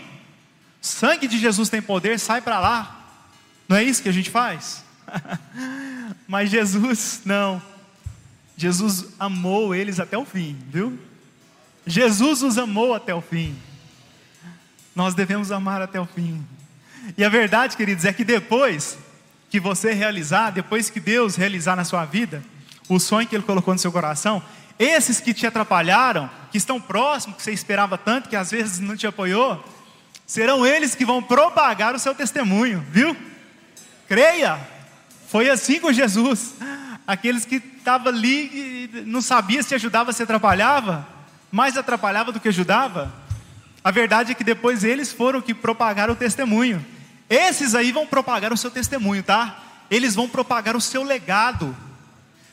Sangue 0.79 1.27
de 1.27 1.37
Jesus 1.37 1.67
tem 1.67 1.81
poder, 1.81 2.17
sai 2.17 2.41
para 2.41 2.57
lá. 2.57 3.05
Não 3.67 3.75
é 3.75 3.83
isso 3.83 4.01
que 4.01 4.09
a 4.09 4.13
gente 4.13 4.29
faz? 4.29 4.85
Mas 6.27 6.49
Jesus, 6.49 7.21
não. 7.25 7.61
Jesus 8.55 9.07
amou 9.19 9.75
eles 9.75 9.99
até 9.99 10.17
o 10.17 10.23
fim, 10.23 10.57
viu? 10.69 10.97
Jesus 11.85 12.41
os 12.41 12.57
amou 12.57 12.93
até 12.93 13.13
o 13.13 13.21
fim. 13.21 13.53
Nós 14.95 15.13
devemos 15.13 15.51
amar 15.51 15.81
até 15.81 15.99
o 15.99 16.05
fim. 16.05 16.45
E 17.17 17.23
a 17.23 17.29
verdade, 17.29 17.77
queridos, 17.77 18.05
é 18.05 18.13
que 18.13 18.23
depois 18.23 18.97
que 19.49 19.59
você 19.59 19.93
realizar, 19.93 20.51
depois 20.51 20.89
que 20.89 20.99
Deus 20.99 21.35
realizar 21.35 21.75
na 21.75 21.83
sua 21.83 22.05
vida, 22.05 22.43
o 22.87 22.99
sonho 22.99 23.27
que 23.27 23.35
Ele 23.35 23.43
colocou 23.43 23.73
no 23.73 23.79
seu 23.79 23.91
coração, 23.91 24.41
esses 24.77 25.19
que 25.19 25.33
te 25.33 25.45
atrapalharam, 25.45 26.29
que 26.51 26.57
estão 26.57 26.79
próximos, 26.79 27.37
que 27.37 27.43
você 27.43 27.51
esperava 27.51 27.97
tanto, 27.97 28.29
que 28.29 28.35
às 28.35 28.51
vezes 28.51 28.79
não 28.79 28.95
te 28.95 29.05
apoiou, 29.05 29.63
serão 30.25 30.65
eles 30.65 30.95
que 30.95 31.05
vão 31.05 31.21
propagar 31.21 31.93
o 31.93 31.99
seu 31.99 32.15
testemunho, 32.15 32.85
viu? 32.89 33.15
Creia. 34.07 34.59
Foi 35.27 35.49
assim 35.49 35.79
com 35.79 35.91
Jesus. 35.91 36.55
Aqueles 37.05 37.45
que 37.45 37.55
estavam 37.55 38.07
ali 38.07 38.89
não 39.05 39.21
sabia 39.21 39.61
se 39.63 39.75
ajudava, 39.75 40.13
se 40.13 40.23
atrapalhava, 40.23 41.07
mais 41.51 41.77
atrapalhava 41.77 42.31
do 42.31 42.39
que 42.39 42.47
ajudava. 42.47 43.20
A 43.83 43.91
verdade 43.91 44.31
é 44.31 44.35
que 44.35 44.43
depois 44.43 44.83
eles 44.83 45.11
foram 45.11 45.41
que 45.41 45.53
propagaram 45.53 46.13
o 46.13 46.15
testemunho. 46.15 46.85
Esses 47.29 47.73
aí 47.75 47.91
vão 47.91 48.05
propagar 48.05 48.51
o 48.53 48.57
seu 48.57 48.69
testemunho, 48.69 49.23
tá? 49.23 49.63
Eles 49.89 50.15
vão 50.15 50.27
propagar 50.29 50.75
o 50.75 50.81
seu 50.81 51.03
legado. 51.03 51.75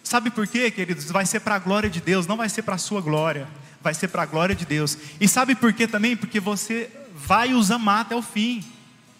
Sabe 0.03 0.31
por 0.31 0.47
quê, 0.47 0.71
queridos? 0.71 1.11
Vai 1.11 1.27
ser 1.27 1.41
para 1.41 1.57
a 1.57 1.59
glória 1.59 1.91
de 1.91 2.01
Deus, 2.01 2.27
não 2.27 2.37
vai 2.37 2.49
ser 2.49 2.63
para 2.63 2.77
a 2.77 2.79
sua 2.79 3.01
glória. 3.01 3.47
Vai 3.81 3.95
ser 3.95 4.09
para 4.09 4.23
a 4.23 4.27
glória 4.27 4.55
de 4.55 4.65
Deus. 4.65 4.97
E 5.21 5.29
sabe 5.29 5.55
por 5.55 5.73
quê 5.73 5.87
também? 5.87 6.17
Porque 6.17 6.41
você 6.41 6.91
vai 7.15 7.55
os 7.55 7.71
amar 7.71 8.01
até 8.03 8.17
o 8.17 8.23
fim. 8.23 8.65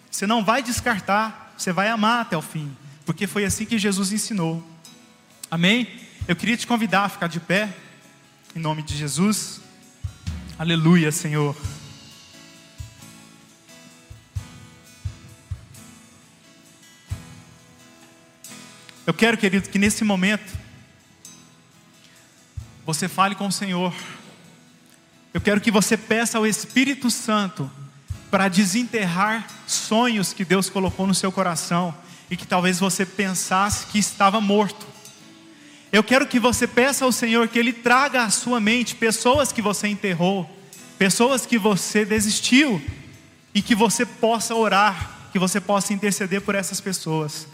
Você 0.09 0.25
não 0.25 0.43
vai 0.43 0.63
descartar 0.63 1.49
você 1.59 1.73
vai 1.73 1.89
amar 1.89 2.21
até 2.21 2.37
o 2.37 2.41
fim, 2.41 2.71
porque 3.05 3.27
foi 3.27 3.43
assim 3.43 3.65
que 3.65 3.77
Jesus 3.77 4.13
ensinou. 4.13 4.65
Amém? 5.51 5.89
Eu 6.25 6.33
queria 6.33 6.55
te 6.55 6.65
convidar 6.65 7.03
a 7.03 7.09
ficar 7.09 7.27
de 7.27 7.37
pé, 7.41 7.69
em 8.55 8.59
nome 8.59 8.81
de 8.81 8.95
Jesus. 8.95 9.59
Aleluia, 10.57 11.11
Senhor. 11.11 11.53
Eu 19.09 19.13
quero, 19.15 19.37
querido, 19.37 19.67
que 19.67 19.79
nesse 19.79 20.03
momento 20.03 20.55
você 22.85 23.07
fale 23.07 23.33
com 23.33 23.47
o 23.47 23.51
Senhor. 23.51 23.91
Eu 25.33 25.41
quero 25.41 25.59
que 25.59 25.71
você 25.71 25.97
peça 25.97 26.37
ao 26.37 26.45
Espírito 26.45 27.09
Santo 27.09 27.71
para 28.29 28.47
desenterrar 28.47 29.47
sonhos 29.65 30.31
que 30.31 30.45
Deus 30.45 30.69
colocou 30.69 31.07
no 31.07 31.15
seu 31.15 31.31
coração 31.31 31.91
e 32.29 32.37
que 32.37 32.45
talvez 32.45 32.79
você 32.79 33.03
pensasse 33.03 33.87
que 33.87 33.97
estava 33.97 34.39
morto. 34.39 34.85
Eu 35.91 36.03
quero 36.03 36.27
que 36.27 36.39
você 36.39 36.67
peça 36.67 37.03
ao 37.03 37.11
Senhor 37.11 37.47
que 37.47 37.57
Ele 37.57 37.73
traga 37.73 38.21
à 38.21 38.29
sua 38.29 38.59
mente 38.59 38.93
pessoas 38.93 39.51
que 39.51 39.59
você 39.59 39.87
enterrou, 39.87 40.47
pessoas 40.99 41.47
que 41.47 41.57
você 41.57 42.05
desistiu 42.05 42.79
e 43.55 43.61
que 43.63 43.73
você 43.73 44.05
possa 44.05 44.53
orar 44.53 45.17
que 45.31 45.39
você 45.39 45.59
possa 45.59 45.93
interceder 45.93 46.41
por 46.41 46.55
essas 46.55 46.81
pessoas. 46.81 47.47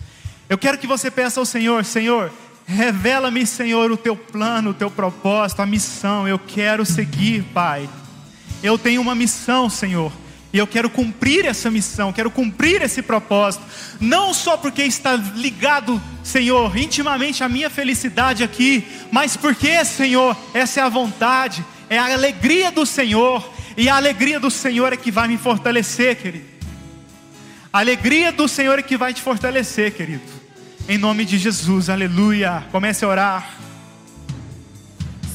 Eu 0.49 0.57
quero 0.57 0.77
que 0.77 0.87
você 0.87 1.09
peça 1.09 1.39
ao 1.39 1.45
Senhor: 1.45 1.83
Senhor, 1.83 2.31
revela-me, 2.65 3.45
Senhor, 3.45 3.91
o 3.91 3.97
teu 3.97 4.15
plano, 4.15 4.71
o 4.71 4.73
teu 4.73 4.91
propósito, 4.91 5.61
a 5.61 5.65
missão. 5.65 6.27
Eu 6.27 6.39
quero 6.39 6.85
seguir, 6.85 7.43
Pai. 7.53 7.89
Eu 8.61 8.77
tenho 8.77 9.01
uma 9.01 9.15
missão, 9.15 9.69
Senhor. 9.69 10.11
E 10.53 10.57
eu 10.57 10.65
quero 10.65 10.89
cumprir 10.89 11.45
essa 11.45 11.69
missão, 11.69 12.13
quero 12.13 12.31
cumprir 12.31 12.81
esse 12.81 13.01
propósito, 13.01 13.61
não 13.99 14.33
só 14.33 14.55
porque 14.55 14.83
está 14.83 15.13
ligado, 15.13 16.01
Senhor, 16.23 16.77
intimamente 16.77 17.43
à 17.43 17.49
minha 17.49 17.69
felicidade 17.69 18.41
aqui, 18.41 18.87
mas 19.11 19.35
porque, 19.35 19.83
Senhor, 19.83 20.33
essa 20.53 20.79
é 20.79 20.83
a 20.83 20.87
vontade, 20.87 21.65
é 21.89 21.97
a 21.97 22.13
alegria 22.13 22.71
do 22.71 22.85
Senhor, 22.85 23.45
e 23.75 23.89
a 23.89 23.97
alegria 23.97 24.39
do 24.39 24.49
Senhor 24.49 24.93
é 24.93 24.95
que 24.95 25.11
vai 25.11 25.27
me 25.27 25.37
fortalecer, 25.37 26.15
querido. 26.15 26.45
A 27.73 27.79
alegria 27.79 28.31
do 28.31 28.47
Senhor 28.47 28.79
é 28.79 28.81
que 28.81 28.95
vai 28.95 29.13
te 29.13 29.21
fortalecer, 29.21 29.93
querido. 29.93 30.34
Em 30.87 30.99
nome 30.99 31.25
de 31.25 31.39
Jesus, 31.39 31.89
aleluia. 31.89 32.63
Comece 32.71 33.03
a 33.03 33.07
orar. 33.07 33.57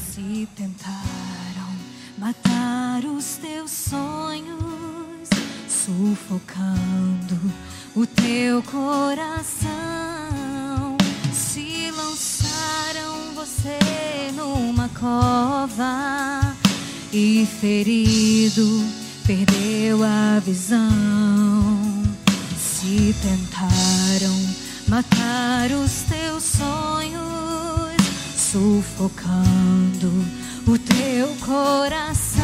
Se 0.09 0.47
tentaram 0.55 1.75
matar 2.17 3.03
os 3.03 3.35
teus 3.35 3.69
sonhos, 3.69 5.27
sufocando 5.67 7.37
o 7.93 8.05
teu 8.05 8.63
coração, 8.63 9.69
se 11.33 11.91
lançaram 11.91 13.33
você 13.35 14.31
numa 14.33 14.87
cova 14.87 16.55
e 17.11 17.45
ferido 17.59 18.85
perdeu 19.27 20.01
a 20.01 20.39
visão. 20.39 20.89
Se 22.57 23.13
tentaram 23.21 24.60
matar 24.91 25.71
os 25.71 26.01
teus 26.01 26.43
sonhos, 26.43 27.95
sufocando 28.35 30.11
o 30.67 30.77
teu 30.77 31.27
coração. 31.45 32.43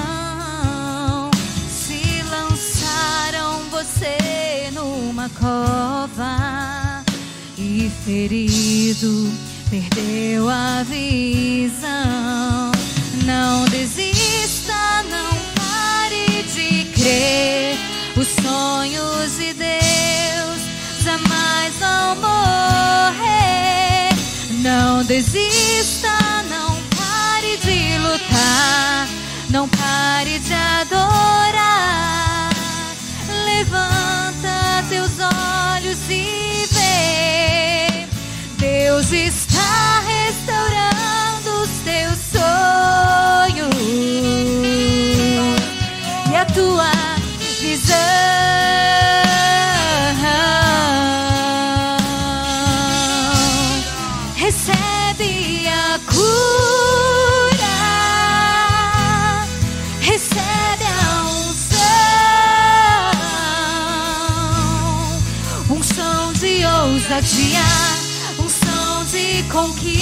Se 1.69 2.23
lançaram 2.31 3.59
você 3.69 4.71
numa 4.73 5.27
cova 5.27 7.03
e 7.57 7.91
ferido 8.05 9.29
perdeu 9.69 10.47
a 10.47 10.83
visão. 10.83 12.71
Não 13.25 13.65
desista, 13.65 15.03
não 15.11 15.35
pare 15.53 16.43
de 16.43 16.85
crer. 16.93 17.75
Os 18.15 18.27
sonhos 18.41 19.35
de 19.35 19.53
Deus 19.53 19.86
jamais 21.47 21.73
vão 21.77 22.15
morrer. 22.15 24.09
Não 24.61 25.03
desista, 25.03 26.09
não 26.49 26.75
pare 26.95 27.57
de 27.57 27.97
lutar, 27.99 29.07
não 29.49 29.67
pare 29.69 30.39
de 30.39 30.53
adorar. 30.53 32.49
Levanta 33.45 34.83
teus 34.89 35.11
olhos 35.19 35.97
e 36.09 36.67
vê. 36.71 38.07
Deus 38.57 39.11
está 39.11 40.01
restaurando 40.05 41.61
os 41.63 41.69
teus 41.83 42.17
sonhos 42.33 43.73
e 46.29 46.35
a 46.35 46.45
tua 46.45 47.16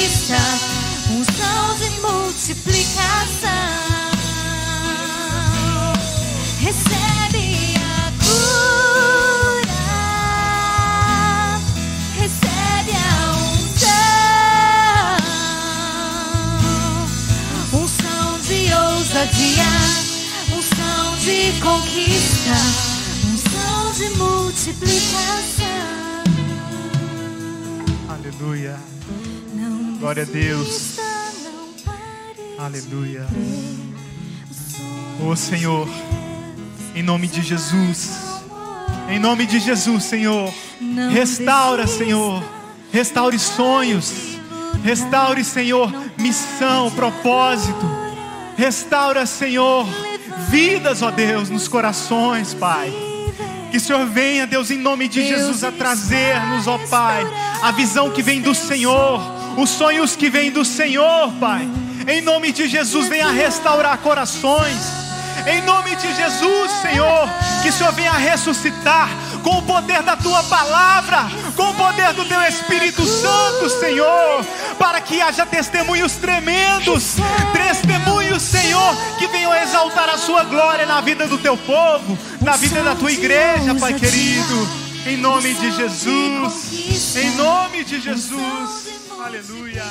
conquista, 0.05 0.37
unção 1.09 1.75
de 1.77 1.89
multiplicação. 1.99 3.49
Recebe 6.59 7.75
a 7.77 8.11
cura, 8.23 9.79
recebe 12.19 12.91
a 12.91 13.31
unção, 13.63 13.97
unção 17.81 18.39
de 18.41 18.59
ousadia, 18.73 19.73
unção 20.55 21.17
de 21.17 21.39
conquista, 21.61 22.57
unção 23.33 23.91
de 23.93 24.09
multiplicação. 24.17 25.65
Aleluia. 28.07 28.79
Glória 30.05 30.21
a 30.21 30.25
Deus. 30.27 30.99
Aleluia. 32.59 33.25
Ô 35.19 35.35
Senhor, 35.35 35.89
em 36.93 37.01
nome 37.01 37.27
de 37.27 37.41
Jesus. 37.41 38.11
Em 39.09 39.17
nome 39.17 39.47
de 39.47 39.57
Jesus, 39.57 40.03
Senhor. 40.03 40.53
Restaura. 41.11 41.87
Senhor. 41.87 42.43
Restaure 42.91 43.39
sonhos. 43.39 44.37
Restaure, 44.83 45.43
Senhor, 45.43 45.91
missão, 46.19 46.91
propósito. 46.91 47.89
Restaura, 48.55 49.25
Senhor, 49.25 49.87
vidas, 50.51 51.01
ó 51.01 51.09
Deus, 51.09 51.49
nos 51.49 51.67
corações, 51.67 52.53
Pai. 52.53 52.93
Que 53.71 53.77
o 53.77 53.81
Senhor 53.81 54.05
venha, 54.05 54.45
Deus, 54.45 54.69
em 54.69 54.77
nome 54.77 55.07
de 55.07 55.27
Jesus, 55.27 55.63
a 55.63 55.71
trazer-nos, 55.71 56.67
ó 56.67 56.77
Pai, 56.89 57.25
a 57.63 57.71
visão 57.71 58.11
que 58.11 58.21
vem 58.21 58.39
do 58.39 58.53
Senhor, 58.53 59.19
os 59.57 59.69
sonhos 59.69 60.15
que 60.15 60.29
vêm 60.29 60.51
do 60.51 60.65
Senhor, 60.65 61.31
Pai. 61.39 61.67
Em 62.07 62.21
nome 62.21 62.51
de 62.51 62.67
Jesus, 62.67 63.07
venha 63.07 63.29
restaurar 63.31 63.97
corações. 63.99 65.05
Em 65.47 65.61
nome 65.61 65.95
de 65.95 66.13
Jesus, 66.15 66.71
Senhor, 66.81 67.29
que 67.61 67.69
o 67.69 67.73
Senhor 67.73 67.91
venha 67.93 68.13
ressuscitar 68.13 69.09
com 69.43 69.59
o 69.59 69.61
poder 69.61 70.01
da 70.01 70.15
tua 70.17 70.41
palavra, 70.43 71.29
com 71.55 71.69
o 71.69 71.73
poder 71.75 72.13
do 72.13 72.25
teu 72.25 72.41
Espírito 72.41 73.05
Santo, 73.05 73.69
Senhor, 73.69 74.43
para 74.79 74.99
que 75.01 75.21
haja 75.21 75.45
testemunhos 75.45 76.13
tremendos, 76.13 77.17
testemunhos, 77.53 78.41
Senhor, 78.41 78.95
que 79.19 79.27
venham 79.27 79.53
exaltar 79.53 80.09
a 80.09 80.17
sua 80.17 80.43
glória 80.45 80.85
na 80.85 80.99
vida 81.01 81.27
do 81.27 81.37
teu 81.37 81.55
povo, 81.57 82.17
na 82.41 82.55
vida 82.55 82.81
da 82.81 82.95
tua 82.95 83.11
igreja, 83.11 83.75
Pai 83.79 83.93
querido. 83.93 84.85
Em 85.05 85.17
nome 85.17 85.53
de 85.53 85.71
Jesus, 85.71 87.15
em 87.15 87.35
nome 87.35 87.83
de 87.83 88.01
Jesus, 88.01 89.04
aleluia. 89.25 89.83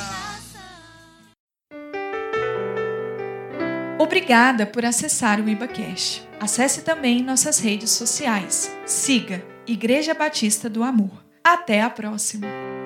Obrigada 3.99 4.65
por 4.65 4.85
acessar 4.85 5.39
o 5.41 5.49
IbaCast. 5.49 6.27
Acesse 6.39 6.83
também 6.83 7.21
nossas 7.21 7.59
redes 7.59 7.91
sociais. 7.91 8.73
Siga 8.85 9.43
Igreja 9.67 10.13
Batista 10.13 10.69
do 10.69 10.83
Amor. 10.83 11.25
Até 11.43 11.81
a 11.81 11.89
próxima! 11.89 12.84